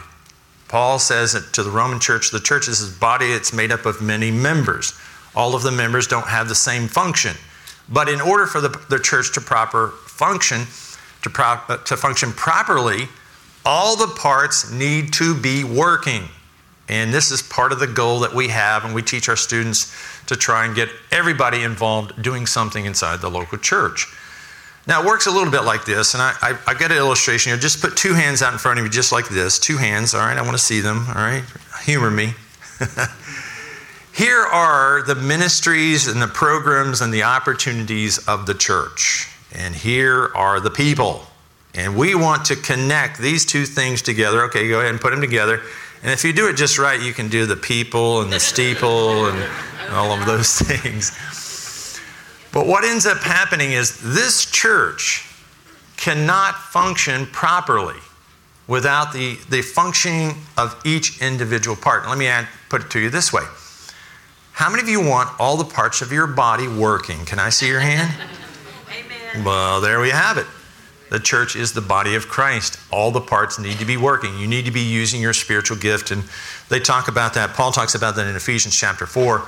Paul 0.67 0.99
says 0.99 1.34
to 1.53 1.63
the 1.63 1.71
Roman 1.71 1.99
church, 1.99 2.32
the 2.32 2.39
church 2.39 2.67
is 2.67 2.80
his 2.80 2.89
body, 2.91 3.27
it's 3.27 3.53
made 3.53 3.71
up 3.71 3.86
of 3.86 4.01
many 4.01 4.32
members. 4.32 4.93
All 5.36 5.56
of 5.56 5.63
the 5.63 5.71
members 5.71 6.08
don't 6.08 6.27
have 6.27 6.49
the 6.49 6.56
same 6.56 6.88
function. 6.88 7.36
But 7.89 8.10
in 8.10 8.19
order 8.19 8.45
for 8.45 8.60
the, 8.60 8.69
the 8.89 8.99
church 8.99 9.34
to 9.36 9.41
proper 9.41 9.89
function, 10.06 10.65
to, 11.21 11.80
to 11.86 11.97
function 11.97 12.32
properly, 12.34 13.08
all 13.65 13.95
the 13.95 14.08
parts 14.08 14.71
need 14.71 15.13
to 15.13 15.36
be 15.39 15.63
working. 15.63 16.23
And 16.89 17.13
this 17.13 17.32
is 17.32 17.41
part 17.41 17.71
of 17.71 17.80
the 17.80 17.88
goal 17.88 18.19
that 18.21 18.34
we 18.34 18.47
have, 18.47 18.86
and 18.86 18.95
we 18.95 19.01
teach 19.01 19.27
our 19.27 19.36
students 19.36 19.93
to 20.27 20.36
try 20.36 20.65
and 20.65 20.75
get 20.75 20.89
everybody 21.12 21.63
involved 21.63 22.21
doing 22.21 22.45
something 22.45 22.86
inside 22.86 23.19
the 23.19 23.30
local 23.30 23.58
church. 23.58 24.08
Now, 24.88 25.02
it 25.02 25.06
works 25.06 25.28
a 25.28 25.32
little 25.32 25.52
bit 25.52 25.63
like 25.63 25.84
this, 25.84 26.13
and 26.13 26.23
I, 26.23 26.34
I, 26.41 26.54
have 26.54 26.80
got 26.80 26.91
an 26.91 26.97
illustration 26.97 27.52
here. 27.52 27.60
Just 27.60 27.82
put 27.82 27.97
two 27.97 28.13
hands 28.13 28.41
out 28.41 28.54
in 28.54 28.60
front 28.60 28.80
of 28.80 28.86
you, 28.86 28.91
just 28.91 29.12
like 29.12 29.28
this. 29.28 29.60
Two 29.60 29.76
hands, 29.76 30.13
all 30.13 30.21
right? 30.21 30.38
I 30.38 30.41
want 30.41 30.54
to 30.54 30.63
see 30.63 30.80
them, 30.80 31.06
all 31.10 31.15
right? 31.15 31.43
Humor 31.84 32.10
me. 32.10 32.34
here 34.13 34.43
are 34.43 35.04
the 35.04 35.15
ministries 35.15 36.08
and 36.08 36.21
the 36.21 36.28
programs 36.28 37.02
and 37.02 37.13
the 37.13 37.23
opportunities 37.23 38.26
of 38.30 38.45
the 38.45 38.54
church. 38.54 39.30
And 39.54 39.76
here 39.76 40.32
are 40.36 40.62
the 40.62 40.71
people. 40.71 41.23
And 41.76 41.97
we 41.97 42.15
want 42.15 42.45
to 42.45 42.56
connect 42.56 43.19
these 43.19 43.45
two 43.45 43.65
things 43.65 44.02
together. 44.02 44.43
Okay, 44.43 44.69
go 44.69 44.80
ahead 44.80 44.91
and 44.91 45.02
put 45.02 45.12
them 45.12 45.19
together. 45.19 45.62
And 46.02 46.12
if 46.12 46.23
you 46.23 46.32
do 46.32 46.47
it 46.47 46.56
just 46.56 46.80
right, 46.80 47.02
you 47.02 47.12
can 47.12 47.28
do 47.28 47.45
the 47.45 47.58
people 47.58 48.21
and 48.21 48.32
the 48.32 48.39
steeple 48.39 49.26
and 49.26 49.50
all 49.91 50.12
of 50.12 50.26
those 50.26 50.60
things. 50.60 51.12
But 52.58 52.65
what 52.65 52.84
ends 52.84 53.06
up 53.06 53.20
happening 53.20 53.74
is 53.74 54.00
this 54.02 54.43
church 54.43 55.30
cannot 55.96 56.56
function 56.56 57.28
properly 57.28 58.00
without 58.67 59.13
the, 59.13 59.36
the 59.52 59.62
functioning 59.62 60.34
of 60.58 60.76
each 60.84 61.22
individual 61.22 61.76
part. 61.76 62.08
Let 62.08 62.17
me 62.17 62.26
add, 62.26 62.48
put 62.70 62.84
it 62.84 62.89
to 62.89 63.00
you 63.00 63.12
this 63.12 63.32
way 63.32 63.43
How 64.54 64.72
many 64.72 64.82
of 64.82 64.89
you 64.89 65.08
want 65.08 65.39
all 65.39 65.56
the 65.56 65.72
parts 65.72 66.02
of 66.02 66.12
your 66.12 66.26
body 66.26 66.67
working? 66.67 67.26
Can 67.26 67.38
I 67.38 67.50
see 67.50 67.67
your 67.67 67.80
hand? 67.80 68.12
Amen. 68.89 69.46
Well, 69.46 69.80
there 69.80 70.00
we 70.00 70.10
have 70.10 70.39
it. 70.39 70.48
The 71.12 71.20
church 71.20 71.56
is 71.56 71.74
the 71.74 71.82
body 71.82 72.15
of 72.15 72.28
Christ. 72.28 72.80
All 72.91 73.12
the 73.12 73.22
parts 73.22 73.60
need 73.60 73.78
to 73.78 73.86
be 73.86 73.98
working. 73.98 74.36
You 74.39 74.48
need 74.48 74.65
to 74.65 74.72
be 74.72 74.82
using 74.82 75.22
your 75.22 75.34
spiritual 75.34 75.78
gift. 75.78 76.10
And 76.10 76.24
they 76.70 76.80
talk 76.80 77.08
about 77.08 77.36
that. 77.36 77.52
Paul 77.52 77.72
talks 77.72 77.93
about 77.93 78.15
that 78.15 78.26
in 78.26 78.36
Ephesians 78.36 78.76
chapter 78.76 79.06
4. 79.06 79.43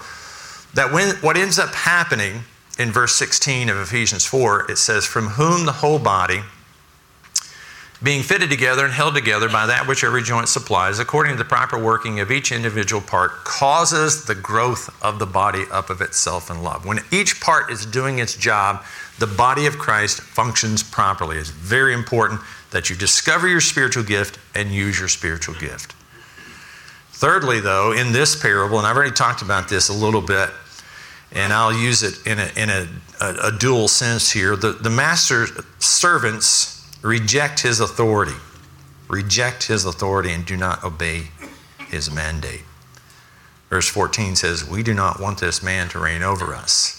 That 0.75 0.93
when 0.93 1.15
what 1.21 1.37
ends 1.37 1.57
up 1.57 1.73
happening 1.73 2.43
in 2.79 2.91
verse 2.91 3.13
16 3.15 3.69
of 3.69 3.77
Ephesians 3.77 4.25
4, 4.25 4.71
it 4.71 4.77
says, 4.77 5.05
From 5.05 5.27
whom 5.27 5.65
the 5.65 5.73
whole 5.73 5.99
body, 5.99 6.39
being 8.01 8.23
fitted 8.23 8.49
together 8.49 8.85
and 8.85 8.93
held 8.93 9.13
together 9.13 9.49
by 9.49 9.65
that 9.65 9.85
which 9.85 10.05
every 10.05 10.23
joint 10.23 10.47
supplies, 10.47 10.99
according 10.99 11.33
to 11.33 11.37
the 11.37 11.43
proper 11.43 11.77
working 11.77 12.21
of 12.21 12.31
each 12.31 12.53
individual 12.53 13.01
part, 13.01 13.31
causes 13.43 14.23
the 14.23 14.35
growth 14.35 14.89
of 15.03 15.19
the 15.19 15.25
body 15.25 15.65
up 15.69 15.89
of 15.89 15.99
itself 15.99 16.49
in 16.49 16.63
love. 16.63 16.85
When 16.85 17.01
each 17.11 17.41
part 17.41 17.69
is 17.69 17.85
doing 17.85 18.19
its 18.19 18.37
job, 18.37 18.85
the 19.19 19.27
body 19.27 19.65
of 19.65 19.77
Christ 19.77 20.21
functions 20.21 20.81
properly. 20.81 21.37
It's 21.37 21.49
very 21.49 21.93
important 21.93 22.39
that 22.71 22.89
you 22.89 22.95
discover 22.95 23.49
your 23.49 23.59
spiritual 23.59 24.03
gift 24.03 24.39
and 24.55 24.71
use 24.71 24.97
your 24.97 25.09
spiritual 25.09 25.55
gift. 25.55 25.93
Thirdly, 27.11 27.59
though, 27.59 27.91
in 27.91 28.13
this 28.13 28.41
parable, 28.41 28.77
and 28.77 28.87
I've 28.87 28.95
already 28.95 29.11
talked 29.11 29.41
about 29.41 29.67
this 29.67 29.89
a 29.89 29.93
little 29.93 30.21
bit, 30.21 30.49
and 31.31 31.53
I'll 31.53 31.73
use 31.73 32.03
it 32.03 32.25
in 32.25 32.39
a, 32.39 32.51
in 32.55 32.69
a, 32.69 32.87
a, 33.21 33.47
a 33.47 33.51
dual 33.51 33.87
sense 33.87 34.31
here. 34.31 34.55
The, 34.55 34.71
the 34.71 34.89
master 34.89 35.47
servants 35.79 36.97
reject 37.01 37.61
his 37.61 37.79
authority, 37.79 38.37
reject 39.07 39.63
his 39.67 39.85
authority, 39.85 40.31
and 40.31 40.45
do 40.45 40.57
not 40.57 40.83
obey 40.83 41.29
his 41.89 42.11
mandate. 42.11 42.63
Verse 43.69 43.87
14 43.87 44.35
says, 44.35 44.67
We 44.67 44.81
do 44.81 44.93
not 44.93 45.19
want 45.19 45.39
this 45.39 45.61
man 45.61 45.89
to 45.89 45.99
reign 45.99 46.23
over 46.23 46.55
us. 46.55 46.95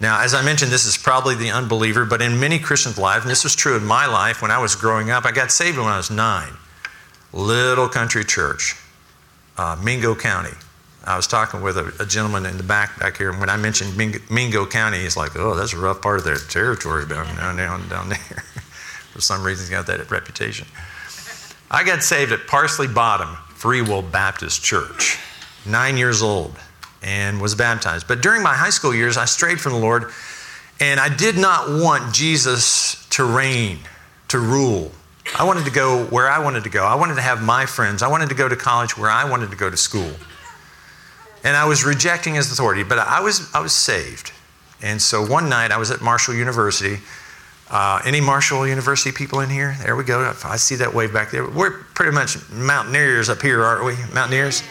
Now, 0.00 0.22
as 0.22 0.32
I 0.32 0.42
mentioned, 0.42 0.70
this 0.70 0.86
is 0.86 0.96
probably 0.96 1.34
the 1.34 1.50
unbeliever, 1.50 2.04
but 2.04 2.22
in 2.22 2.38
many 2.38 2.58
Christians' 2.58 2.98
lives, 2.98 3.24
and 3.24 3.30
this 3.30 3.42
was 3.42 3.56
true 3.56 3.76
in 3.76 3.84
my 3.84 4.06
life 4.06 4.40
when 4.40 4.50
I 4.50 4.58
was 4.58 4.76
growing 4.76 5.10
up, 5.10 5.24
I 5.24 5.32
got 5.32 5.50
saved 5.50 5.76
when 5.76 5.88
I 5.88 5.96
was 5.96 6.10
nine. 6.10 6.52
Little 7.32 7.88
country 7.88 8.24
church, 8.24 8.76
uh, 9.56 9.76
Mingo 9.82 10.14
County. 10.14 10.56
I 11.04 11.16
was 11.16 11.26
talking 11.26 11.62
with 11.62 11.78
a, 11.78 11.92
a, 12.00 12.06
gentleman 12.06 12.44
in 12.44 12.56
the 12.56 12.62
back 12.62 12.98
back 12.98 13.16
here, 13.16 13.30
and 13.30 13.40
when 13.40 13.48
I 13.48 13.56
mentioned 13.56 13.96
Mingo, 13.96 14.18
Mingo 14.30 14.66
County, 14.66 14.98
he's 14.98 15.16
like, 15.16 15.36
"Oh, 15.36 15.54
that's 15.54 15.72
a 15.72 15.78
rough 15.78 16.02
part 16.02 16.18
of 16.18 16.24
their 16.24 16.36
territory 16.36 17.06
down 17.06 17.34
down 17.36 17.56
down, 17.56 17.88
down 17.88 18.08
there." 18.08 18.44
For 19.12 19.20
some 19.20 19.42
reason, 19.42 19.64
he's 19.64 19.70
got 19.70 19.86
that 19.86 20.10
reputation. 20.10 20.66
I 21.70 21.84
got 21.84 22.02
saved 22.02 22.32
at 22.32 22.46
Parsley 22.46 22.88
Bottom 22.88 23.36
Free 23.54 23.82
Will 23.82 24.02
Baptist 24.02 24.62
Church, 24.62 25.18
nine 25.66 25.96
years 25.96 26.22
old, 26.22 26.56
and 27.02 27.40
was 27.40 27.54
baptized. 27.54 28.06
But 28.08 28.20
during 28.20 28.42
my 28.42 28.54
high 28.54 28.70
school 28.70 28.94
years, 28.94 29.16
I 29.16 29.24
strayed 29.24 29.60
from 29.60 29.72
the 29.72 29.78
Lord, 29.78 30.10
and 30.80 31.00
I 31.00 31.14
did 31.14 31.36
not 31.36 31.68
want 31.68 32.14
Jesus 32.14 33.06
to 33.10 33.24
reign, 33.24 33.78
to 34.28 34.38
rule. 34.38 34.92
I 35.38 35.44
wanted 35.44 35.64
to 35.64 35.70
go 35.70 36.04
where 36.06 36.28
I 36.28 36.38
wanted 36.38 36.64
to 36.64 36.70
go. 36.70 36.84
I 36.84 36.94
wanted 36.94 37.16
to 37.16 37.22
have 37.22 37.42
my 37.42 37.66
friends. 37.66 38.02
I 38.02 38.08
wanted 38.08 38.28
to 38.30 38.34
go 38.34 38.48
to 38.48 38.56
college 38.56 38.96
where 38.96 39.10
I 39.10 39.28
wanted 39.28 39.50
to 39.50 39.56
go 39.56 39.68
to 39.68 39.76
school. 39.76 40.12
And 41.44 41.56
I 41.56 41.64
was 41.66 41.84
rejecting 41.84 42.34
his 42.34 42.50
authority, 42.50 42.82
but 42.82 42.98
I 42.98 43.20
was, 43.20 43.48
I 43.54 43.60
was 43.60 43.72
saved. 43.72 44.32
And 44.82 45.00
so 45.00 45.24
one 45.24 45.48
night 45.48 45.70
I 45.70 45.78
was 45.78 45.90
at 45.90 46.00
Marshall 46.00 46.34
University 46.34 46.98
uh, 47.70 48.00
any 48.04 48.20
Marshall 48.20 48.66
University 48.66 49.12
people 49.12 49.40
in 49.40 49.50
here? 49.50 49.76
There 49.82 49.94
we 49.94 50.04
go. 50.04 50.32
I 50.44 50.56
see 50.56 50.76
that 50.76 50.94
wave 50.94 51.12
back 51.12 51.30
there. 51.30 51.48
We're 51.48 51.82
pretty 51.94 52.12
much 52.12 52.38
mountaineers 52.50 53.28
up 53.28 53.42
here, 53.42 53.62
aren't 53.62 53.84
we? 53.84 53.94
Mountaineers. 54.14 54.62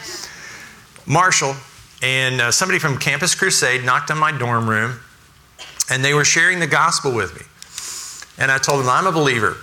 Marshall 1.06 1.56
and 2.02 2.42
uh, 2.42 2.52
somebody 2.52 2.80
from 2.80 2.98
Campus 2.98 3.36
Crusade 3.36 3.84
knocked 3.84 4.10
on 4.10 4.18
my 4.18 4.32
dorm 4.32 4.70
room, 4.70 5.00
and 5.92 6.04
they 6.04 6.14
were 6.14 6.26
sharing 6.26 6.60
the 6.60 6.68
gospel 6.68 7.14
with 7.14 7.36
me. 7.36 7.46
And 8.44 8.52
I 8.52 8.58
told 8.58 8.82
them, 8.82 8.90
I'm 8.90 9.08
a 9.08 9.12
believer. 9.12 9.58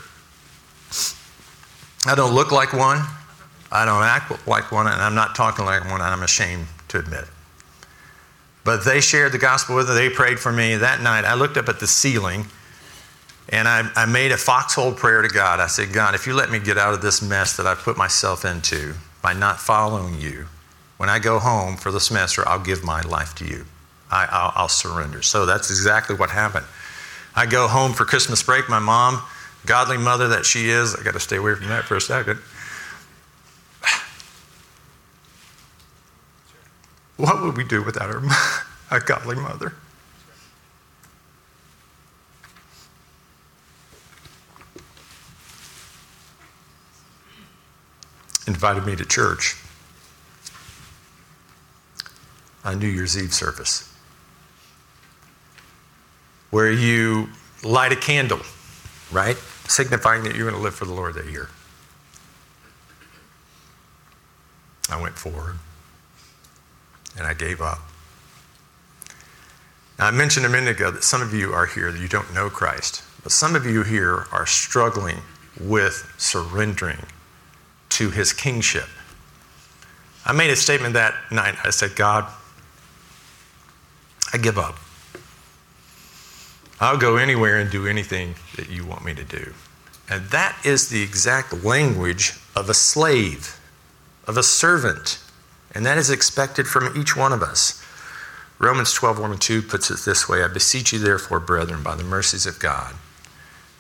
I 2.07 2.15
don't 2.15 2.35
look 2.35 2.53
like 2.53 2.73
one. 2.73 3.03
I 3.71 3.85
don't 3.85 4.03
act 4.03 4.47
like 4.47 4.71
one, 4.71 4.87
and 4.87 5.01
I'm 5.01 5.15
not 5.15 5.35
talking 5.35 5.65
like 5.65 5.83
one, 5.85 6.01
and 6.01 6.03
I'm 6.03 6.23
ashamed 6.23 6.67
to 6.95 7.01
admit 7.01 7.25
it. 7.25 7.29
But 8.65 8.85
they 8.85 9.01
shared 9.01 9.33
the 9.33 9.39
gospel 9.39 9.77
with 9.77 9.89
me. 9.89 9.95
They 9.95 10.09
prayed 10.09 10.41
for 10.41 10.51
me. 10.51 10.77
That 10.77 11.03
night, 11.03 11.25
I 11.25 11.35
looked 11.35 11.57
up 11.57 11.69
at 11.69 11.81
the 11.81 11.87
ceiling 11.87 12.47
and 13.51 13.69
I, 13.69 13.91
I 13.95 14.07
made 14.07 14.33
a 14.33 14.39
foxhole 14.39 14.93
prayer 14.93 15.21
to 15.21 15.29
God. 15.29 15.61
I 15.61 15.67
said, 15.67 15.93
God, 15.93 16.15
if 16.15 16.27
you 16.27 16.33
let 16.33 16.51
me 16.51 16.59
get 16.59 16.79
out 16.79 16.95
of 16.95 17.03
this 17.03 17.21
mess 17.21 17.57
that 17.59 17.67
I've 17.67 17.81
put 17.81 17.97
myself 17.97 18.45
into 18.45 18.95
by 19.23 19.35
not 19.35 19.61
following 19.61 20.19
you, 20.21 20.47
when 20.97 21.11
I 21.11 21.19
go 21.19 21.39
home 21.39 21.77
for 21.77 21.93
the 21.93 22.01
semester, 22.01 22.47
I'll 22.49 22.63
give 22.63 22.83
my 22.83 23.03
life 23.03 23.35
to 23.37 23.45
you. 23.45 23.67
I, 24.11 24.53
will 24.59 24.69
surrender. 24.69 25.23
So 25.23 25.45
that's 25.45 25.71
exactly 25.71 26.15
what 26.15 26.31
happened. 26.31 26.67
I 27.35 27.47
go 27.47 27.67
home 27.67 27.93
for 27.93 28.05
Christmas 28.05 28.43
break. 28.43 28.69
My 28.69 28.79
mom, 28.79 29.21
godly 29.67 29.99
mother 29.99 30.29
that 30.29 30.47
she 30.47 30.69
is, 30.69 30.95
I 30.95 31.03
got 31.03 31.15
to 31.15 31.21
stay 31.21 31.37
away 31.37 31.57
from 31.57 31.69
that 31.69 31.85
for 31.85 31.97
a 31.97 32.01
second. 32.01 32.39
What 37.17 37.43
would 37.43 37.57
we 37.57 37.65
do 37.65 37.83
without 37.83 38.11
her, 38.11 38.23
a 38.91 39.01
godly 39.01 39.37
mother? 39.37 39.75
invited 48.47 48.87
me 48.87 48.97
to 48.97 49.05
church 49.05 49.57
on 52.65 52.79
New 52.79 52.89
Year's 52.89 53.17
Eve 53.17 53.33
service, 53.33 53.93
where 56.51 56.71
you 56.71 57.29
light 57.63 57.93
a 57.93 57.97
candle, 57.97 58.41
right? 59.11 59.37
Signifying 59.69 60.25
that 60.25 60.35
you're 60.35 60.49
going 60.49 60.57
to 60.57 60.63
live 60.63 60.75
for 60.75 60.85
the 60.85 60.93
Lord 60.93 61.15
that 61.15 61.27
year. 61.27 61.49
I 64.91 65.01
went 65.01 65.19
forward 65.19 65.57
and 67.17 67.27
I 67.27 67.35
gave 67.35 67.61
up. 67.61 67.79
Now, 69.99 70.07
I 70.07 70.11
mentioned 70.11 70.45
a 70.45 70.49
minute 70.49 70.77
ago 70.77 70.91
that 70.91 71.05
some 71.05 71.23
of 71.23 71.33
you 71.33 71.53
are 71.53 71.67
here 71.67 71.93
that 71.93 72.01
you 72.01 72.09
don't 72.09 72.35
know 72.35 72.51
Christ, 72.51 73.03
but 73.23 73.33
some 73.33 73.55
of 73.55 73.65
you 73.65 73.83
here 73.83 74.27
are 74.33 74.47
struggling 74.47 75.19
with 75.61 76.13
surrendering 76.19 77.07
to 77.91 78.11
his 78.11 78.33
kingship. 78.33 78.89
I 80.27 80.33
made 80.33 80.51
a 80.51 80.57
statement 80.57 80.95
that 80.95 81.15
night. 81.31 81.55
I 81.65 81.71
said, 81.71 81.95
God, 81.95 82.27
I 84.33 84.39
give 84.39 84.59
up. 84.59 84.77
I'll 86.81 86.99
go 86.99 87.17
anywhere 87.17 87.59
and 87.59 87.71
do 87.71 87.87
anything 87.87 88.35
that 88.57 88.69
you 88.69 88.85
want 88.85 89.05
me 89.05 89.15
to 89.15 89.25
do. 89.25 89.55
And 90.11 90.27
that 90.31 90.57
is 90.65 90.89
the 90.89 91.03
exact 91.03 91.65
language 91.65 92.35
of 92.57 92.69
a 92.69 92.75
slave, 92.75 93.61
of 94.27 94.37
a 94.37 94.43
servant. 94.43 95.19
And 95.75 95.85
that 95.85 95.99
is 95.99 96.11
expected 96.11 96.67
from 96.67 96.97
each 96.97 97.17
one 97.17 97.33
of 97.33 97.43
us. 97.43 97.83
Romans 98.59 98.93
12, 98.93 99.19
1 99.19 99.31
and 99.33 99.41
2 99.41 99.63
puts 99.63 99.91
it 99.91 99.99
this 100.05 100.29
way 100.29 100.43
I 100.43 100.49
beseech 100.49 100.93
you, 100.93 100.99
therefore, 100.99 101.41
brethren, 101.41 101.83
by 101.83 101.97
the 101.97 102.05
mercies 102.05 102.47
of 102.47 102.61
God, 102.61 102.95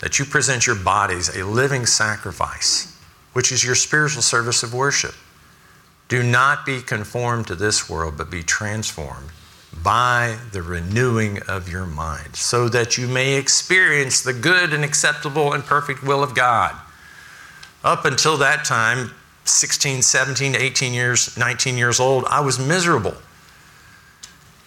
that 0.00 0.18
you 0.18 0.24
present 0.24 0.66
your 0.66 0.76
bodies 0.76 1.34
a 1.34 1.46
living 1.46 1.86
sacrifice 1.86 2.94
which 3.34 3.52
is 3.52 3.62
your 3.62 3.74
spiritual 3.74 4.22
service 4.22 4.62
of 4.62 4.72
worship. 4.72 5.14
Do 6.08 6.22
not 6.22 6.64
be 6.64 6.80
conformed 6.80 7.46
to 7.48 7.54
this 7.54 7.90
world, 7.90 8.16
but 8.16 8.30
be 8.30 8.42
transformed 8.42 9.30
by 9.82 10.38
the 10.52 10.62
renewing 10.62 11.42
of 11.48 11.68
your 11.68 11.84
mind, 11.84 12.36
so 12.36 12.68
that 12.68 12.96
you 12.96 13.08
may 13.08 13.34
experience 13.34 14.22
the 14.22 14.32
good 14.32 14.72
and 14.72 14.84
acceptable 14.84 15.52
and 15.52 15.64
perfect 15.64 16.02
will 16.02 16.22
of 16.22 16.34
God. 16.34 16.74
Up 17.82 18.04
until 18.04 18.36
that 18.38 18.64
time, 18.64 19.10
16, 19.44 20.02
17, 20.02 20.56
18 20.56 20.94
years, 20.94 21.36
19 21.36 21.76
years 21.76 22.00
old, 22.00 22.24
I 22.26 22.40
was 22.40 22.58
miserable. 22.58 23.14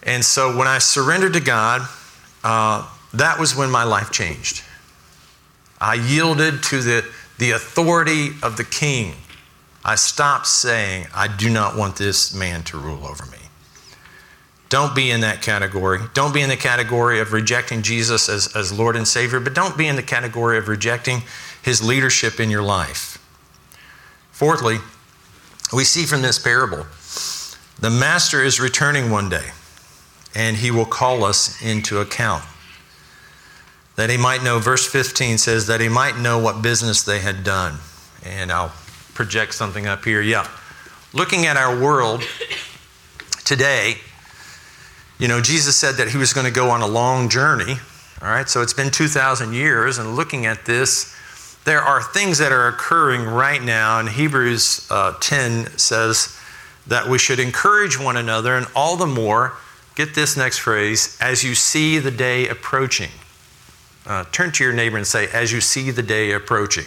And 0.03 0.23
so 0.23 0.55
when 0.55 0.67
I 0.67 0.77
surrendered 0.77 1.33
to 1.33 1.39
God, 1.39 1.87
uh, 2.43 2.87
that 3.13 3.39
was 3.39 3.55
when 3.55 3.69
my 3.69 3.83
life 3.83 4.11
changed. 4.11 4.63
I 5.79 5.95
yielded 5.95 6.63
to 6.63 6.81
the 6.81 7.05
the 7.37 7.51
authority 7.51 8.29
of 8.41 8.57
the 8.57 8.63
king. 8.63 9.13
I 9.85 9.95
stopped 9.95 10.47
saying, 10.47 11.07
I 11.13 11.27
do 11.27 11.49
not 11.49 11.77
want 11.77 11.95
this 11.95 12.33
man 12.33 12.63
to 12.63 12.77
rule 12.77 13.05
over 13.05 13.25
me. 13.27 13.37
Don't 14.69 14.93
be 14.93 15.11
in 15.11 15.21
that 15.21 15.41
category. 15.41 15.99
Don't 16.13 16.33
be 16.33 16.41
in 16.41 16.49
the 16.49 16.57
category 16.57 17.21
of 17.21 17.31
rejecting 17.31 17.83
Jesus 17.83 18.27
as, 18.27 18.53
as 18.53 18.77
Lord 18.77 18.97
and 18.97 19.07
Savior, 19.07 19.39
but 19.39 19.53
don't 19.53 19.77
be 19.77 19.87
in 19.87 19.95
the 19.95 20.03
category 20.03 20.57
of 20.57 20.67
rejecting 20.67 21.21
his 21.61 21.81
leadership 21.81 22.39
in 22.39 22.49
your 22.49 22.63
life. 22.63 23.16
Fourthly, 24.37 24.77
we 25.73 25.83
see 25.83 26.05
from 26.05 26.21
this 26.21 26.37
parable 26.37 26.85
the 27.79 27.89
master 27.89 28.43
is 28.43 28.59
returning 28.59 29.09
one 29.09 29.29
day, 29.29 29.49
and 30.35 30.57
he 30.57 30.69
will 30.69 30.85
call 30.85 31.23
us 31.23 31.61
into 31.61 31.99
account 31.99 32.43
that 33.97 34.11
he 34.11 34.17
might 34.17 34.43
know, 34.43 34.59
verse 34.59 34.87
15 34.87 35.39
says, 35.39 35.65
that 35.65 35.81
he 35.81 35.89
might 35.89 36.19
know 36.19 36.37
what 36.37 36.61
business 36.61 37.01
they 37.01 37.19
had 37.19 37.43
done. 37.43 37.79
And 38.23 38.51
I'll 38.51 38.71
project 39.15 39.55
something 39.55 39.87
up 39.87 40.05
here. 40.05 40.21
Yeah. 40.21 40.47
Looking 41.13 41.47
at 41.47 41.57
our 41.57 41.77
world 41.79 42.21
today, 43.43 43.95
you 45.17 45.27
know, 45.27 45.41
Jesus 45.41 45.75
said 45.75 45.95
that 45.95 46.09
he 46.09 46.17
was 46.19 46.31
going 46.31 46.45
to 46.45 46.53
go 46.53 46.69
on 46.69 46.81
a 46.81 46.87
long 46.87 47.27
journey. 47.27 47.77
All 48.21 48.29
right, 48.29 48.47
so 48.47 48.61
it's 48.61 48.73
been 48.73 48.91
2,000 48.91 49.53
years, 49.53 49.97
and 49.97 50.15
looking 50.15 50.45
at 50.45 50.65
this, 50.65 51.16
there 51.67 51.81
are 51.81 52.01
things 52.01 52.37
that 52.37 52.53
are 52.53 52.69
occurring 52.69 53.25
right 53.25 53.61
now. 53.61 53.99
And 53.99 54.07
Hebrews 54.07 54.87
uh, 54.89 55.15
10 55.19 55.77
says 55.77 56.39
that 56.87 57.09
we 57.09 57.17
should 57.17 57.41
encourage 57.41 57.99
one 57.99 58.15
another, 58.15 58.55
and 58.55 58.65
all 58.73 58.95
the 58.95 59.05
more, 59.05 59.51
get 59.93 60.15
this 60.15 60.37
next 60.37 60.59
phrase, 60.59 61.17
as 61.19 61.43
you 61.43 61.55
see 61.55 61.99
the 61.99 62.09
day 62.09 62.47
approaching. 62.47 63.09
Uh, 64.05 64.23
turn 64.31 64.53
to 64.53 64.63
your 64.63 64.71
neighbor 64.71 64.95
and 64.95 65.05
say, 65.05 65.27
as 65.33 65.51
you 65.51 65.59
see 65.59 65.91
the 65.91 66.01
day 66.01 66.31
approaching. 66.31 66.85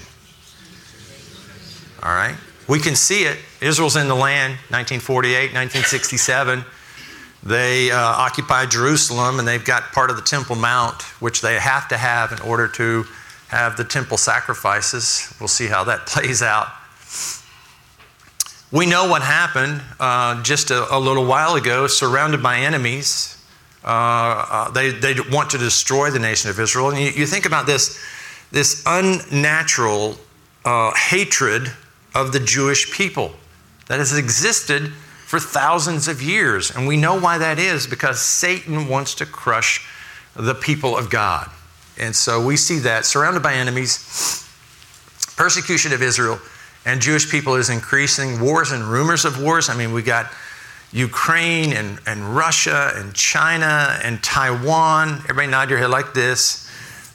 All 2.02 2.14
right? 2.14 2.36
We 2.66 2.78
can 2.78 2.96
see 2.96 3.24
it. 3.24 3.36
Israel's 3.60 3.96
in 3.96 4.08
the 4.08 4.14
land, 4.14 4.52
1948, 4.70 5.52
1967. 5.52 6.64
They 7.42 7.90
uh, 7.90 7.98
occupied 7.98 8.70
Jerusalem 8.70 9.38
and 9.38 9.46
they've 9.46 9.62
got 9.62 9.92
part 9.92 10.08
of 10.08 10.16
the 10.16 10.22
Temple 10.22 10.56
Mount, 10.56 11.02
which 11.20 11.42
they 11.42 11.58
have 11.58 11.86
to 11.88 11.98
have 11.98 12.32
in 12.32 12.40
order 12.40 12.66
to 12.68 13.04
have 13.50 13.76
the 13.76 13.82
temple 13.82 14.16
sacrifices. 14.16 15.34
We'll 15.40 15.48
see 15.48 15.66
how 15.66 15.82
that 15.84 16.06
plays 16.06 16.40
out. 16.40 16.68
We 18.72 18.86
know 18.86 19.08
what 19.08 19.22
happened 19.22 19.82
uh, 19.98 20.40
just 20.44 20.70
a, 20.70 20.94
a, 20.94 20.98
little 20.98 21.26
while 21.26 21.56
ago, 21.56 21.88
surrounded 21.88 22.40
by 22.40 22.58
enemies. 22.58 23.36
Uh, 23.84 23.88
uh, 23.88 24.70
they, 24.70 24.90
they 24.92 25.16
want 25.32 25.50
to 25.50 25.58
destroy 25.58 26.10
the 26.10 26.20
nation 26.20 26.50
of 26.50 26.60
Israel. 26.60 26.90
And 26.90 27.00
you, 27.00 27.10
you 27.10 27.26
think 27.26 27.46
about 27.46 27.66
this, 27.66 27.98
this 28.52 28.84
unnatural 28.86 30.14
uh, 30.64 30.92
hatred 30.94 31.72
of 32.14 32.30
the 32.30 32.38
Jewish 32.38 32.92
people 32.92 33.32
that 33.88 33.98
has 33.98 34.16
existed 34.16 34.92
for 35.26 35.40
thousands 35.40 36.06
of 36.06 36.22
years. 36.22 36.70
And 36.70 36.86
we 36.86 36.96
know 36.96 37.18
why 37.18 37.38
that 37.38 37.58
is 37.58 37.88
because 37.88 38.22
Satan 38.22 38.86
wants 38.86 39.16
to 39.16 39.26
crush 39.26 39.84
the 40.36 40.54
people 40.54 40.96
of 40.96 41.10
God. 41.10 41.50
And 41.98 42.14
so 42.14 42.44
we 42.44 42.56
see 42.56 42.78
that 42.80 43.04
surrounded 43.04 43.42
by 43.42 43.54
enemies, 43.54 43.98
persecution 45.36 45.92
of 45.92 46.02
Israel 46.02 46.38
and 46.86 47.00
Jewish 47.00 47.30
people 47.30 47.56
is 47.56 47.68
increasing, 47.68 48.40
wars 48.40 48.72
and 48.72 48.84
rumors 48.84 49.24
of 49.24 49.42
wars. 49.42 49.68
I 49.68 49.76
mean, 49.76 49.92
we 49.92 50.02
got 50.02 50.32
Ukraine 50.92 51.72
and, 51.72 51.98
and 52.06 52.34
Russia 52.34 52.92
and 52.94 53.14
China 53.14 53.98
and 54.02 54.22
Taiwan. 54.22 55.18
Everybody 55.24 55.48
nod 55.48 55.70
your 55.70 55.78
head 55.78 55.90
like 55.90 56.14
this. 56.14 56.68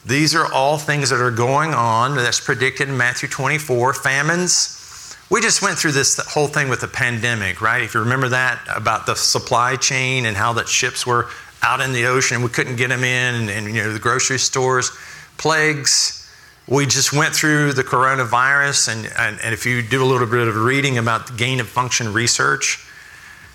These 0.06 0.34
are 0.36 0.50
all 0.52 0.78
things 0.78 1.10
that 1.10 1.20
are 1.20 1.32
going 1.32 1.74
on 1.74 2.14
that's 2.14 2.38
predicted 2.38 2.88
in 2.88 2.96
Matthew 2.96 3.28
24. 3.28 3.92
Famines. 3.94 5.16
We 5.28 5.40
just 5.40 5.60
went 5.60 5.76
through 5.76 5.92
this 5.92 6.16
whole 6.32 6.46
thing 6.46 6.68
with 6.68 6.80
the 6.80 6.88
pandemic, 6.88 7.60
right? 7.60 7.82
If 7.82 7.94
you 7.94 8.00
remember 8.00 8.28
that 8.28 8.60
about 8.74 9.06
the 9.06 9.16
supply 9.16 9.74
chain 9.74 10.24
and 10.26 10.36
how 10.36 10.52
that 10.52 10.68
ships 10.68 11.04
were 11.04 11.28
out 11.66 11.80
in 11.80 11.92
the 11.92 12.06
ocean. 12.06 12.42
We 12.42 12.48
couldn't 12.48 12.76
get 12.76 12.88
them 12.88 13.02
in, 13.02 13.34
and, 13.34 13.50
and 13.50 13.66
you 13.66 13.82
know 13.82 13.92
the 13.92 13.98
grocery 13.98 14.38
stores, 14.38 14.90
plagues. 15.36 16.22
We 16.68 16.86
just 16.86 17.12
went 17.12 17.34
through 17.34 17.72
the 17.72 17.82
coronavirus, 17.82 18.92
and, 18.92 19.12
and, 19.18 19.40
and 19.42 19.52
if 19.52 19.66
you 19.66 19.82
do 19.82 20.02
a 20.02 20.06
little 20.06 20.26
bit 20.26 20.48
of 20.48 20.56
reading 20.56 20.98
about 20.98 21.36
gain 21.36 21.60
of 21.60 21.68
function 21.68 22.12
research, 22.12 22.88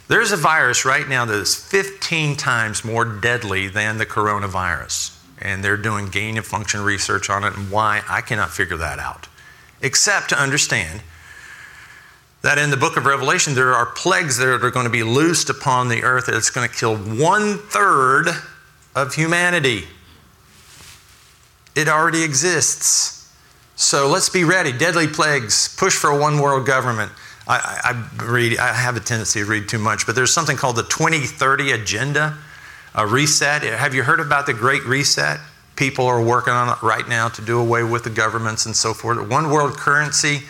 there's 0.08 0.32
a 0.32 0.38
virus 0.38 0.84
right 0.86 1.08
now 1.08 1.24
that 1.26 1.36
is 1.36 1.56
15 1.56 2.36
times 2.36 2.84
more 2.84 3.06
deadly 3.06 3.69
than 3.69 3.97
the 3.97 4.06
coronavirus. 4.06 5.17
And 5.41 5.63
they're 5.63 5.78
doing 5.78 6.10
gain 6.10 6.38
of 6.38 6.45
function 6.45 6.82
research 6.82 7.30
on 7.30 7.43
it, 7.43 7.56
and 7.56 7.71
why, 7.71 8.02
I 8.10 8.21
cannot 8.21 8.52
figure 8.52 8.78
that 8.78 9.00
out. 9.00 9.28
Except 9.82 10.30
to 10.30 10.39
understand 10.39 11.02
that 12.41 12.58
in 12.58 12.71
the 12.71 12.77
book 12.77 12.97
of 12.97 13.06
Revelation, 13.06 13.54
there 13.54 13.73
are 13.73 13.86
plagues 13.86 14.38
that 14.38 14.47
are 14.47 14.71
going 14.71 14.86
to 14.86 14.91
be 14.91 15.04
loosed 15.04 15.49
upon 15.49 15.89
the 15.89 16.04
earth 16.04 16.25
that's 16.25 16.49
going 16.49 16.67
to 16.67 16.73
kill 16.73 16.97
one 16.97 17.58
third 17.58 18.27
of 18.95 19.13
humanity. 19.13 19.84
It 21.75 21.88
already 21.88 22.23
exists. 22.23 23.32
So 23.75 24.08
let's 24.08 24.30
be 24.30 24.43
ready. 24.43 24.71
Deadly 24.71 25.08
plagues, 25.08 25.75
push 25.77 25.95
for 25.95 26.10
a 26.10 26.19
one 26.19 26.39
world 26.39 26.65
government. 26.65 27.12
I, 27.47 28.06
I, 28.19 28.23
read, 28.23 28.58
I 28.60 28.73
have 28.73 28.95
a 28.95 28.99
tendency 28.99 29.39
to 29.39 29.45
read 29.45 29.67
too 29.67 29.80
much, 29.80 30.06
but 30.06 30.15
there's 30.15 30.34
something 30.34 30.58
called 30.58 30.75
the 30.75 30.84
2030 30.84 31.71
Agenda, 31.71 32.38
a 32.95 33.08
reset. 33.08 33.63
Have 33.63 33.95
you 33.95 34.04
heard 34.04 34.19
about 34.19 34.45
the 34.45 34.54
Great 34.54 34.86
Reset? 34.86 35.39
People 35.75 36.06
are 36.06 36.21
working 36.21 36.54
on 36.54 36.69
it 36.69 36.82
right 36.84 37.08
now 37.08 37.30
to 37.30 37.41
do 37.41 37.60
away 37.60 37.84
with 37.84 38.04
the 38.04 38.10
governments 38.10 38.65
and 38.65 38.75
so 38.75 38.93
forth. 38.93 39.27
One 39.30 39.49
world 39.49 39.77
currency 39.77 40.43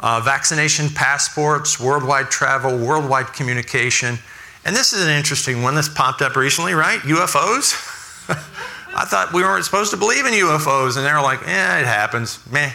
uh, 0.00 0.20
vaccination 0.20 0.88
passports, 0.88 1.78
worldwide 1.78 2.30
travel, 2.30 2.76
worldwide 2.76 3.32
communication. 3.32 4.18
And 4.64 4.76
this 4.76 4.92
is 4.92 5.04
an 5.04 5.10
interesting 5.10 5.62
one 5.62 5.74
that's 5.74 5.88
popped 5.88 6.22
up 6.22 6.36
recently, 6.36 6.74
right? 6.74 7.00
UFOs. 7.00 7.74
I 8.94 9.04
thought 9.04 9.32
we 9.32 9.42
weren't 9.42 9.64
supposed 9.64 9.90
to 9.92 9.96
believe 9.96 10.26
in 10.26 10.32
UFOs, 10.34 10.96
and 10.96 11.06
they're 11.06 11.22
like, 11.22 11.40
yeah, 11.42 11.78
it 11.78 11.86
happens. 11.86 12.38
Meh. 12.50 12.68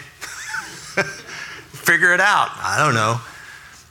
Figure 1.71 2.13
it 2.13 2.19
out. 2.19 2.49
I 2.55 2.77
don't 2.79 2.95
know. 2.95 3.21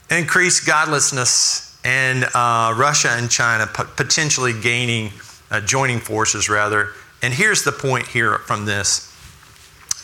Increased 0.09 0.67
godlessness, 0.67 1.79
and 1.85 2.25
uh, 2.35 2.73
Russia 2.77 3.09
and 3.11 3.29
China 3.31 3.65
potentially 3.65 4.53
gaining, 4.59 5.11
uh, 5.49 5.61
joining 5.61 5.99
forces 5.99 6.49
rather. 6.49 6.89
And 7.21 7.33
here's 7.33 7.63
the 7.63 7.71
point 7.71 8.07
here 8.07 8.39
from 8.39 8.65
this 8.65 9.13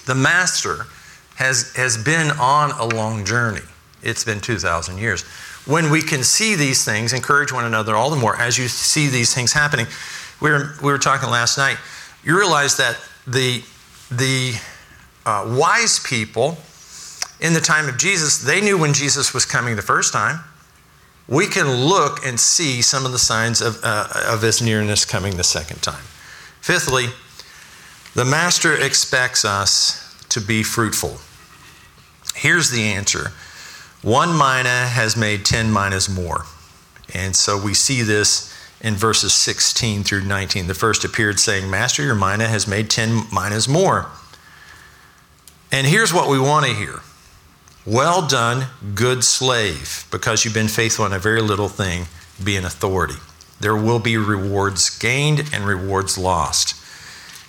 the 0.06 0.16
master 0.16 0.88
has, 1.36 1.76
has 1.76 1.98
been 1.98 2.32
on 2.32 2.72
a 2.72 2.86
long 2.86 3.26
journey. 3.26 3.62
It's 4.02 4.24
been 4.24 4.40
2,000 4.42 4.98
years. 4.98 5.24
When 5.66 5.90
we 5.90 6.02
can 6.02 6.24
see 6.24 6.56
these 6.56 6.84
things, 6.84 7.14
encourage 7.14 7.52
one 7.54 7.66
another 7.66 7.96
all 7.96 8.10
the 8.10 8.18
more 8.18 8.36
as 8.36 8.58
you 8.58 8.68
see 8.68 9.08
these 9.08 9.34
things 9.34 9.54
happening. 9.54 9.88
We 10.42 10.52
were, 10.52 10.74
we 10.82 10.92
were 10.92 10.98
talking 10.98 11.30
last 11.30 11.58
night. 11.58 11.78
You 12.24 12.38
realize 12.38 12.78
that 12.78 12.98
the, 13.26 13.64
the 14.12 14.60
uh, 15.26 15.56
wise 15.58 16.00
people 16.00 16.58
in 17.40 17.54
the 17.54 17.62
time 17.62 17.88
of 17.88 17.98
Jesus, 17.98 18.40
they 18.40 18.62
knew 18.62 18.78
when 18.78 18.94
Jesus 18.94 19.34
was 19.34 19.46
coming 19.46 19.76
the 19.76 19.82
first 19.82 20.12
time. 20.12 20.42
We 21.28 21.48
can 21.48 21.72
look 21.72 22.26
and 22.26 22.38
see 22.38 22.82
some 22.82 23.06
of 23.06 23.14
the 23.14 23.20
signs 23.20 23.62
of, 23.62 23.80
uh, 23.84 24.08
of 24.28 24.42
his 24.42 24.62
nearness 24.62 25.06
coming 25.06 25.38
the 25.38 25.44
second 25.44 25.82
time. 25.82 26.04
Fifthly, 26.60 27.08
the 28.14 28.26
Master 28.26 28.76
expects 28.76 29.46
us 29.46 30.03
to 30.34 30.42
be 30.42 30.64
fruitful. 30.64 31.18
Here's 32.36 32.70
the 32.72 32.84
answer 32.84 33.32
one 34.02 34.34
mina 34.34 34.88
has 34.88 35.16
made 35.16 35.46
10 35.46 35.72
minas 35.72 36.10
more. 36.10 36.46
And 37.14 37.36
so 37.36 37.62
we 37.62 37.74
see 37.74 38.02
this 38.02 38.54
in 38.82 38.96
verses 38.96 39.34
16 39.34 40.04
through 40.04 40.26
19. 40.26 40.68
The 40.68 40.74
first 40.74 41.06
appeared 41.06 41.40
saying, 41.40 41.70
Master, 41.70 42.04
your 42.04 42.16
mina 42.16 42.48
has 42.48 42.68
made 42.68 42.90
10 42.90 43.28
minas 43.32 43.68
more. 43.68 44.08
And 45.72 45.88
here's 45.88 46.14
what 46.14 46.30
we 46.30 46.38
want 46.38 46.66
to 46.66 46.74
hear 46.74 47.00
Well 47.86 48.28
done, 48.28 48.68
good 48.94 49.24
slave, 49.24 50.06
because 50.12 50.44
you've 50.44 50.54
been 50.54 50.68
faithful 50.68 51.06
in 51.06 51.14
a 51.14 51.20
very 51.20 51.42
little 51.42 51.70
thing, 51.70 52.08
be 52.44 52.58
an 52.58 52.66
authority. 52.66 53.16
There 53.62 53.76
will 53.76 54.00
be 54.00 54.18
rewards 54.18 54.90
gained 55.00 55.50
and 55.54 55.66
rewards 55.66 56.18
lost. 56.18 56.76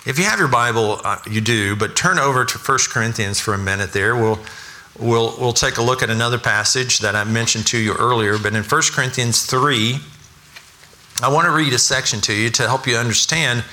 If 0.06 0.18
you 0.18 0.26
have 0.26 0.38
your 0.38 0.48
Bible, 0.48 1.00
uh, 1.02 1.18
you 1.30 1.40
do, 1.40 1.76
but 1.76 1.96
turn 1.96 2.18
over 2.18 2.44
to 2.44 2.58
1 2.58 2.78
Corinthians 2.90 3.40
for 3.40 3.54
a 3.54 3.58
minute 3.58 3.94
there. 3.94 4.14
We'll, 4.14 4.38
we'll, 4.98 5.34
we'll 5.40 5.54
take 5.54 5.78
a 5.78 5.82
look 5.82 6.02
at 6.02 6.10
another 6.10 6.38
passage 6.38 6.98
that 6.98 7.16
I 7.16 7.24
mentioned 7.24 7.66
to 7.68 7.78
you 7.78 7.94
earlier, 7.94 8.36
but 8.36 8.54
in 8.54 8.62
1 8.62 8.82
Corinthians 8.92 9.46
3, 9.46 9.96
I 11.22 11.32
want 11.32 11.46
to 11.46 11.52
read 11.52 11.72
a 11.72 11.78
section 11.78 12.20
to 12.22 12.34
you 12.34 12.50
to 12.50 12.64
help 12.64 12.86
you 12.86 12.96
understand 12.96 13.64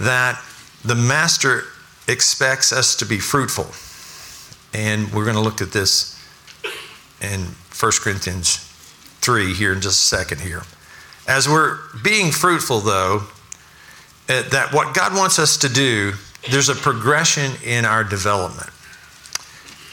that 0.00 0.42
the 0.84 0.96
Master 0.96 1.62
expects 2.08 2.72
us 2.72 2.96
to 2.96 3.06
be 3.06 3.20
fruitful. 3.20 3.66
And 4.76 5.12
we're 5.12 5.24
going 5.24 5.36
to 5.36 5.42
look 5.42 5.62
at 5.62 5.70
this 5.70 6.20
in 7.20 7.42
1 7.78 7.92
Corinthians 8.00 8.56
3 9.20 9.54
here 9.54 9.72
in 9.72 9.80
just 9.80 10.02
a 10.12 10.16
second 10.16 10.40
here. 10.40 10.62
As 11.28 11.48
we're 11.48 11.78
being 12.02 12.32
fruitful, 12.32 12.80
though, 12.80 13.22
Uh, 14.28 14.42
that 14.50 14.72
what 14.72 14.94
God 14.94 15.14
wants 15.14 15.38
us 15.38 15.56
to 15.58 15.68
do, 15.68 16.14
there's 16.50 16.68
a 16.68 16.74
progression 16.74 17.52
in 17.62 17.84
our 17.84 18.04
development. 18.04 18.70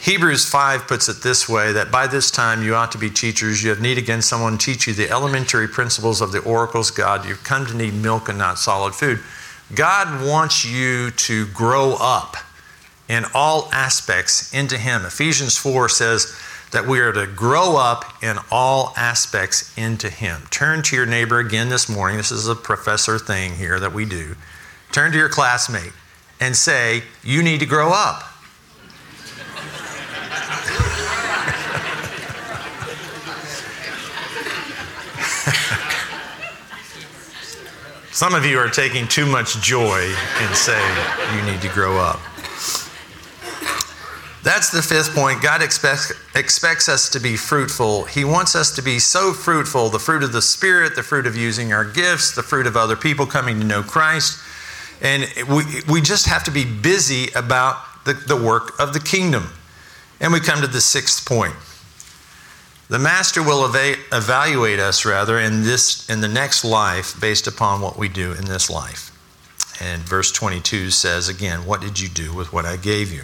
Hebrews 0.02 0.48
5 0.48 0.88
puts 0.88 1.08
it 1.08 1.22
this 1.22 1.48
way 1.48 1.72
that 1.72 1.92
by 1.92 2.08
this 2.08 2.30
time 2.30 2.64
you 2.64 2.74
ought 2.74 2.90
to 2.92 2.98
be 2.98 3.08
teachers. 3.08 3.62
You 3.62 3.70
have 3.70 3.80
need 3.80 3.98
again 3.98 4.20
someone 4.20 4.58
teach 4.58 4.88
you 4.88 4.94
the 4.94 5.08
elementary 5.08 5.68
principles 5.68 6.20
of 6.20 6.32
the 6.32 6.40
oracles 6.40 6.90
God. 6.90 7.24
You've 7.24 7.44
come 7.44 7.66
to 7.66 7.76
need 7.76 7.94
milk 7.94 8.28
and 8.28 8.36
not 8.36 8.58
solid 8.58 8.94
food. 8.94 9.20
God 9.74 10.26
wants 10.26 10.64
you 10.64 11.12
to 11.12 11.46
grow 11.48 11.96
up 12.00 12.36
in 13.08 13.24
all 13.32 13.68
aspects 13.72 14.52
into 14.52 14.76
Him. 14.76 15.04
Ephesians 15.04 15.56
4 15.56 15.88
says, 15.88 16.36
that 16.72 16.86
we 16.86 17.00
are 17.00 17.12
to 17.12 17.26
grow 17.26 17.76
up 17.76 18.22
in 18.22 18.38
all 18.50 18.94
aspects 18.96 19.76
into 19.76 20.08
Him. 20.08 20.42
Turn 20.50 20.82
to 20.82 20.96
your 20.96 21.06
neighbor 21.06 21.38
again 21.38 21.68
this 21.68 21.88
morning. 21.88 22.16
This 22.16 22.32
is 22.32 22.48
a 22.48 22.54
professor 22.54 23.18
thing 23.18 23.54
here 23.54 23.78
that 23.78 23.92
we 23.92 24.06
do. 24.06 24.34
Turn 24.90 25.12
to 25.12 25.18
your 25.18 25.28
classmate 25.28 25.92
and 26.40 26.56
say, 26.56 27.02
You 27.22 27.42
need 27.42 27.60
to 27.60 27.66
grow 27.66 27.90
up. 27.90 28.22
Some 38.12 38.34
of 38.34 38.46
you 38.46 38.58
are 38.58 38.68
taking 38.68 39.08
too 39.08 39.26
much 39.26 39.60
joy 39.60 40.02
in 40.02 40.54
saying 40.54 40.96
you 41.36 41.42
need 41.50 41.60
to 41.62 41.68
grow 41.68 41.98
up. 41.98 42.20
That's 44.42 44.70
the 44.70 44.82
fifth 44.82 45.14
point. 45.14 45.40
God 45.40 45.62
expects, 45.62 46.12
expects 46.34 46.88
us 46.88 47.08
to 47.10 47.20
be 47.20 47.36
fruitful. 47.36 48.04
He 48.04 48.24
wants 48.24 48.56
us 48.56 48.72
to 48.72 48.82
be 48.82 48.98
so 48.98 49.32
fruitful 49.32 49.88
the 49.88 50.00
fruit 50.00 50.24
of 50.24 50.32
the 50.32 50.42
Spirit, 50.42 50.96
the 50.96 51.02
fruit 51.04 51.26
of 51.26 51.36
using 51.36 51.72
our 51.72 51.84
gifts, 51.84 52.34
the 52.34 52.42
fruit 52.42 52.66
of 52.66 52.76
other 52.76 52.96
people 52.96 53.24
coming 53.24 53.60
to 53.60 53.66
know 53.66 53.82
Christ. 53.84 54.40
And 55.00 55.28
we, 55.48 55.64
we 55.88 56.00
just 56.00 56.26
have 56.26 56.42
to 56.44 56.50
be 56.50 56.64
busy 56.64 57.28
about 57.36 57.76
the, 58.04 58.14
the 58.14 58.36
work 58.36 58.78
of 58.80 58.92
the 58.92 59.00
kingdom. 59.00 59.48
And 60.20 60.32
we 60.32 60.40
come 60.40 60.60
to 60.60 60.66
the 60.66 60.80
sixth 60.80 61.26
point. 61.26 61.54
The 62.88 62.98
master 62.98 63.42
will 63.42 63.64
eva- 63.68 64.00
evaluate 64.12 64.80
us 64.80 65.04
rather 65.04 65.38
in 65.38 65.62
this 65.62 66.08
in 66.10 66.20
the 66.20 66.28
next 66.28 66.64
life 66.64 67.18
based 67.20 67.46
upon 67.46 67.80
what 67.80 67.96
we 67.96 68.08
do 68.08 68.32
in 68.32 68.44
this 68.44 68.68
life. 68.68 69.10
And 69.80 70.02
verse 70.02 70.30
22 70.30 70.90
says 70.90 71.28
again, 71.28 71.64
what 71.64 71.80
did 71.80 71.98
you 71.98 72.08
do 72.08 72.34
with 72.34 72.52
what 72.52 72.66
I 72.66 72.76
gave 72.76 73.12
you? 73.12 73.22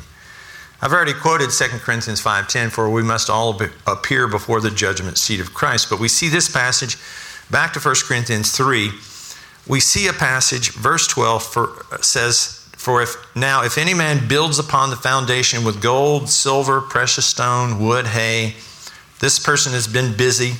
I've 0.81 0.93
already 0.93 1.13
quoted 1.13 1.51
2 1.51 1.81
Corinthians 1.81 2.21
5:10 2.21 2.71
for 2.71 2.89
we 2.89 3.03
must 3.03 3.29
all 3.29 3.53
be, 3.53 3.67
appear 3.87 4.29
before 4.29 4.61
the 4.61 4.71
judgment 4.71 5.19
seat 5.19 5.41
of 5.41 5.53
Christ. 5.53 5.91
But 5.91 5.99
we 5.99 6.09
see 6.09 6.29
this 6.29 6.49
passage 6.49 6.97
back 7.51 7.73
to 7.73 7.81
1 7.81 8.07
Corinthians 8.07 8.53
3. 8.53 8.93
We 9.67 9.81
see 9.81 10.07
a 10.07 10.13
passage 10.13 10.71
verse 10.71 11.09
12 11.09 11.43
for, 11.43 11.87
says 12.01 12.65
for 12.77 13.03
if 13.03 13.17
now 13.35 13.65
if 13.65 13.77
any 13.77 13.93
man 13.93 14.29
builds 14.29 14.59
upon 14.61 14.91
the 14.91 14.97
foundation 14.97 15.65
with 15.65 15.83
gold, 15.83 16.29
silver, 16.29 16.81
precious 16.81 17.27
stone, 17.27 17.85
wood, 17.85 18.07
hay, 18.07 18.55
this 19.19 19.41
person 19.41 19.73
has 19.73 19.89
been 19.89 20.17
busy. 20.17 20.55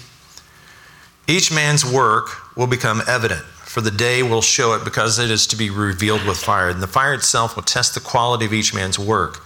Each 1.29 1.53
man's 1.53 1.85
work 1.85 2.57
will 2.57 2.67
become 2.67 3.03
evident, 3.07 3.43
for 3.43 3.83
the 3.83 3.93
day 3.93 4.25
will 4.25 4.43
show 4.43 4.73
it 4.73 4.83
because 4.83 5.21
it 5.21 5.31
is 5.31 5.47
to 5.47 5.57
be 5.57 5.71
revealed 5.71 6.27
with 6.27 6.39
fire. 6.39 6.71
And 6.71 6.83
the 6.83 6.89
fire 6.89 7.15
itself 7.15 7.55
will 7.55 7.63
test 7.63 7.95
the 7.95 8.01
quality 8.01 8.47
of 8.47 8.53
each 8.53 8.75
man's 8.75 8.99
work. 8.99 9.45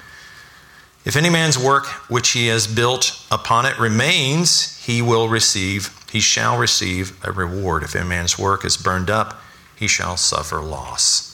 If 1.05 1.17
any 1.17 1.31
man's 1.31 1.59
work 1.59 1.87
which 2.09 2.31
he 2.31 2.47
has 2.47 2.67
built 2.67 3.27
upon 3.31 3.67
it 3.67 3.79
remains, 3.79 4.79
he 4.85 5.03
will 5.03 5.29
receive, 5.29 5.91
he 6.13 6.21
shall 6.21 6.59
receive 6.59 7.19
a 7.25 7.33
reward. 7.33 7.83
If 7.83 7.97
any 7.97 8.09
man's 8.09 8.39
work 8.39 8.65
is 8.65 8.77
burned 8.77 9.11
up, 9.11 9.41
he 9.77 9.89
shall 9.89 10.17
suffer 10.17 10.61
loss. 10.61 11.33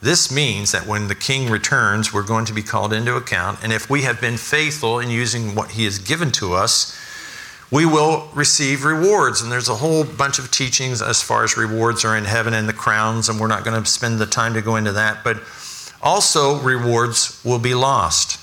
This 0.00 0.32
means 0.32 0.72
that 0.72 0.86
when 0.86 1.08
the 1.08 1.14
king 1.14 1.48
returns, 1.48 2.12
we're 2.12 2.22
going 2.24 2.44
to 2.46 2.52
be 2.52 2.62
called 2.62 2.92
into 2.92 3.14
account. 3.14 3.60
And 3.62 3.72
if 3.72 3.88
we 3.88 4.02
have 4.02 4.20
been 4.20 4.36
faithful 4.36 4.98
in 4.98 5.10
using 5.10 5.54
what 5.54 5.72
he 5.72 5.84
has 5.84 5.98
given 5.98 6.30
to 6.32 6.54
us, 6.54 6.96
we 7.70 7.86
will 7.86 8.28
receive 8.34 8.84
rewards. 8.84 9.40
And 9.40 9.50
there's 9.50 9.68
a 9.68 9.76
whole 9.76 10.04
bunch 10.04 10.38
of 10.38 10.50
teachings 10.50 11.00
as 11.00 11.22
far 11.22 11.44
as 11.44 11.56
rewards 11.56 12.04
are 12.04 12.16
in 12.16 12.24
heaven 12.24 12.52
and 12.52 12.68
the 12.68 12.72
crowns, 12.72 13.28
and 13.28 13.40
we're 13.40 13.46
not 13.46 13.64
going 13.64 13.80
to 13.80 13.88
spend 13.88 14.18
the 14.18 14.26
time 14.26 14.54
to 14.54 14.60
go 14.60 14.76
into 14.76 14.92
that. 14.92 15.22
But 15.22 15.40
also, 16.02 16.60
rewards 16.60 17.40
will 17.44 17.60
be 17.60 17.74
lost. 17.74 18.38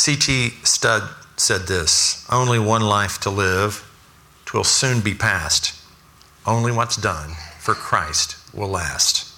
C.T. 0.00 0.54
Studd 0.64 1.10
said 1.36 1.66
this 1.66 2.26
Only 2.30 2.58
one 2.58 2.80
life 2.80 3.20
to 3.20 3.28
live, 3.28 3.86
twill 4.46 4.64
soon 4.64 5.02
be 5.02 5.12
past. 5.12 5.78
Only 6.46 6.72
what's 6.72 6.96
done 6.96 7.32
for 7.58 7.74
Christ 7.74 8.38
will 8.54 8.68
last. 8.68 9.30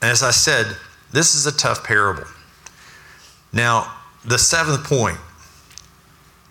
And 0.00 0.12
as 0.12 0.22
I 0.22 0.30
said, 0.30 0.76
this 1.12 1.34
is 1.34 1.46
a 1.46 1.52
tough 1.52 1.82
parable. 1.82 2.28
Now, 3.52 3.96
the 4.24 4.38
seventh 4.38 4.84
point 4.84 5.18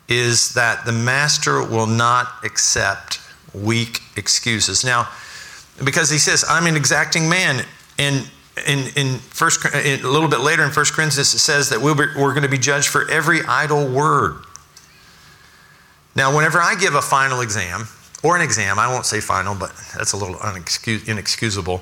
is 0.09 0.53
that 0.53 0.85
the 0.85 0.91
master 0.91 1.63
will 1.63 1.87
not 1.87 2.33
accept 2.43 3.21
weak 3.53 4.01
excuses. 4.17 4.83
Now, 4.83 5.07
because 5.85 6.09
he 6.09 6.17
says, 6.17 6.43
I'm 6.49 6.67
an 6.67 6.75
exacting 6.75 7.29
man. 7.29 7.65
And 7.97 8.29
in, 8.67 8.87
in 8.95 9.17
first, 9.17 9.65
in 9.73 10.03
a 10.05 10.09
little 10.09 10.29
bit 10.29 10.39
later 10.39 10.63
in 10.63 10.69
1 10.69 10.85
Corinthians, 10.91 11.33
it 11.33 11.39
says 11.39 11.69
that 11.69 11.81
we'll 11.81 11.95
be, 11.95 12.05
we're 12.17 12.31
going 12.31 12.43
to 12.43 12.49
be 12.49 12.57
judged 12.57 12.87
for 12.87 13.09
every 13.09 13.41
idle 13.43 13.87
word. 13.87 14.43
Now, 16.15 16.35
whenever 16.35 16.59
I 16.59 16.75
give 16.75 16.93
a 16.93 17.01
final 17.01 17.41
exam, 17.41 17.87
or 18.23 18.35
an 18.35 18.41
exam, 18.41 18.79
I 18.79 18.87
won't 18.87 19.05
say 19.05 19.19
final, 19.19 19.55
but 19.55 19.73
that's 19.97 20.13
a 20.13 20.17
little 20.17 20.35
unexcus- 20.35 21.07
inexcusable. 21.07 21.81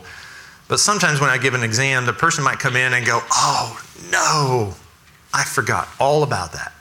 But 0.68 0.80
sometimes 0.80 1.20
when 1.20 1.30
I 1.30 1.38
give 1.38 1.54
an 1.54 1.64
exam, 1.64 2.06
the 2.06 2.14
person 2.14 2.44
might 2.44 2.60
come 2.60 2.76
in 2.76 2.94
and 2.94 3.06
go, 3.06 3.20
Oh, 3.32 3.84
no, 4.10 4.74
I 5.34 5.44
forgot 5.44 5.90
all 6.00 6.24
about 6.24 6.54
that 6.54 6.72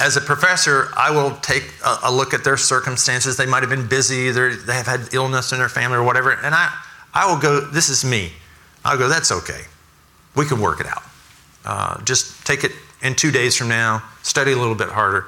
as 0.00 0.16
a 0.16 0.20
professor, 0.20 0.88
I 0.96 1.10
will 1.10 1.36
take 1.36 1.70
a, 1.84 1.98
a, 2.04 2.12
look 2.12 2.34
at 2.34 2.42
their 2.42 2.56
circumstances. 2.56 3.36
They 3.36 3.46
might 3.46 3.62
have 3.62 3.70
been 3.70 3.86
busy, 3.86 4.30
they 4.30 4.74
have 4.74 4.86
had 4.86 5.14
illness 5.14 5.52
in 5.52 5.58
their 5.58 5.68
family 5.68 5.96
or 5.96 6.02
whatever, 6.02 6.32
and 6.32 6.54
I, 6.54 6.72
I 7.14 7.30
will 7.30 7.40
go, 7.40 7.60
This 7.60 7.88
is 7.88 8.04
me. 8.04 8.32
I'll 8.84 8.98
go, 8.98 9.08
That's 9.08 9.32
okay. 9.32 9.62
We 10.34 10.46
can 10.46 10.60
work 10.60 10.80
it 10.80 10.86
out. 10.86 11.02
Uh, 11.64 12.02
just 12.02 12.44
take 12.46 12.64
it 12.64 12.72
in 13.02 13.14
two 13.14 13.30
days 13.30 13.56
from 13.56 13.68
now, 13.68 14.02
study 14.22 14.52
a 14.52 14.56
little 14.56 14.74
bit 14.74 14.88
harder. 14.88 15.26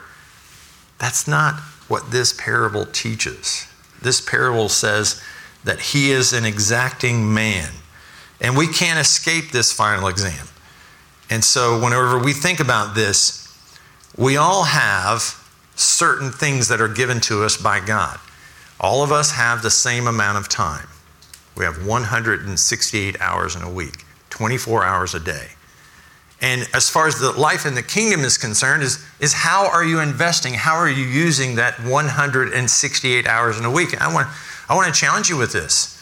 That's 0.99 1.29
not 1.29 1.55
what 1.89 2.11
this 2.11 2.33
parable 2.33 2.87
teaches. 2.87 3.67
This 4.03 4.21
parable 4.21 4.69
says 4.69 5.23
that 5.65 5.81
he 5.81 6.11
is 6.11 6.33
an 6.33 6.45
exacting 6.45 7.33
man, 7.33 7.71
and 8.41 8.57
we 8.57 8.67
can't 8.67 8.99
escape 8.99 9.51
this 9.51 9.73
final 9.73 10.09
exam. 10.09 10.47
And 11.29 11.45
so, 11.45 11.81
whenever 11.83 12.19
we 12.19 12.33
think 12.33 12.61
about 12.61 12.95
this, 12.95 13.43
we 14.17 14.37
all 14.37 14.65
have 14.65 15.43
certain 15.75 16.31
things 16.31 16.69
that 16.69 16.81
are 16.81 16.89
given 16.89 17.21
to 17.23 17.45
us 17.45 17.57
by 17.57 17.81
God. 17.81 18.19
All 18.81 19.03
of 19.03 19.13
us 19.13 19.33
have 19.33 19.63
the 19.63 19.71
same 19.71 20.07
amount 20.07 20.39
of 20.39 20.49
time. 20.49 20.87
We 21.57 21.65
have 21.65 21.87
168 21.87 23.21
hours 23.21 23.57
in 23.57 23.63
a 23.63 23.71
week, 23.71 24.05
24 24.31 24.85
hours 24.85 25.15
a 25.15 25.21
day. 25.21 25.49
And 26.41 26.69
as 26.75 26.91
far 26.91 27.07
as 27.07 27.19
the 27.19 27.33
life 27.33 27.65
in 27.65 27.75
the 27.75 27.83
kingdom 27.83 28.21
is 28.21 28.37
concerned, 28.37 28.83
is, 28.83 29.03
is 29.21 29.33
how 29.33 29.67
are 29.71 29.85
you 29.85 30.01
investing? 30.01 30.53
How 30.53 30.75
are 30.75 30.89
you 30.89 31.05
using 31.05 31.55
that 31.55 31.83
168 31.83 33.27
hours 33.27 33.59
in 33.59 33.65
a 33.65 33.71
week? 33.71 33.99
I 34.01 34.13
want, 34.13 34.29
I 34.69 34.75
want 34.75 34.93
to 34.95 35.01
challenge 35.01 35.31
you 35.31 35.39
with 35.39 35.53
this. 35.53 35.95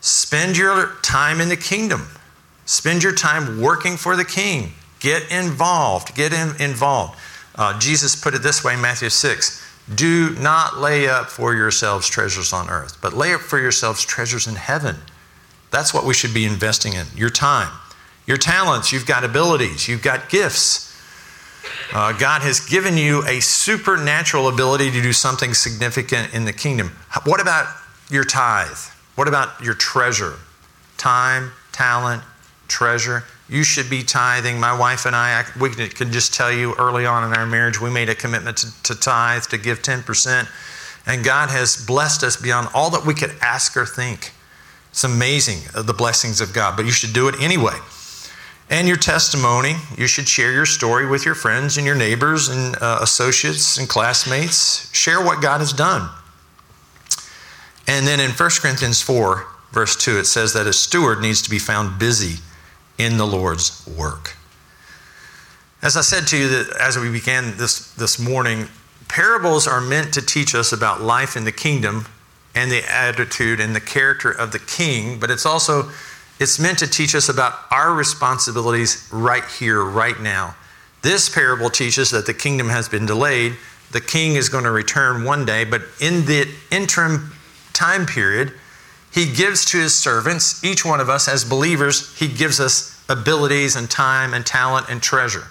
Spend 0.00 0.56
your 0.56 0.96
time 1.02 1.40
in 1.40 1.48
the 1.48 1.56
kingdom. 1.56 2.08
Spend 2.66 3.02
your 3.02 3.14
time 3.14 3.60
working 3.60 3.96
for 3.96 4.16
the 4.16 4.24
king. 4.24 4.72
Get 4.98 5.30
involved. 5.30 6.16
Get 6.16 6.32
in, 6.32 6.60
involved. 6.60 7.16
Uh, 7.54 7.78
Jesus 7.78 8.16
put 8.16 8.34
it 8.34 8.42
this 8.42 8.64
way 8.64 8.74
in 8.74 8.80
Matthew 8.80 9.08
6 9.08 9.63
Do 9.92 10.34
not 10.36 10.78
lay 10.78 11.08
up 11.08 11.26
for 11.28 11.54
yourselves 11.54 12.08
treasures 12.08 12.52
on 12.52 12.70
earth, 12.70 12.98
but 13.02 13.12
lay 13.12 13.34
up 13.34 13.40
for 13.40 13.58
yourselves 13.58 14.04
treasures 14.04 14.46
in 14.46 14.54
heaven. 14.54 14.96
That's 15.70 15.92
what 15.92 16.04
we 16.04 16.14
should 16.14 16.32
be 16.32 16.46
investing 16.46 16.94
in 16.94 17.06
your 17.14 17.30
time, 17.30 17.70
your 18.26 18.36
talents. 18.36 18.92
You've 18.92 19.06
got 19.06 19.24
abilities, 19.24 19.88
you've 19.88 20.02
got 20.02 20.30
gifts. 20.30 20.90
Uh, 21.92 22.12
God 22.12 22.42
has 22.42 22.60
given 22.60 22.96
you 22.96 23.26
a 23.26 23.40
supernatural 23.40 24.48
ability 24.48 24.90
to 24.90 25.02
do 25.02 25.12
something 25.12 25.52
significant 25.54 26.32
in 26.34 26.44
the 26.44 26.52
kingdom. 26.52 26.92
What 27.24 27.40
about 27.40 27.66
your 28.10 28.24
tithe? 28.24 28.78
What 29.16 29.28
about 29.28 29.60
your 29.62 29.74
treasure? 29.74 30.34
Time, 30.96 31.52
talent, 31.72 32.22
treasure. 32.68 33.24
You 33.48 33.62
should 33.62 33.90
be 33.90 34.02
tithing. 34.02 34.58
My 34.58 34.76
wife 34.78 35.06
and 35.06 35.14
I, 35.14 35.44
we 35.60 35.70
could 35.70 36.12
just 36.12 36.32
tell 36.32 36.52
you 36.52 36.74
early 36.78 37.06
on 37.06 37.24
in 37.30 37.36
our 37.36 37.46
marriage, 37.46 37.80
we 37.80 37.90
made 37.90 38.08
a 38.08 38.14
commitment 38.14 38.58
to, 38.58 38.82
to 38.84 38.94
tithe, 38.94 39.42
to 39.44 39.58
give 39.58 39.82
10%. 39.82 40.48
And 41.06 41.24
God 41.24 41.50
has 41.50 41.84
blessed 41.84 42.22
us 42.22 42.36
beyond 42.36 42.68
all 42.74 42.90
that 42.90 43.04
we 43.04 43.14
could 43.14 43.34
ask 43.42 43.76
or 43.76 43.84
think. 43.84 44.32
It's 44.90 45.04
amazing 45.04 45.58
uh, 45.74 45.82
the 45.82 45.92
blessings 45.92 46.40
of 46.40 46.52
God, 46.52 46.76
but 46.76 46.86
you 46.86 46.92
should 46.92 47.12
do 47.12 47.28
it 47.28 47.34
anyway. 47.40 47.76
And 48.70 48.88
your 48.88 48.96
testimony, 48.96 49.74
you 49.98 50.06
should 50.06 50.26
share 50.26 50.52
your 50.52 50.64
story 50.64 51.06
with 51.06 51.26
your 51.26 51.34
friends 51.34 51.76
and 51.76 51.86
your 51.86 51.94
neighbors 51.94 52.48
and 52.48 52.76
uh, 52.80 53.00
associates 53.02 53.76
and 53.76 53.88
classmates. 53.88 54.90
Share 54.94 55.22
what 55.22 55.42
God 55.42 55.58
has 55.58 55.72
done. 55.72 56.08
And 57.86 58.06
then 58.06 58.20
in 58.20 58.30
1 58.30 58.50
Corinthians 58.60 59.02
4, 59.02 59.46
verse 59.72 59.96
2, 59.96 60.18
it 60.18 60.24
says 60.24 60.54
that 60.54 60.66
a 60.66 60.72
steward 60.72 61.20
needs 61.20 61.42
to 61.42 61.50
be 61.50 61.58
found 61.58 61.98
busy 61.98 62.38
in 62.98 63.16
the 63.16 63.26
Lord's 63.26 63.86
work. 63.86 64.36
As 65.82 65.96
I 65.96 66.00
said 66.00 66.26
to 66.28 66.36
you 66.38 66.48
that 66.48 66.76
as 66.80 66.98
we 66.98 67.10
began 67.10 67.56
this, 67.56 67.92
this 67.94 68.18
morning, 68.18 68.68
parables 69.08 69.66
are 69.66 69.80
meant 69.80 70.14
to 70.14 70.22
teach 70.22 70.54
us 70.54 70.72
about 70.72 71.02
life 71.02 71.36
in 71.36 71.44
the 71.44 71.52
kingdom 71.52 72.06
and 72.54 72.70
the 72.70 72.82
attitude 72.90 73.60
and 73.60 73.74
the 73.74 73.80
character 73.80 74.30
of 74.30 74.52
the 74.52 74.58
king, 74.58 75.18
but 75.18 75.30
it's 75.30 75.44
also 75.44 75.90
it's 76.40 76.58
meant 76.58 76.78
to 76.78 76.88
teach 76.88 77.14
us 77.14 77.28
about 77.28 77.54
our 77.70 77.92
responsibilities 77.94 79.08
right 79.12 79.44
here, 79.58 79.84
right 79.84 80.18
now. 80.20 80.56
This 81.02 81.28
parable 81.28 81.70
teaches 81.70 82.10
that 82.10 82.26
the 82.26 82.34
kingdom 82.34 82.68
has 82.68 82.88
been 82.88 83.06
delayed. 83.06 83.56
The 83.92 84.00
king 84.00 84.36
is 84.36 84.48
going 84.48 84.64
to 84.64 84.70
return 84.70 85.24
one 85.24 85.44
day, 85.44 85.64
but 85.64 85.82
in 86.00 86.24
the 86.24 86.48
interim 86.70 87.32
time 87.72 88.06
period, 88.06 88.52
he 89.14 89.32
gives 89.32 89.64
to 89.66 89.78
his 89.78 89.94
servants, 89.94 90.64
each 90.64 90.84
one 90.84 91.00
of 91.00 91.08
us 91.08 91.28
as 91.28 91.44
believers, 91.44 92.18
he 92.18 92.26
gives 92.26 92.58
us 92.58 93.00
abilities 93.08 93.76
and 93.76 93.88
time 93.88 94.34
and 94.34 94.44
talent 94.44 94.86
and 94.90 95.00
treasure. 95.00 95.44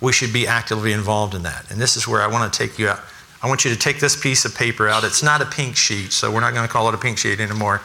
We 0.00 0.10
should 0.10 0.32
be 0.32 0.46
actively 0.46 0.92
involved 0.92 1.34
in 1.34 1.42
that. 1.42 1.70
And 1.70 1.78
this 1.78 1.98
is 1.98 2.08
where 2.08 2.22
I 2.22 2.26
want 2.28 2.50
to 2.50 2.58
take 2.58 2.78
you 2.78 2.88
out. 2.88 3.00
I 3.42 3.46
want 3.46 3.62
you 3.62 3.70
to 3.70 3.78
take 3.78 4.00
this 4.00 4.18
piece 4.18 4.46
of 4.46 4.54
paper 4.54 4.88
out. 4.88 5.04
It's 5.04 5.22
not 5.22 5.42
a 5.42 5.44
pink 5.44 5.76
sheet, 5.76 6.12
so 6.12 6.32
we're 6.32 6.40
not 6.40 6.54
going 6.54 6.66
to 6.66 6.72
call 6.72 6.88
it 6.88 6.94
a 6.94 6.98
pink 6.98 7.18
sheet 7.18 7.40
anymore. 7.40 7.82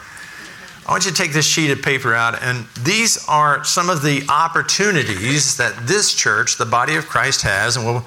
I 0.88 0.90
want 0.90 1.04
you 1.04 1.10
to 1.10 1.16
take 1.16 1.34
this 1.34 1.46
sheet 1.46 1.70
of 1.70 1.82
paper 1.82 2.14
out, 2.14 2.42
and 2.42 2.64
these 2.82 3.22
are 3.28 3.62
some 3.62 3.90
of 3.90 4.00
the 4.00 4.24
opportunities 4.30 5.58
that 5.58 5.86
this 5.86 6.14
church, 6.14 6.56
the 6.56 6.64
body 6.64 6.96
of 6.96 7.06
Christ, 7.06 7.42
has. 7.42 7.76
And 7.76 7.84
we'll, 7.84 8.06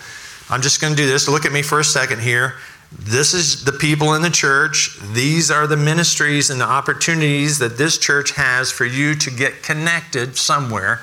I'm 0.49 0.63
just 0.63 0.81
going 0.81 0.95
to 0.95 0.97
do 0.97 1.05
this. 1.05 1.29
Look 1.29 1.45
at 1.45 1.51
me 1.51 1.61
for 1.61 1.79
a 1.79 1.83
second 1.83 2.21
here. 2.21 2.55
This 2.99 3.33
is 3.33 3.65
the 3.65 3.71
people 3.71 4.13
in 4.13 4.21
the 4.21 4.29
church. 4.29 4.97
These 5.13 5.49
are 5.49 5.67
the 5.67 5.77
ministries 5.77 6.49
and 6.49 6.61
the 6.61 6.65
opportunities 6.65 7.59
that 7.59 7.77
this 7.77 7.97
church 7.97 8.31
has 8.31 8.71
for 8.71 8.85
you 8.85 9.15
to 9.15 9.31
get 9.31 9.63
connected 9.63 10.37
somewhere. 10.37 11.01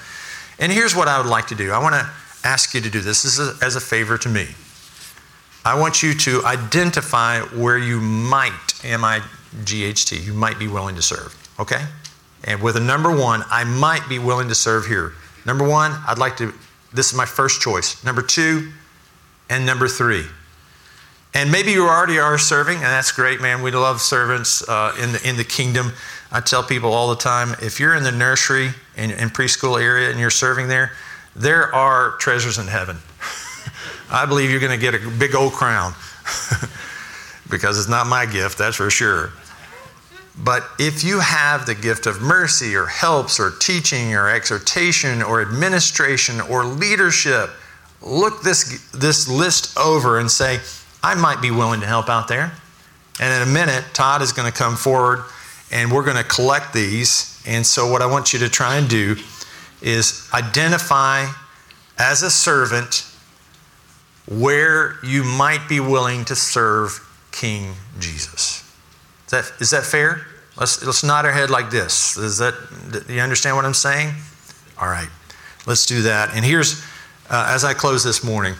And 0.59 0.71
here's 0.71 0.95
what 0.95 1.09
I 1.09 1.19
would 1.19 1.29
like 1.29 1.49
to 1.49 1.55
do 1.55 1.73
I 1.73 1.79
want 1.79 1.95
to 1.95 2.09
ask 2.45 2.75
you 2.75 2.81
to 2.81 2.91
do 2.91 3.01
this. 3.01 3.23
This 3.23 3.39
is 3.39 3.63
as 3.63 3.77
a 3.77 3.81
favor 3.81 4.17
to 4.19 4.29
me. 4.29 4.47
I 5.65 5.79
want 5.79 6.03
you 6.03 6.15
to 6.15 6.45
identify 6.45 7.41
where 7.41 7.77
you 7.77 8.01
might, 8.01 8.85
M 8.85 9.05
I 9.05 9.21
G 9.65 9.85
H 9.85 10.07
T, 10.07 10.17
you 10.17 10.33
might 10.33 10.59
be 10.59 10.69
willing 10.69 10.97
to 10.97 11.03
serve. 11.03 11.37
Okay? 11.59 11.85
And 12.45 12.63
with 12.63 12.77
a 12.77 12.81
number 12.81 13.15
one, 13.15 13.43
I 13.51 13.65
might 13.65 14.09
be 14.09 14.19
willing 14.19 14.49
to 14.49 14.55
serve 14.55 14.87
here. 14.87 15.13
Number 15.45 15.69
one, 15.69 15.93
I'd 16.07 16.19
like 16.19 16.37
to, 16.39 16.55
this 16.95 17.11
is 17.11 17.15
my 17.15 17.27
first 17.27 17.61
choice. 17.61 18.03
Number 18.05 18.23
two, 18.23 18.71
and 19.51 19.67
number 19.67 19.89
three. 19.89 20.25
And 21.33 21.53
maybe 21.53 21.71
you 21.71 21.87
already 21.87 22.19
are 22.19 22.39
serving, 22.39 22.77
and 22.77 22.85
that's 22.85 23.13
great, 23.13 23.41
man. 23.41 23.63
We 23.63 23.71
love 23.71 24.01
servants 24.01 24.69
uh, 24.69 24.97
in, 25.01 25.13
the, 25.13 25.29
in 25.29 25.37
the 25.37 25.45
kingdom. 25.45 25.93
I 26.33 26.41
tell 26.41 26.63
people 26.63 26.93
all 26.93 27.11
the 27.11 27.21
time 27.21 27.55
if 27.63 27.79
you're 27.79 27.95
in 27.95 28.03
the 28.03 28.13
nursery 28.13 28.71
and, 28.97 29.13
and 29.13 29.33
preschool 29.33 29.81
area 29.81 30.11
and 30.11 30.19
you're 30.19 30.31
serving 30.31 30.69
there, 30.69 30.93
there 31.37 31.73
are 31.73 32.13
treasures 32.19 32.59
in 32.59 32.67
heaven. 32.67 32.99
I 34.11 34.27
believe 34.27 34.51
you're 34.51 34.61
going 34.61 34.79
to 34.79 34.91
get 34.91 34.95
a 34.95 35.11
big 35.19 35.37
old 35.37 35.53
crown 35.53 35.93
because 37.51 37.79
it's 37.79 37.89
not 37.89 38.09
my 38.09 38.27
gift, 38.27 38.59
that's 38.59 38.77
for 38.77 38.91
sure. 38.91 39.31
But 40.43 40.65
if 40.79 41.05
you 41.05 41.21
have 41.21 41.67
the 41.67 41.75
gift 41.75 42.07
of 42.07 42.21
mercy 42.21 42.75
or 42.75 42.87
helps 42.87 43.39
or 43.39 43.53
teaching 43.61 44.15
or 44.15 44.29
exhortation 44.29 45.23
or 45.23 45.43
administration 45.43 46.41
or 46.41 46.65
leadership, 46.65 47.51
look 48.01 48.43
this, 48.43 48.91
this 48.93 49.29
list 49.29 49.77
over 49.79 50.19
and 50.19 50.31
say, 50.31 50.59
I 51.03 51.15
might 51.15 51.41
be 51.41 51.51
willing 51.51 51.81
to 51.81 51.87
help 51.87 52.09
out 52.09 52.29
there. 52.29 52.53
And 53.21 53.43
in 53.43 53.49
a 53.49 53.53
minute, 53.53 53.85
Todd 53.93 54.23
is 54.23 54.33
going 54.33 54.51
to 54.51 54.57
come 54.57 54.77
forward 54.77 55.25
and 55.71 55.93
we're 55.93 56.05
going 56.05 56.17
to 56.17 56.25
collect 56.25 56.73
these. 56.73 57.43
And 57.47 57.67
so, 57.67 57.91
what 57.91 58.03
I 58.03 58.07
want 58.07 58.33
you 58.33 58.39
to 58.41 58.49
try 58.49 58.77
and 58.77 58.89
do 58.89 59.17
is 59.83 60.29
identify 60.35 61.27
as 61.99 62.23
a 62.23 62.31
servant 62.31 63.07
where 64.27 64.97
you 65.03 65.25
might 65.25 65.69
be 65.69 65.81
willing 65.81 66.25
to 66.27 66.37
serve 66.37 67.07
King 67.33 67.75
Jesus. 67.99 68.63
Is 69.27 69.31
that, 69.31 69.53
is 69.61 69.71
that 69.71 69.85
fair? 69.85 70.27
Let's, 70.57 70.85
let's 70.85 71.03
nod 71.03 71.25
our 71.25 71.33
head 71.33 71.51
like 71.51 71.71
this. 71.71 72.17
Is 72.17 72.39
that, 72.39 72.55
do 73.07 73.13
you 73.13 73.21
understand 73.21 73.57
what 73.57 73.65
I'm 73.65 73.75
saying? 73.75 74.15
All 74.79 74.89
right, 74.89 75.09
let's 75.67 75.87
do 75.87 76.03
that. 76.03 76.35
And 76.35 76.45
here's, 76.45 76.83
uh, 77.31 77.51
as 77.51 77.65
I 77.65 77.75
close 77.75 78.05
this 78.05 78.23
morning, 78.25 78.55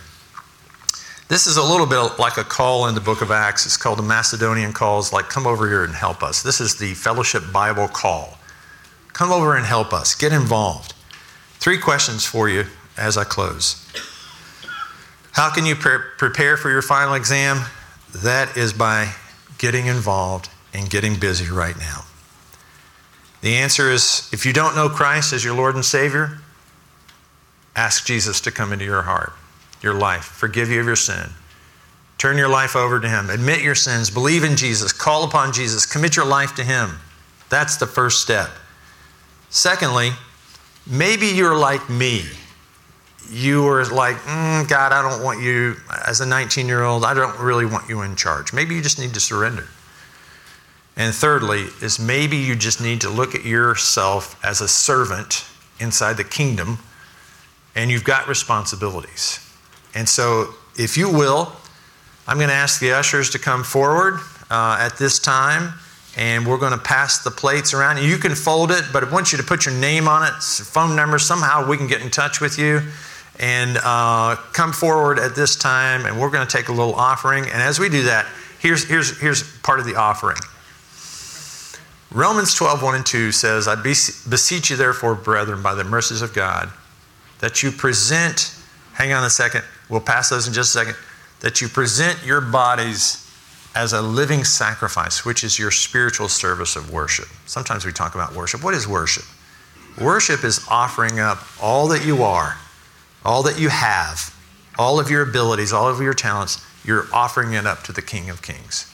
this 1.31 1.47
is 1.47 1.57
a 1.57 1.63
little 1.63 1.87
bit 1.87 2.19
like 2.19 2.39
a 2.39 2.45
call 2.45 2.89
in 2.89 2.97
the 2.97 3.01
book 3.01 3.23
of 3.23 3.31
Acts. 3.31 3.65
It's 3.65 3.77
called 3.77 4.01
the 4.01 4.03
Macedonian 4.03 4.73
calls, 4.73 5.13
like, 5.13 5.29
come 5.29 5.47
over 5.47 5.69
here 5.69 5.85
and 5.85 5.95
help 5.95 6.25
us. 6.25 6.43
This 6.43 6.61
is 6.61 6.75
the 6.75 6.93
fellowship 6.95 7.45
Bible 7.53 7.87
call. 7.87 8.37
Come 9.13 9.31
over 9.31 9.57
and 9.57 9.65
help 9.65 9.93
us. 9.93 10.17
Get 10.17 10.33
involved. 10.33 10.93
Three 11.61 11.79
questions 11.79 12.27
for 12.27 12.49
you 12.49 12.65
as 12.99 13.17
I 13.17 13.23
close. 13.23 13.87
How 15.31 15.51
can 15.51 15.67
you 15.67 15.77
pre- 15.77 16.01
prepare 16.19 16.57
for 16.57 16.69
your 16.69 16.83
final 16.83 17.15
exam? 17.15 17.61
That 18.13 18.57
is 18.57 18.73
by 18.73 19.13
getting 19.57 19.87
involved 19.87 20.49
and 20.75 20.91
getting 20.91 21.15
busy 21.15 21.49
right 21.49 21.79
now. 21.79 22.07
The 23.41 23.55
answer 23.55 23.89
is 23.89 24.29
if 24.33 24.45
you 24.45 24.53
don't 24.53 24.75
know 24.75 24.89
Christ 24.89 25.33
as 25.33 25.45
your 25.45 25.55
Lord 25.55 25.77
and 25.77 25.85
Savior, 25.85 26.39
ask 27.77 28.05
Jesus 28.05 28.41
to 28.41 28.51
come 28.51 28.73
into 28.73 28.85
your 28.85 29.03
heart 29.03 29.33
your 29.83 29.95
life, 29.95 30.25
forgive 30.25 30.71
you 30.71 30.81
of 30.81 30.87
your 30.87 30.97
sin. 30.97 31.31
Turn 32.19 32.37
your 32.37 32.49
life 32.49 32.77
over 32.77 33.01
to 33.01 33.09
Him. 33.09 33.31
Admit 33.31 33.63
your 33.63 33.75
sins. 33.75 34.11
Believe 34.11 34.45
in 34.45 34.57
Jesus. 34.57 34.93
Call 34.93 35.25
upon 35.25 35.53
Jesus. 35.53 35.87
Commit 35.87 36.17
your 36.17 36.27
life 36.27 36.55
to 36.57 36.65
Him. 36.65 36.99
That's 37.49 37.77
the 37.77 37.87
first 37.87 38.21
step. 38.21 38.51
Secondly, 39.49 40.11
maybe 40.87 41.27
you're 41.29 41.57
like 41.57 41.89
me. 41.89 42.25
You 43.31 43.67
are 43.69 43.85
like, 43.87 44.17
mm, 44.17 44.69
God, 44.69 44.93
I 44.93 45.09
don't 45.09 45.25
want 45.25 45.41
you, 45.41 45.77
as 46.07 46.21
a 46.21 46.27
19 46.27 46.67
year 46.67 46.83
old, 46.83 47.05
I 47.05 47.15
don't 47.15 47.39
really 47.39 47.65
want 47.65 47.89
you 47.89 48.03
in 48.03 48.17
charge. 48.17 48.53
Maybe 48.53 48.75
you 48.75 48.83
just 48.83 48.99
need 48.99 49.15
to 49.15 49.21
surrender. 49.21 49.67
And 50.97 51.15
thirdly, 51.15 51.69
is 51.81 51.99
maybe 51.99 52.37
you 52.37 52.55
just 52.55 52.83
need 52.83 53.01
to 53.01 53.09
look 53.09 53.35
at 53.35 53.45
yourself 53.45 54.39
as 54.45 54.61
a 54.61 54.69
servant 54.69 55.47
inside 55.79 56.19
the 56.19 56.25
kingdom 56.25 56.79
and 57.75 57.91
you've 57.91 58.05
got 58.05 58.29
responsibilities. 58.29 59.50
And 59.95 60.09
so, 60.09 60.55
if 60.77 60.97
you 60.97 61.11
will, 61.11 61.53
I'm 62.27 62.37
going 62.37 62.49
to 62.49 62.55
ask 62.55 62.81
the 62.81 62.93
ushers 62.93 63.31
to 63.31 63.39
come 63.39 63.65
forward 63.65 64.21
uh, 64.51 64.77
at 64.79 64.97
this 64.99 65.19
time, 65.19 65.75
and 66.17 66.47
we're 66.47 66.59
going 66.59 66.73
to 66.73 66.79
pass 66.79 67.23
the 67.25 67.31
plates 67.31 67.75
around. 67.75 68.03
You 68.03 68.19
can 68.19 68.35
fold 68.35 68.71
it, 68.71 68.85
but 68.93 69.03
I 69.03 69.11
want 69.11 69.33
you 69.33 69.39
to 69.39 69.45
put 69.45 69.67
your 69.67 69.75
name 69.75 70.07
on 70.07 70.23
it, 70.23 70.35
phone 70.43 70.95
number. 70.95 71.19
Somehow 71.19 71.69
we 71.69 71.77
can 71.77 71.87
get 71.87 72.03
in 72.03 72.11
touch 72.11 72.41
with 72.41 72.59
you 72.59 72.83
and 73.41 73.79
uh, 73.83 74.37
come 74.53 74.73
forward 74.73 75.19
at 75.19 75.35
this 75.35 75.57
time, 75.57 76.07
and 76.07 76.21
we're 76.21 76.31
going 76.31 76.47
to 76.47 76.57
take 76.57 76.69
a 76.69 76.73
little 76.73 76.95
offering. 76.95 77.45
And 77.45 77.63
as 77.63 77.81
we 77.81 77.89
do 77.89 78.05
that, 78.05 78.27
here's, 78.61 78.87
here's, 78.87 79.19
here's 79.19 79.43
part 79.61 79.81
of 79.81 79.87
the 79.87 79.97
offering. 79.97 80.37
Romans 82.13 82.55
12, 82.55 82.83
1 82.83 82.95
and 82.97 83.07
2 83.07 83.33
says, 83.33 83.67
I 83.67 83.77
beseech 83.77 84.71
you, 84.71 84.77
therefore, 84.77 85.15
brethren, 85.15 85.63
by 85.63 85.75
the 85.75 85.85
mercies 85.85 86.23
of 86.23 86.35
God, 86.35 86.69
that 87.39 87.63
you 87.63 87.71
present, 87.71 88.55
hang 88.93 89.13
on 89.13 89.25
a 89.25 89.31
second, 89.31 89.65
We'll 89.91 90.01
pass 90.01 90.31
those 90.31 90.47
in 90.47 90.55
just 90.55 90.75
a 90.75 90.79
second. 90.79 90.97
That 91.41 91.61
you 91.61 91.69
present 91.69 92.25
your 92.25 92.41
bodies 92.41 93.27
as 93.75 93.93
a 93.93 94.03
living 94.03 94.45
sacrifice, 94.45 95.25
which 95.25 95.45
is 95.45 95.59
your 95.59 95.71
spiritual 95.71 96.29
service 96.29 96.77
of 96.77 96.93
worship. 96.93 97.27
Sometimes 97.47 97.85
we 97.85 97.93
talk 97.93 98.15
about 98.15 98.35
worship. 98.35 98.63
What 98.63 98.75
is 98.75 98.87
worship? 98.87 99.25
Worship 100.01 100.45
is 100.45 100.67
offering 100.69 101.19
up 101.19 101.39
all 101.63 101.89
that 101.89 102.05
you 102.05 102.23
are, 102.23 102.57
all 103.25 103.43
that 103.45 103.59
you 103.59 103.69
have, 103.69 104.35
all 104.79 105.01
of 105.01 105.11
your 105.11 105.23
abilities, 105.23 105.73
all 105.73 105.89
of 105.89 106.01
your 106.01 106.15
talents. 106.15 106.65
You're 106.85 107.07
offering 107.13 107.53
it 107.53 107.67
up 107.67 107.83
to 107.85 107.93
the 107.93 108.03
King 108.03 108.31
of 108.31 108.43
Kings. 108.43 108.87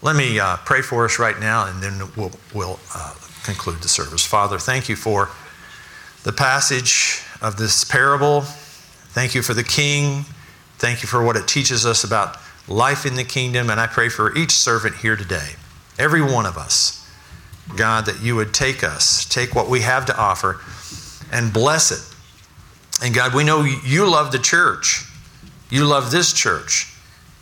Let 0.00 0.16
me 0.16 0.38
uh, 0.38 0.56
pray 0.58 0.82
for 0.82 1.04
us 1.04 1.18
right 1.18 1.38
now, 1.38 1.66
and 1.66 1.82
then 1.82 2.08
we'll, 2.16 2.32
we'll 2.54 2.78
uh, 2.94 3.14
conclude 3.44 3.82
the 3.82 3.88
service. 3.88 4.24
Father, 4.24 4.58
thank 4.58 4.88
you 4.88 4.96
for 4.96 5.28
the 6.24 6.32
passage 6.32 7.22
of 7.40 7.56
this 7.56 7.84
parable 7.84 8.44
Thank 9.18 9.34
you 9.34 9.42
for 9.42 9.52
the 9.52 9.64
King. 9.64 10.24
Thank 10.76 11.02
you 11.02 11.08
for 11.08 11.24
what 11.24 11.34
it 11.34 11.48
teaches 11.48 11.84
us 11.84 12.04
about 12.04 12.36
life 12.68 13.04
in 13.04 13.16
the 13.16 13.24
kingdom. 13.24 13.68
And 13.68 13.80
I 13.80 13.88
pray 13.88 14.08
for 14.08 14.32
each 14.38 14.52
servant 14.52 14.94
here 14.94 15.16
today, 15.16 15.54
every 15.98 16.22
one 16.22 16.46
of 16.46 16.56
us, 16.56 17.04
God, 17.76 18.06
that 18.06 18.22
you 18.22 18.36
would 18.36 18.54
take 18.54 18.84
us, 18.84 19.24
take 19.24 19.56
what 19.56 19.68
we 19.68 19.80
have 19.80 20.06
to 20.06 20.16
offer, 20.16 20.60
and 21.32 21.52
bless 21.52 21.90
it. 21.90 23.04
And 23.04 23.12
God, 23.12 23.34
we 23.34 23.42
know 23.42 23.64
you 23.64 24.08
love 24.08 24.30
the 24.30 24.38
church. 24.38 25.04
You 25.68 25.84
love 25.84 26.12
this 26.12 26.32
church. 26.32 26.94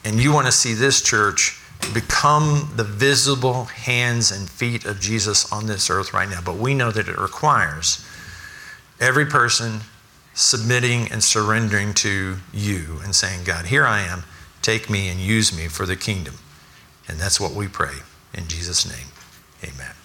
And 0.03 0.19
you 0.19 0.33
want 0.33 0.47
to 0.47 0.53
see 0.53 0.73
this 0.73 1.03
church 1.03 1.61
become 1.93 2.73
the 2.77 2.85
visible 2.85 3.65
hands 3.67 4.31
and 4.33 4.49
feet 4.49 4.87
of 4.87 4.99
Jesus 4.99 5.53
on 5.53 5.67
this 5.67 5.91
earth 5.91 6.15
right 6.15 6.31
now. 6.31 6.41
But 6.41 6.57
we 6.57 6.73
know 6.73 6.91
that 6.91 7.07
it 7.07 7.19
requires 7.19 8.03
every 8.99 9.27
person 9.27 9.81
submitting 10.37 11.11
and 11.11 11.25
surrendering 11.25 11.95
to 11.95 12.37
you 12.53 13.01
and 13.03 13.15
saying, 13.15 13.43
God, 13.45 13.67
here 13.67 13.87
I 13.87 14.03
am. 14.03 14.23
Take 14.63 14.91
me 14.91 15.09
and 15.09 15.19
use 15.19 15.57
me 15.57 15.67
for 15.67 15.87
the 15.87 15.97
kingdom. 15.97 16.35
And 17.09 17.19
that's 17.19 17.41
what 17.41 17.53
we 17.53 17.69
pray 17.69 17.95
in 18.35 18.47
Jesus' 18.47 18.87
name. 18.87 19.09
Amen. 19.65 19.96